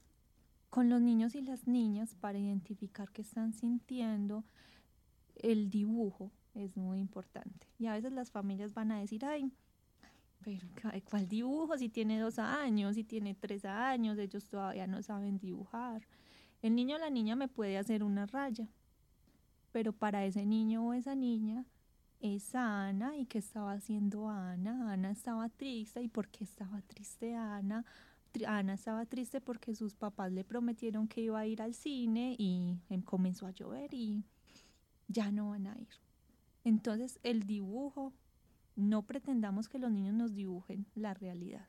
con 0.69 0.89
los 0.89 1.01
niños 1.01 1.33
y 1.33 1.41
las 1.41 1.65
niñas 1.65 2.13
para 2.13 2.37
identificar 2.37 3.11
qué 3.11 3.23
están 3.23 3.51
sintiendo, 3.51 4.43
el 5.37 5.71
dibujo 5.71 6.31
es 6.53 6.77
muy 6.77 6.99
importante. 6.99 7.65
Y 7.79 7.87
a 7.87 7.93
veces 7.93 8.11
las 8.11 8.29
familias 8.29 8.75
van 8.75 8.91
a 8.91 8.99
decir, 8.99 9.25
ay, 9.25 9.51
pero 10.45 10.67
¿cuál 11.09 11.27
dibujo? 11.27 11.75
Si 11.75 11.89
tiene 11.89 12.19
dos 12.19 12.37
años, 12.37 12.93
si 12.93 13.03
tiene 13.03 13.33
tres 13.33 13.65
años, 13.65 14.19
ellos 14.19 14.47
todavía 14.47 14.85
no 14.85 15.01
saben 15.01 15.39
dibujar. 15.39 16.07
El 16.61 16.75
niño 16.75 16.97
o 16.97 16.99
la 16.99 17.09
niña 17.09 17.35
me 17.35 17.47
puede 17.47 17.79
hacer 17.79 18.03
una 18.03 18.27
raya, 18.27 18.69
pero 19.71 19.91
para 19.91 20.23
ese 20.23 20.45
niño 20.45 20.85
o 20.85 20.93
esa 20.93 21.15
niña 21.15 21.65
es 22.19 22.53
Ana 22.53 23.17
y 23.17 23.25
qué 23.25 23.39
estaba 23.39 23.73
haciendo 23.73 24.29
Ana. 24.29 24.93
Ana 24.93 25.09
estaba 25.09 25.49
triste 25.49 26.03
y 26.03 26.07
por 26.07 26.27
qué 26.27 26.43
estaba 26.43 26.79
triste 26.83 27.35
Ana. 27.35 27.83
Ana 28.47 28.75
estaba 28.75 29.07
triste 29.07 29.41
porque 29.41 29.73
sus 29.73 29.95
papás 29.95 30.31
le 30.31 30.43
prometieron 30.43 31.07
que 31.07 31.21
iba 31.21 31.39
a 31.39 31.47
ir 31.47 31.63
al 31.63 31.73
cine 31.73 32.35
y 32.37 32.77
em, 32.89 33.01
comenzó 33.01 33.47
a 33.47 33.51
llover 33.51 33.93
y 33.95 34.23
ya 35.07 35.31
no 35.31 35.49
van 35.49 35.65
a 35.65 35.75
ir. 35.79 35.87
Entonces 36.63 37.19
el 37.23 37.47
dibujo, 37.47 38.13
no 38.75 39.03
pretendamos 39.03 39.69
que 39.69 39.79
los 39.79 39.91
niños 39.91 40.13
nos 40.15 40.33
dibujen 40.33 40.85
la 40.95 41.13
realidad. 41.13 41.67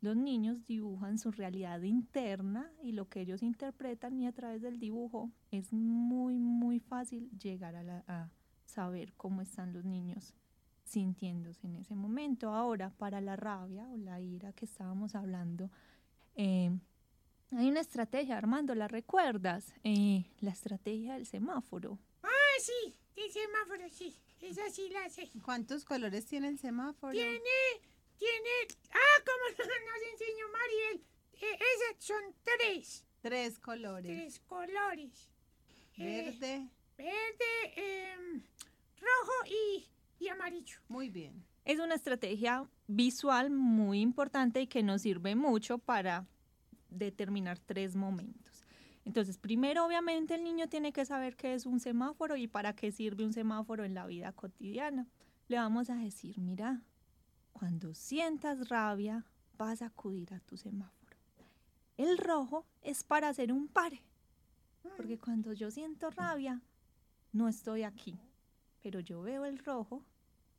Los 0.00 0.16
niños 0.16 0.64
dibujan 0.64 1.18
su 1.18 1.32
realidad 1.32 1.82
interna 1.82 2.70
y 2.82 2.92
lo 2.92 3.08
que 3.08 3.20
ellos 3.20 3.42
interpretan 3.42 4.16
y 4.20 4.26
a 4.26 4.32
través 4.32 4.62
del 4.62 4.78
dibujo 4.78 5.30
es 5.50 5.72
muy, 5.72 6.38
muy 6.38 6.78
fácil 6.78 7.28
llegar 7.38 7.74
a, 7.74 7.82
la- 7.82 8.04
a 8.06 8.30
saber 8.64 9.12
cómo 9.14 9.42
están 9.42 9.72
los 9.72 9.84
niños 9.84 10.34
sintiéndose 10.84 11.66
en 11.66 11.74
ese 11.76 11.94
momento. 11.96 12.50
Ahora, 12.50 12.90
para 12.90 13.20
la 13.20 13.34
rabia 13.36 13.88
o 13.88 13.96
la 13.96 14.20
ira 14.20 14.52
que 14.52 14.64
estábamos 14.66 15.14
hablando, 15.16 15.70
eh, 16.36 16.70
hay 17.50 17.68
una 17.68 17.80
estrategia, 17.80 18.38
Armando, 18.38 18.74
¿la 18.74 18.88
recuerdas? 18.88 19.74
Eh, 19.82 20.24
la 20.40 20.50
estrategia 20.50 21.14
del 21.14 21.26
semáforo. 21.26 21.98
Ah, 22.22 22.28
sí, 22.60 22.94
el 23.16 23.30
semáforo, 23.32 23.88
sí. 23.90 24.16
Esa 24.40 24.70
sí 24.70 24.88
la 24.90 25.08
sé. 25.10 25.30
¿Cuántos 25.44 25.84
colores 25.84 26.26
tiene 26.26 26.48
el 26.48 26.58
semáforo? 26.58 27.12
Tiene, 27.12 27.40
tiene... 28.18 28.50
Ah, 28.90 29.22
como 29.24 29.58
nos 29.58 30.12
enseñó 30.12 30.46
Mariel. 30.52 31.04
Eh, 31.40 31.58
esas 31.58 32.04
son 32.04 32.22
tres. 32.42 33.04
Tres 33.20 33.58
colores. 33.58 34.06
Tres 34.06 34.40
colores. 34.40 35.30
Eh, 35.96 36.22
Verde. 36.24 36.68
verde, 36.96 37.74
em, 37.76 38.42
rojo 39.00 39.46
y, 39.46 39.88
y 40.20 40.28
amarillo. 40.28 40.78
Muy 40.88 41.08
bien. 41.10 41.44
Es 41.64 41.80
una 41.80 41.96
estrategia 41.96 42.64
visual 42.86 43.50
muy 43.50 44.00
importante 44.00 44.60
y 44.62 44.66
que 44.68 44.82
nos 44.82 45.02
sirve 45.02 45.34
mucho 45.34 45.78
para 45.78 46.26
determinar 46.88 47.58
tres 47.58 47.94
momentos. 47.94 48.57
Entonces, 49.08 49.38
primero, 49.38 49.86
obviamente, 49.86 50.34
el 50.34 50.44
niño 50.44 50.68
tiene 50.68 50.92
que 50.92 51.06
saber 51.06 51.34
qué 51.34 51.54
es 51.54 51.64
un 51.64 51.80
semáforo 51.80 52.36
y 52.36 52.46
para 52.46 52.74
qué 52.74 52.92
sirve 52.92 53.24
un 53.24 53.32
semáforo 53.32 53.84
en 53.84 53.94
la 53.94 54.06
vida 54.06 54.32
cotidiana. 54.32 55.06
Le 55.48 55.56
vamos 55.56 55.88
a 55.88 55.94
decir, 55.94 56.38
mira, 56.38 56.82
cuando 57.54 57.94
sientas 57.94 58.68
rabia, 58.68 59.24
vas 59.56 59.80
a 59.80 59.86
acudir 59.86 60.34
a 60.34 60.40
tu 60.40 60.58
semáforo. 60.58 61.16
El 61.96 62.18
rojo 62.18 62.66
es 62.82 63.02
para 63.02 63.30
hacer 63.30 63.50
un 63.50 63.66
pare, 63.68 64.02
porque 64.98 65.18
cuando 65.18 65.54
yo 65.54 65.70
siento 65.70 66.10
rabia, 66.10 66.60
no 67.32 67.48
estoy 67.48 67.84
aquí, 67.84 68.20
pero 68.82 69.00
yo 69.00 69.22
veo 69.22 69.46
el 69.46 69.58
rojo 69.58 70.04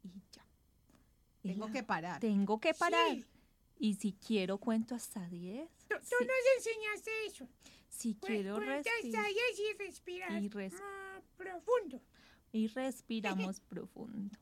y 0.02 0.10
ya. 0.32 0.44
Tengo 1.44 1.72
que 1.72 1.84
parar. 1.84 2.20
Tengo 2.20 2.60
que 2.60 2.74
parar. 2.74 3.12
Sí. 3.12 3.26
Y 3.80 3.94
si 3.96 4.12
quiero 4.14 4.58
cuento 4.58 4.94
hasta 4.94 5.26
10. 5.30 5.68
Tú, 5.88 5.96
tú 5.96 6.06
Si, 6.20 6.26
nos 6.26 6.36
enseñaste 6.58 7.12
eso. 7.28 7.48
si 7.88 8.14
quiero 8.16 8.60
respirar. 8.60 9.26
y 9.32 9.74
respirar 9.78 10.44
Y 10.44 10.50
res- 10.50 10.74
más 10.74 11.24
profundo. 11.38 12.02
y 12.52 12.68
respiramos 12.68 13.60
profundo. 13.70 14.38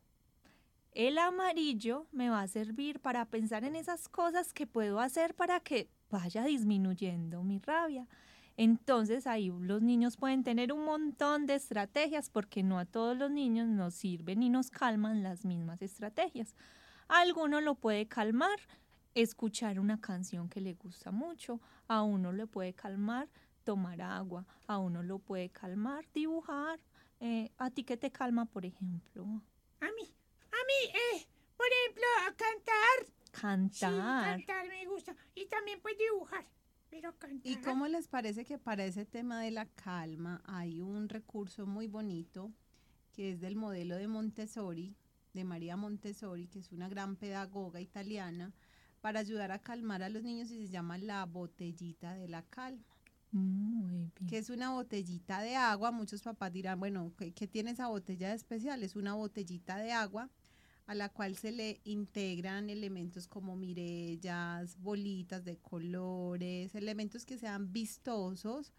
El 0.92 1.20
amarillo 1.20 2.08
me 2.12 2.30
va 2.32 2.42
a 2.42 2.48
servir 2.48 3.00
para 3.00 3.26
pensar 3.26 3.64
en 3.64 3.76
esas 3.76 4.10
cosas 4.10 4.52
que 4.54 4.66
puedo 4.66 5.00
hacer 5.00 5.36
para 5.36 5.60
que 5.60 5.90
vaya 6.10 6.44
disminuyendo 6.44 7.44
mi 7.44 7.60
rabia. 7.60 8.08
Entonces 8.60 9.28
ahí 9.28 9.52
los 9.60 9.84
niños 9.84 10.18
pueden 10.18 10.44
tener 10.44 10.74
un 10.74 10.84
montón 10.84 11.46
de 11.46 11.54
estrategias 11.54 12.32
porque 12.32 12.64
no 12.64 12.80
a 12.80 12.86
todos 12.86 13.16
los 13.16 13.30
niños 13.30 13.68
nos 13.68 13.94
sirven 13.94 14.42
y 14.42 14.50
nos 14.50 14.72
calman 14.72 15.22
las 15.22 15.46
mismas 15.46 15.84
estrategias. 15.84 16.56
A 17.08 17.20
alguno 17.22 17.62
lo 17.62 17.76
puede 17.76 18.08
calmar 18.08 18.58
escuchar 19.22 19.80
una 19.80 20.00
canción 20.00 20.50
que 20.50 20.62
le 20.62 20.74
gusta 20.74 21.12
mucho, 21.12 21.60
a 21.88 22.04
uno 22.04 22.32
le 22.32 22.48
puede 22.48 22.74
calmar 22.74 23.30
tomar 23.64 24.02
agua, 24.02 24.46
a 24.68 24.78
uno 24.78 25.04
lo 25.04 25.20
puede 25.20 25.50
calmar 25.50 26.06
dibujar. 26.14 26.80
Eh, 27.20 27.52
¿A 27.58 27.70
ti 27.70 27.84
qué 27.84 27.98
te 27.98 28.12
calma, 28.12 28.46
por 28.46 28.66
ejemplo? 28.66 29.24
A 29.82 29.86
mí, 29.86 30.16
a 30.52 30.62
mí, 30.70 30.92
eh, 30.94 31.28
por 31.58 31.68
ejemplo, 31.68 32.04
a 32.28 32.36
cantar 32.36 33.18
Cantar. 33.32 34.40
Sí, 34.40 34.46
cantar 34.46 34.68
me 34.68 34.86
gusta. 34.88 35.16
Y 35.36 35.46
también 35.46 35.80
pues 35.82 35.96
dibujar. 35.98 36.46
Pero 36.90 37.16
cantar. 37.18 37.52
¿Y 37.52 37.58
cómo 37.58 37.88
les 37.88 38.08
parece 38.08 38.46
que 38.46 38.58
para 38.58 38.86
ese 38.86 39.06
tema 39.06 39.42
de 39.42 39.52
la 39.52 39.66
calma 39.66 40.42
hay 40.46 40.82
un 40.82 41.10
recurso 41.10 41.68
muy 41.68 41.88
bonito 41.88 42.52
que 43.12 43.32
es 43.32 43.40
del 43.40 43.56
modelo 43.56 43.96
de 43.96 44.08
Montessori, 44.08 44.96
de 45.34 45.44
María 45.44 45.76
Montessori, 45.76 46.48
que 46.48 46.60
es 46.60 46.72
una 46.72 46.88
gran 46.88 47.16
pedagoga 47.16 47.82
italiana, 47.82 48.54
para 49.08 49.22
ayudar 49.22 49.54
a 49.54 49.60
calmar 49.60 50.04
a 50.04 50.10
los 50.10 50.22
niños 50.22 50.52
y 50.52 50.58
se 50.58 50.68
llama 50.68 50.98
la 50.98 51.26
botellita 51.26 52.14
de 52.16 52.28
la 52.28 52.42
calma? 52.42 52.84
Muy 53.32 54.12
bien. 54.12 54.12
que 54.28 54.38
es 54.38 54.50
una 54.50 54.72
botellita 54.72 55.40
de 55.40 55.56
agua. 55.56 55.92
Muchos 55.92 56.22
papás 56.22 56.52
dirán, 56.52 56.78
bueno, 56.78 57.14
¿qué, 57.18 57.32
qué 57.32 57.48
tiene 57.48 57.72
esa 57.72 57.88
botella 57.88 58.28
de 58.28 58.36
especial? 58.36 58.84
Es 58.84 58.98
una 58.98 59.14
botellita 59.14 59.78
de 59.78 59.94
agua 59.94 60.30
a 60.88 60.94
la 60.94 61.08
cual 61.08 61.38
se 61.38 61.54
le 61.54 61.80
integran 61.86 62.70
elementos 62.70 63.30
como 63.30 63.56
mirellas, 63.56 64.78
bolitas 64.78 65.46
de 65.46 65.56
colores, 65.56 66.76
elementos 66.76 67.26
que 67.26 67.38
sean 67.38 67.72
vistosos 67.72 68.74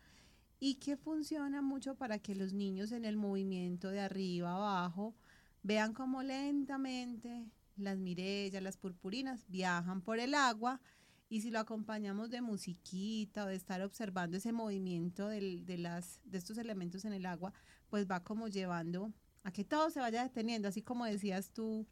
y 0.60 0.74
que 0.74 0.98
funcionan 0.98 1.64
mucho 1.64 1.94
para 1.94 2.18
que 2.18 2.34
los 2.34 2.52
niños 2.52 2.92
en 2.92 3.06
el 3.06 3.16
movimiento 3.16 3.88
de 3.88 4.00
arriba 4.00 4.56
abajo 4.56 5.14
vean 5.62 5.94
cómo 5.94 6.22
lentamente 6.22 7.46
las 7.78 7.98
mirellas, 7.98 8.62
las 8.62 8.76
purpurinas 8.76 9.44
viajan 9.48 10.00
por 10.02 10.18
el 10.18 10.34
agua 10.34 10.80
y 11.28 11.42
si 11.42 11.50
lo 11.50 11.58
acompañamos 11.58 12.30
de 12.30 12.40
musiquita 12.40 13.44
o 13.44 13.48
de 13.48 13.54
estar 13.56 13.82
observando 13.82 14.36
ese 14.38 14.52
movimiento 14.52 15.28
del- 15.28 15.64
de, 15.66 15.78
las, 15.78 16.20
de 16.24 16.38
estos 16.38 16.56
elementos 16.58 17.04
en 17.04 17.12
el 17.12 17.26
agua, 17.26 17.52
pues 17.90 18.06
va 18.10 18.22
como 18.24 18.48
llevando 18.48 19.12
a 19.44 19.52
que 19.52 19.64
todo 19.64 19.90
se 19.90 20.00
vaya 20.00 20.22
deteniendo, 20.22 20.68
así 20.68 20.82
como 20.82 21.04
decías 21.04 21.50
tú 21.52 21.86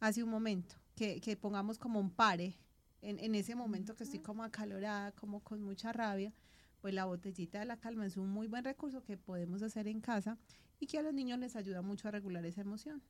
hace 0.00 0.22
un 0.22 0.30
momento, 0.30 0.76
que, 0.96 1.20
que 1.20 1.36
pongamos 1.36 1.78
como 1.78 2.00
un 2.00 2.10
pare 2.10 2.54
en, 3.02 3.18
en 3.18 3.34
ese 3.34 3.54
momento 3.54 3.94
que 3.94 4.04
estoy 4.04 4.20
como 4.20 4.44
acalorada, 4.44 5.12
como 5.12 5.40
con 5.40 5.62
mucha 5.62 5.92
rabia, 5.92 6.32
pues 6.80 6.94
la 6.94 7.04
botellita 7.04 7.58
de 7.58 7.66
la 7.66 7.76
calma 7.78 8.06
es 8.06 8.16
un 8.16 8.28
muy 8.30 8.46
buen 8.46 8.64
recurso 8.64 9.02
que 9.02 9.16
podemos 9.18 9.62
hacer 9.62 9.86
en 9.88 10.00
casa 10.00 10.38
y 10.78 10.86
que 10.86 10.98
a 10.98 11.02
los 11.02 11.12
niños 11.12 11.38
les 11.38 11.54
ayuda 11.56 11.82
mucho 11.82 12.08
a 12.08 12.10
regular 12.10 12.44
esa 12.46 12.62
emoción. 12.62 13.02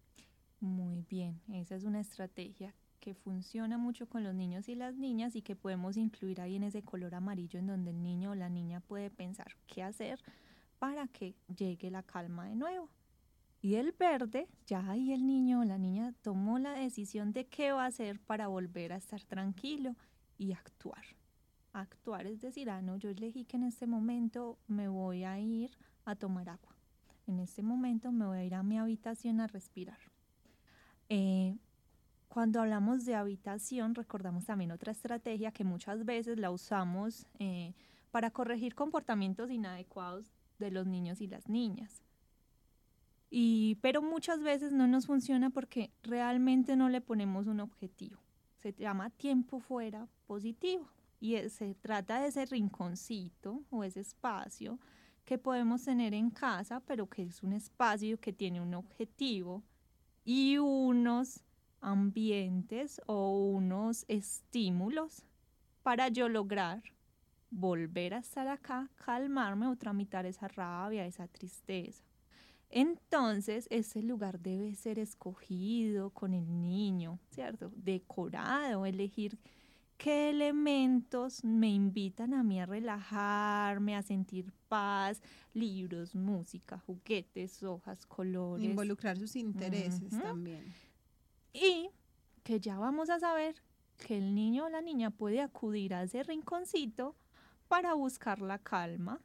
Muy 0.61 1.02
bien, 1.08 1.40
esa 1.48 1.74
es 1.74 1.84
una 1.84 2.00
estrategia 2.00 2.74
que 3.00 3.14
funciona 3.14 3.78
mucho 3.78 4.06
con 4.06 4.22
los 4.22 4.34
niños 4.34 4.68
y 4.68 4.74
las 4.74 4.94
niñas 4.94 5.34
y 5.34 5.40
que 5.40 5.56
podemos 5.56 5.96
incluir 5.96 6.40
ahí 6.42 6.56
en 6.56 6.64
ese 6.64 6.82
color 6.82 7.14
amarillo 7.14 7.58
en 7.58 7.66
donde 7.66 7.90
el 7.92 8.02
niño 8.02 8.32
o 8.32 8.34
la 8.34 8.50
niña 8.50 8.80
puede 8.80 9.11
pensar 9.11 9.56
qué 9.66 9.82
hacer 9.82 10.20
para 10.78 11.08
que 11.08 11.34
llegue 11.56 11.90
la 11.90 12.02
calma 12.02 12.46
de 12.46 12.56
nuevo. 12.56 12.90
Y 13.62 13.76
el 13.76 13.92
verde, 13.92 14.48
ya 14.66 14.86
ahí 14.90 15.12
el 15.12 15.26
niño 15.26 15.61
o 15.61 15.64
la 15.64 15.78
niña 15.78 16.14
tomó 16.20 16.58
la 16.58 16.72
decisión 16.72 17.32
de 17.32 17.46
qué 17.46 17.72
va 17.72 17.84
a 17.84 17.88
hacer 17.88 18.20
para 18.20 18.48
volver 18.48 18.92
a 18.92 18.96
estar 18.96 19.24
tranquilo 19.24 19.96
y 20.36 20.52
actuar. 20.52 21.04
Actuar 21.72 22.26
es 22.26 22.40
decir, 22.40 22.68
ah, 22.68 22.82
no, 22.82 22.96
yo 22.96 23.08
elegí 23.08 23.46
que 23.46 23.56
en 23.56 23.64
este 23.64 23.86
momento 23.86 24.58
me 24.66 24.88
voy 24.88 25.24
a 25.24 25.38
ir 25.40 25.70
a 26.04 26.16
tomar 26.16 26.50
agua. 26.50 26.76
En 27.26 27.38
este 27.38 27.62
momento 27.62 28.12
me 28.12 28.26
voy 28.26 28.38
a 28.38 28.44
ir 28.44 28.54
a 28.54 28.62
mi 28.62 28.78
habitación 28.78 29.40
a 29.40 29.46
respirar. 29.46 30.09
Eh, 31.11 31.58
cuando 32.28 32.61
hablamos 32.61 33.04
de 33.04 33.16
habitación, 33.16 33.94
recordamos 33.96 34.46
también 34.46 34.70
otra 34.70 34.92
estrategia 34.92 35.50
que 35.50 35.64
muchas 35.64 36.04
veces 36.04 36.38
la 36.38 36.52
usamos 36.52 37.26
eh, 37.40 37.74
para 38.12 38.30
corregir 38.30 38.74
comportamientos 38.76 39.50
inadecuados 39.50 40.32
de 40.61 40.70
los 40.70 40.86
niños 40.86 41.20
y 41.20 41.26
las 41.26 41.48
niñas. 41.48 42.02
Y, 43.28 43.76
pero 43.80 44.02
muchas 44.02 44.40
veces 44.42 44.72
no 44.72 44.86
nos 44.86 45.06
funciona 45.06 45.50
porque 45.50 45.90
realmente 46.02 46.76
no 46.76 46.88
le 46.88 47.00
ponemos 47.00 47.46
un 47.48 47.61
objetivo. 47.61 48.20
Se 48.56 48.72
llama 48.72 49.11
tiempo 49.11 49.58
fuera 49.58 50.06
positivo 50.26 50.88
y 51.20 51.34
es- 51.34 51.54
se 51.54 51.74
trata 51.74 52.20
de 52.20 52.28
ese 52.28 52.46
rinconcito 52.46 53.62
o 53.70 53.82
ese 53.84 54.00
espacio 54.00 54.78
que 55.24 55.38
podemos 55.38 55.84
tener 55.84 56.14
en 56.14 56.30
casa, 56.30 56.80
pero 56.80 57.08
que 57.08 57.22
es 57.22 57.42
un 57.42 57.52
espacio 57.52 58.18
que 58.20 58.32
tiene 58.32 58.61
un 58.61 58.74
objetivo 58.74 59.62
y 60.25 60.59
unos 60.59 61.41
ambientes 61.81 63.01
o 63.07 63.39
unos 63.39 64.05
estímulos 64.09 65.25
para 65.83 66.09
yo 66.09 66.29
lograr 66.29 66.83
volver 67.51 68.14
a 68.14 68.18
estar 68.18 68.47
acá, 68.47 68.89
calmarme 68.97 69.66
o 69.66 69.77
tramitar 69.77 70.27
esa 70.27 70.49
rabia, 70.49 71.07
esa 71.07 71.27
tristeza. 71.27 72.05
Entonces, 72.71 73.66
ese 73.71 74.03
lugar 74.03 74.39
debe 74.39 74.75
ser 74.77 75.01
escogido 75.01 76.11
con 76.11 76.35
el 76.35 76.61
niño, 76.61 77.18
¿cierto? 77.31 77.73
Decorado, 77.75 78.87
elegir 78.87 79.37
qué 80.01 80.30
elementos 80.30 81.44
me 81.44 81.68
invitan 81.68 82.32
a 82.32 82.42
mí 82.42 82.59
a 82.59 82.64
relajarme, 82.64 83.94
a 83.96 84.03
sentir 84.03 84.51
paz, 84.66 85.20
libros, 85.53 86.14
música, 86.14 86.78
juguetes, 86.78 87.62
hojas, 87.62 88.07
colores. 88.07 88.64
Involucrar 88.64 89.18
sus 89.18 89.36
intereses 89.36 90.18
también. 90.18 90.72
Y 91.53 91.90
que 92.42 92.61
ya 92.61 92.78
vamos 92.78 93.11
a 93.11 93.20
saber 93.20 93.57
que 93.98 94.16
el 94.16 94.34
niño 94.34 94.64
o 94.64 94.68
la 94.70 94.80
niña 94.80 95.11
puede 95.11 95.42
acudir 95.42 95.92
a 95.92 96.03
ese 96.03 96.22
rinconcito 96.22 97.14
para 97.68 97.92
buscar 97.92 98.40
la 98.40 98.59
calma, 98.59 99.20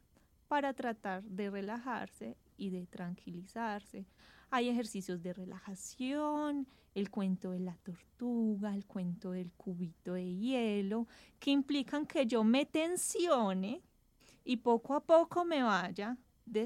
para 0.50 0.74
tratar 0.74 1.24
de 1.24 1.52
relajarse 1.52 2.36
y 2.58 2.72
de 2.72 2.86
tranquilizarse. 2.86 4.06
Hay 4.50 4.68
ejercicios 4.68 5.24
de 5.24 5.32
relajación, 5.32 6.68
el 6.96 7.12
cuento 7.12 7.52
de 7.52 7.60
la 7.62 7.76
tortuga, 7.78 8.74
el 8.76 8.86
cuento 8.88 9.32
del 9.32 9.52
cubito 9.54 10.14
de 10.14 10.36
hielo, 10.36 11.08
que 11.40 11.52
implican 11.52 12.06
que 12.08 12.26
yo 12.26 12.44
me 12.44 12.66
tensione 12.66 13.84
y 14.46 14.58
poco 14.58 14.96
a 14.96 15.02
poco 15.06 15.46
me 15.46 15.64
vaya 15.64 16.18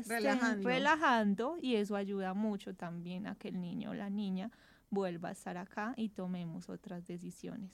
Relajando. 0.05 0.67
relajando 0.69 1.57
y 1.61 1.75
eso 1.75 1.95
ayuda 1.95 2.33
mucho 2.33 2.75
también 2.75 3.27
a 3.27 3.35
que 3.35 3.49
el 3.49 3.59
niño 3.61 3.91
o 3.91 3.93
la 3.95 4.09
niña 4.09 4.51
vuelva 4.89 5.29
a 5.29 5.31
estar 5.33 5.57
acá 5.57 5.93
y 5.97 6.09
tomemos 6.09 6.69
otras 6.69 7.05
decisiones. 7.07 7.71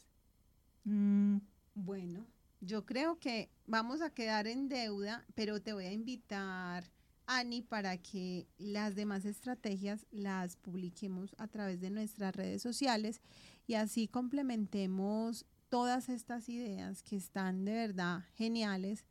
Mm, 0.85 1.39
Bueno, 1.73 2.25
yo 2.61 2.85
creo 2.85 3.19
que 3.19 3.51
vamos 3.65 4.01
a 4.01 4.09
quedar 4.13 4.47
en 4.47 4.69
deuda, 4.69 5.25
pero 5.35 5.61
te 5.61 5.73
voy 5.73 5.85
a 5.85 5.91
invitar, 5.91 6.85
Ani, 7.27 7.61
para 7.61 7.97
que 7.97 8.47
las 8.57 8.95
demás 8.95 9.25
estrategias 9.25 10.05
las 10.11 10.55
publiquemos 10.57 11.35
a 11.37 11.47
través 11.47 11.81
de 11.81 11.89
nuestras 11.89 12.35
redes 12.35 12.61
sociales 12.61 13.21
y 13.67 13.75
así 13.75 14.07
complementemos 14.07 15.45
todas 15.69 16.09
estas 16.09 16.49
ideas 16.49 17.01
que 17.03 17.15
están 17.15 17.65
de 17.65 17.73
verdad 17.73 18.23
geniales 18.35 19.05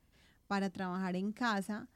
para 0.46 0.70
trabajar 0.70 1.16
en 1.16 1.32
casa 1.32 1.88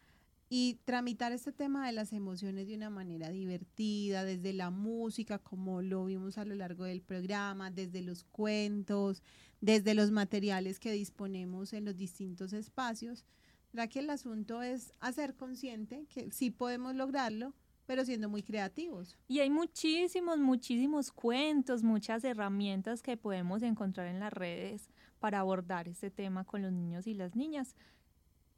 y 0.50 0.78
tramitar 0.84 1.32
este 1.32 1.52
tema 1.52 1.86
de 1.86 1.92
las 1.92 2.12
emociones 2.12 2.68
de 2.68 2.74
una 2.74 2.88
manera 2.88 3.30
divertida, 3.30 4.24
desde 4.24 4.54
la 4.54 4.70
música, 4.70 5.38
como 5.38 5.82
lo 5.82 6.06
vimos 6.06 6.38
a 6.38 6.44
lo 6.44 6.54
largo 6.54 6.84
del 6.84 7.02
programa, 7.02 7.70
desde 7.70 8.00
los 8.00 8.24
cuentos, 8.24 9.22
desde 9.60 9.94
los 9.94 10.10
materiales 10.10 10.80
que 10.80 10.92
disponemos 10.92 11.74
en 11.74 11.84
los 11.84 11.96
distintos 11.96 12.54
espacios. 12.54 13.24
¿Verdad 13.78 13.92
que 13.92 14.00
el 14.00 14.10
asunto 14.10 14.60
es 14.60 14.92
hacer 14.98 15.36
consciente 15.36 16.04
que 16.12 16.32
sí 16.32 16.50
podemos 16.50 16.96
lograrlo, 16.96 17.54
pero 17.86 18.04
siendo 18.04 18.28
muy 18.28 18.42
creativos? 18.42 19.16
Y 19.28 19.38
hay 19.38 19.50
muchísimos, 19.50 20.38
muchísimos 20.40 21.12
cuentos, 21.12 21.84
muchas 21.84 22.24
herramientas 22.24 23.02
que 23.02 23.16
podemos 23.16 23.62
encontrar 23.62 24.08
en 24.08 24.18
las 24.18 24.32
redes 24.32 24.90
para 25.20 25.38
abordar 25.38 25.86
este 25.86 26.10
tema 26.10 26.42
con 26.42 26.60
los 26.62 26.72
niños 26.72 27.06
y 27.06 27.14
las 27.14 27.36
niñas. 27.36 27.76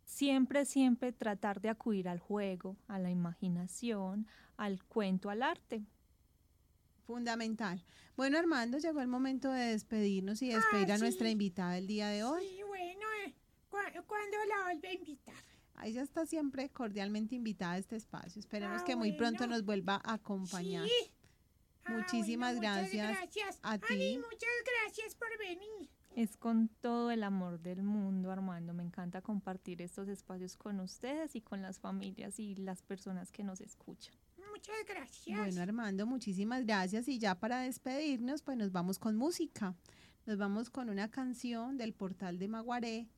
Siempre, 0.07 0.65
siempre 0.65 1.13
tratar 1.13 1.61
de 1.61 1.69
acudir 1.69 2.09
al 2.09 2.19
juego, 2.19 2.79
a 2.89 2.99
la 2.99 3.11
imaginación, 3.11 4.27
al 4.57 4.83
cuento, 4.85 5.29
al 5.29 5.43
arte. 5.43 5.85
Fundamental. 7.07 7.85
Bueno, 8.17 8.39
Armando, 8.39 8.79
llegó 8.79 9.03
el 9.03 9.09
momento 9.09 9.51
de 9.53 9.65
despedirnos 9.73 10.41
y 10.41 10.49
despedir 10.49 10.93
Ah, 10.93 10.95
a 10.95 10.99
nuestra 10.99 11.29
invitada 11.29 11.73
del 11.73 11.87
día 11.87 12.09
de 12.09 12.25
hoy. 12.25 12.43
Sí, 12.45 12.49
bueno, 12.49 12.59
eh, 12.59 12.60
¿cu- 12.60 12.60
¿cuándo 14.07 14.37
la 14.49 14.65
vuelve 14.65 14.89
a 14.89 14.93
invitar? 14.95 15.35
Ella 15.83 16.03
está 16.03 16.27
siempre 16.27 16.69
cordialmente 16.71 17.35
invitada 17.35 17.73
a 17.73 17.79
este 17.79 17.97
espacio. 17.97 18.41
Esperemos 18.41 18.83
Ah, 18.83 18.85
que 18.85 18.97
muy 18.97 19.13
pronto 19.13 19.47
nos 19.47 19.65
vuelva 19.65 20.01
a 20.05 20.15
acompañar. 20.15 20.87
Sí. 20.87 21.11
Ah, 21.85 21.93
Muchísimas 21.93 22.57
bueno, 22.57 22.75
gracias, 22.75 23.09
gracias. 23.17 23.59
a 23.63 23.73
Ani, 23.73 23.81
ti. 23.89 24.19
muchas 24.19 24.51
gracias 24.85 25.15
por 25.15 25.29
venir. 25.39 25.89
Es 26.17 26.37
con 26.37 26.69
todo 26.81 27.11
el 27.11 27.23
amor 27.23 27.61
del 27.61 27.83
mundo, 27.83 28.31
Armando. 28.31 28.75
Me 28.75 28.83
encanta 28.83 29.23
compartir 29.23 29.81
estos 29.81 30.09
espacios 30.09 30.57
con 30.57 30.81
ustedes 30.81 31.35
y 31.37 31.41
con 31.41 31.63
las 31.63 31.79
familias 31.79 32.39
y 32.41 32.57
las 32.57 32.83
personas 32.83 33.31
que 33.33 33.45
nos 33.45 33.61
escuchan. 33.61 34.15
Muchas 34.51 34.75
gracias. 34.87 35.39
Bueno, 35.39 35.63
Armando, 35.63 36.07
muchísimas 36.07 36.67
gracias. 36.67 37.09
Y 37.09 37.19
ya 37.19 37.37
para 37.39 37.61
despedirnos, 37.61 38.43
pues 38.43 38.59
nos 38.59 38.73
vamos 38.73 38.99
con 38.99 39.17
música. 39.17 39.75
Nos 40.27 40.37
vamos 40.37 40.69
con 40.69 40.91
una 40.91 41.11
canción 41.11 41.79
del 41.79 41.95
portal 41.95 42.39
de 42.39 42.49
Maguaré 42.49 43.09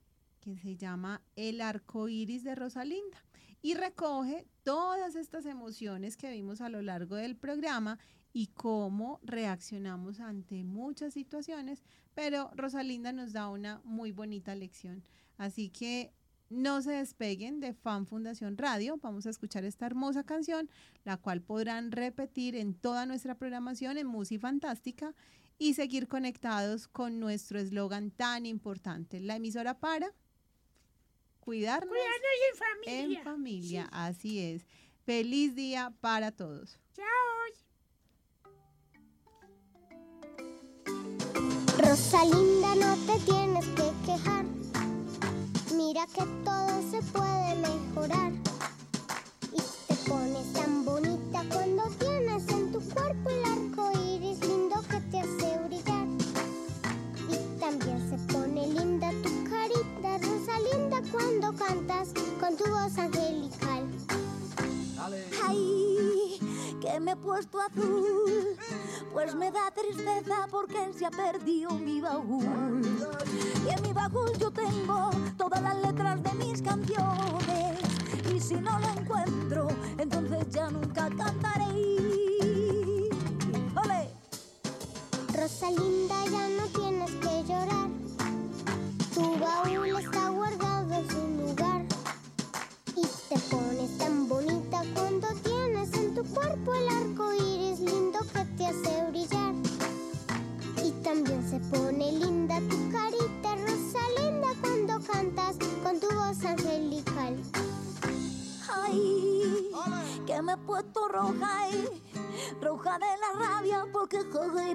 que 0.42 0.58
se 0.58 0.76
llama 0.76 1.22
El 1.36 1.60
arco 1.60 2.08
iris 2.08 2.44
de 2.44 2.54
Rosalinda 2.54 3.24
y 3.62 3.74
recoge 3.74 4.46
todas 4.64 5.14
estas 5.14 5.46
emociones 5.46 6.16
que 6.16 6.30
vimos 6.30 6.60
a 6.60 6.68
lo 6.68 6.82
largo 6.82 7.14
del 7.14 7.36
programa 7.36 7.98
y 8.32 8.48
cómo 8.48 9.20
reaccionamos 9.22 10.18
ante 10.20 10.64
muchas 10.64 11.14
situaciones, 11.14 11.82
pero 12.14 12.50
Rosalinda 12.54 13.12
nos 13.12 13.32
da 13.32 13.48
una 13.48 13.80
muy 13.84 14.10
bonita 14.10 14.54
lección. 14.54 15.04
Así 15.36 15.70
que 15.70 16.12
no 16.50 16.82
se 16.82 16.92
despeguen 16.92 17.60
de 17.60 17.72
Fan 17.72 18.06
Fundación 18.06 18.58
Radio. 18.58 18.98
Vamos 19.00 19.26
a 19.26 19.30
escuchar 19.30 19.64
esta 19.64 19.86
hermosa 19.86 20.24
canción, 20.24 20.68
la 21.04 21.16
cual 21.16 21.40
podrán 21.40 21.92
repetir 21.92 22.56
en 22.56 22.74
toda 22.74 23.06
nuestra 23.06 23.36
programación 23.36 23.96
en 23.96 24.06
Música 24.06 24.42
Fantástica 24.42 25.14
y 25.56 25.74
seguir 25.74 26.08
conectados 26.08 26.88
con 26.88 27.20
nuestro 27.20 27.60
eslogan 27.60 28.10
tan 28.10 28.44
importante. 28.44 29.20
La 29.20 29.36
emisora 29.36 29.78
para 29.78 30.12
cuidarnos, 31.44 31.88
Cuidarnos 31.90 32.30
en 32.50 32.58
familia. 32.58 33.18
en 33.18 33.24
familia. 33.24 33.88
Así 33.92 34.38
es. 34.40 34.62
Feliz 35.04 35.54
día 35.54 35.92
para 36.00 36.30
todos. 36.32 36.78
Chao. 36.94 37.06
Rosalinda, 41.78 42.74
no 42.76 42.96
te 43.06 43.18
tienes 43.24 43.66
que 43.66 43.90
quejar. 44.06 44.44
Mira 45.76 46.06
que 46.06 46.24
todo 46.44 46.90
se 46.90 47.02
puede 47.12 47.56
mejorar. 47.56 48.32
Y 49.52 49.60
te 49.88 49.94
pones 50.08 50.52
tan 50.52 50.84
bonita 50.84 51.44
cuando 51.50 51.84
tienes 51.98 52.46
en 52.48 52.72
tu 52.72 52.80
cuerpo 52.90 53.30
el 53.30 53.44
arco 53.44 53.90
Rosalinda, 60.18 61.02
cuando 61.10 61.52
cantas 61.54 62.12
con 62.40 62.56
tu 62.56 62.64
voz 62.70 62.98
angelical. 62.98 63.88
Ay, 65.46 66.38
que 66.80 67.00
me 67.00 67.12
he 67.12 67.16
puesto 67.16 67.60
azul, 67.60 68.56
pues 69.12 69.34
me 69.34 69.50
da 69.50 69.70
tristeza 69.70 70.46
porque 70.50 70.92
se 70.96 71.06
ha 71.06 71.10
perdido 71.10 71.70
mi 71.72 72.00
baúl. 72.00 72.82
Y 73.66 73.70
en 73.70 73.82
mi 73.82 73.92
baúl 73.92 74.32
yo 74.38 74.50
tengo 74.50 75.10
todas 75.36 75.62
las 75.62 75.76
letras 75.76 76.22
de 76.22 76.32
mis 76.34 76.62
canciones. 76.62 77.78
Y 78.32 78.40
si 78.40 78.54
no 78.54 78.78
lo 78.78 78.88
encuentro, 78.88 79.68
entonces 79.98 80.46
ya 80.50 80.70
nunca 80.70 81.08
cantaré. 81.10 81.64
¡Ole! 83.76 84.10
Rosalinda, 85.34 86.24
ya 86.26 86.48
no 86.48 86.66
tienes 86.68 87.10
que 87.10 87.44
llorar. 87.44 87.88
Tu 89.14 89.38
baúl 89.38 89.81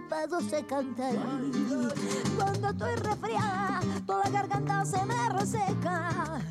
pedo 0.09 0.39
se 0.41 0.65
canta. 0.65 1.09
Cuando 2.37 2.69
estoy 2.69 2.95
resfriada, 2.95 3.81
toda 4.05 4.23
la 4.25 4.29
garganta 4.29 4.85
se 4.85 5.05
me 5.05 5.29
reseca 5.29 6.41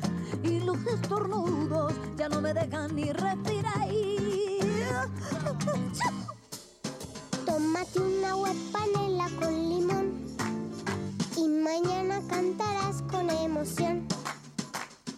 y 0.43 0.59
los 0.59 0.77
estornudos 0.85 1.93
ya 2.17 2.29
no 2.29 2.41
me 2.41 2.53
dejan 2.53 2.95
ni 2.95 3.11
respirar. 3.11 3.87
Tómate 7.45 7.99
una 7.99 8.29
agua 8.29 8.49
con 9.39 9.69
limón 9.69 10.25
y 11.35 11.47
mañana 11.47 12.21
cantarás 12.29 13.01
con 13.11 13.29
emoción. 13.29 14.07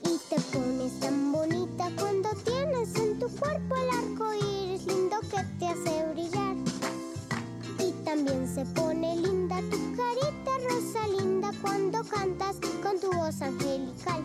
Y 0.04 0.18
te 0.30 0.40
pones 0.52 1.00
tan 1.00 1.32
bonita 1.32 1.90
cuando 1.98 2.30
tienes 2.46 2.96
en 2.96 3.20
tu 3.20 3.28
cuerpo 3.38 3.76
el 3.76 3.90
arco 3.90 4.34
iris 4.34 4.86
lindo 4.86 5.20
que 5.22 5.44
te 5.60 5.68
hace 5.68 6.06
brillar. 6.14 6.69
También 8.10 8.48
se 8.48 8.66
pone 8.66 9.18
linda 9.18 9.58
tu 9.70 9.78
carita 9.96 10.52
rosa 10.68 11.08
linda 11.10 11.52
cuando 11.62 12.04
cantas 12.04 12.56
con 12.82 13.00
tu 13.00 13.12
voz 13.12 13.40
angelical. 13.40 14.24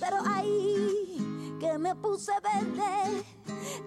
Pero 0.00 0.16
ahí 0.24 1.18
que 1.60 1.76
me 1.76 1.94
puse 1.96 2.32
verde, 2.42 3.24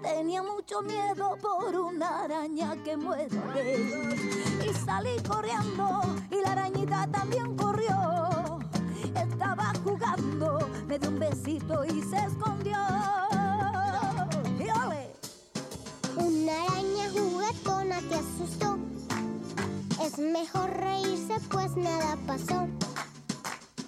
tenía 0.04 0.44
mucho 0.44 0.84
miedo 0.84 1.36
por 1.42 1.76
una 1.76 2.26
araña 2.26 2.76
que 2.84 2.96
muerde. 2.96 4.16
Y 4.64 4.72
salí 4.86 5.18
corriendo 5.28 6.02
y 6.30 6.36
la 6.44 6.52
arañita 6.52 7.08
también 7.12 7.58
corrió. 7.58 8.60
Estaba 9.16 9.74
jugando, 9.84 10.60
me 10.86 11.00
dio 11.00 11.10
un 11.10 11.18
besito 11.18 11.84
y 11.86 12.04
se 12.04 12.18
escondió. 12.18 12.78
Una 16.16 16.64
araña 16.64 17.10
juguetona 17.12 18.00
te 18.02 18.16
asustó. 18.16 18.78
Es 20.04 20.20
mejor 20.20 20.70
reírse 20.70 21.40
pues 21.50 21.76
nada 21.76 22.18
pasó. 22.28 22.68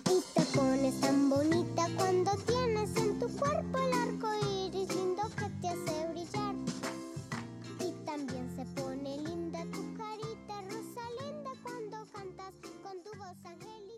Y 0.09 0.21
te 0.33 0.41
pones 0.57 0.99
tan 1.01 1.29
bonita 1.29 1.87
cuando 1.95 2.31
tienes 2.47 2.95
en 2.97 3.19
tu 3.19 3.27
cuerpo 3.37 3.77
el 3.77 3.93
arco 3.93 4.27
iris 4.49 4.95
lindo 4.95 5.23
que 5.37 5.49
te 5.61 5.67
hace 5.67 6.07
brillar. 6.11 6.55
Y 7.79 7.91
también 8.05 8.49
se 8.55 8.65
pone 8.81 9.17
linda 9.17 9.63
tu 9.65 9.81
carita 9.95 10.61
rosa 10.69 11.03
linda 11.21 11.51
cuando 11.61 11.97
cantas 12.11 12.53
con 12.81 13.03
tu 13.03 13.17
voz 13.19 13.37
angélica. 13.45 13.94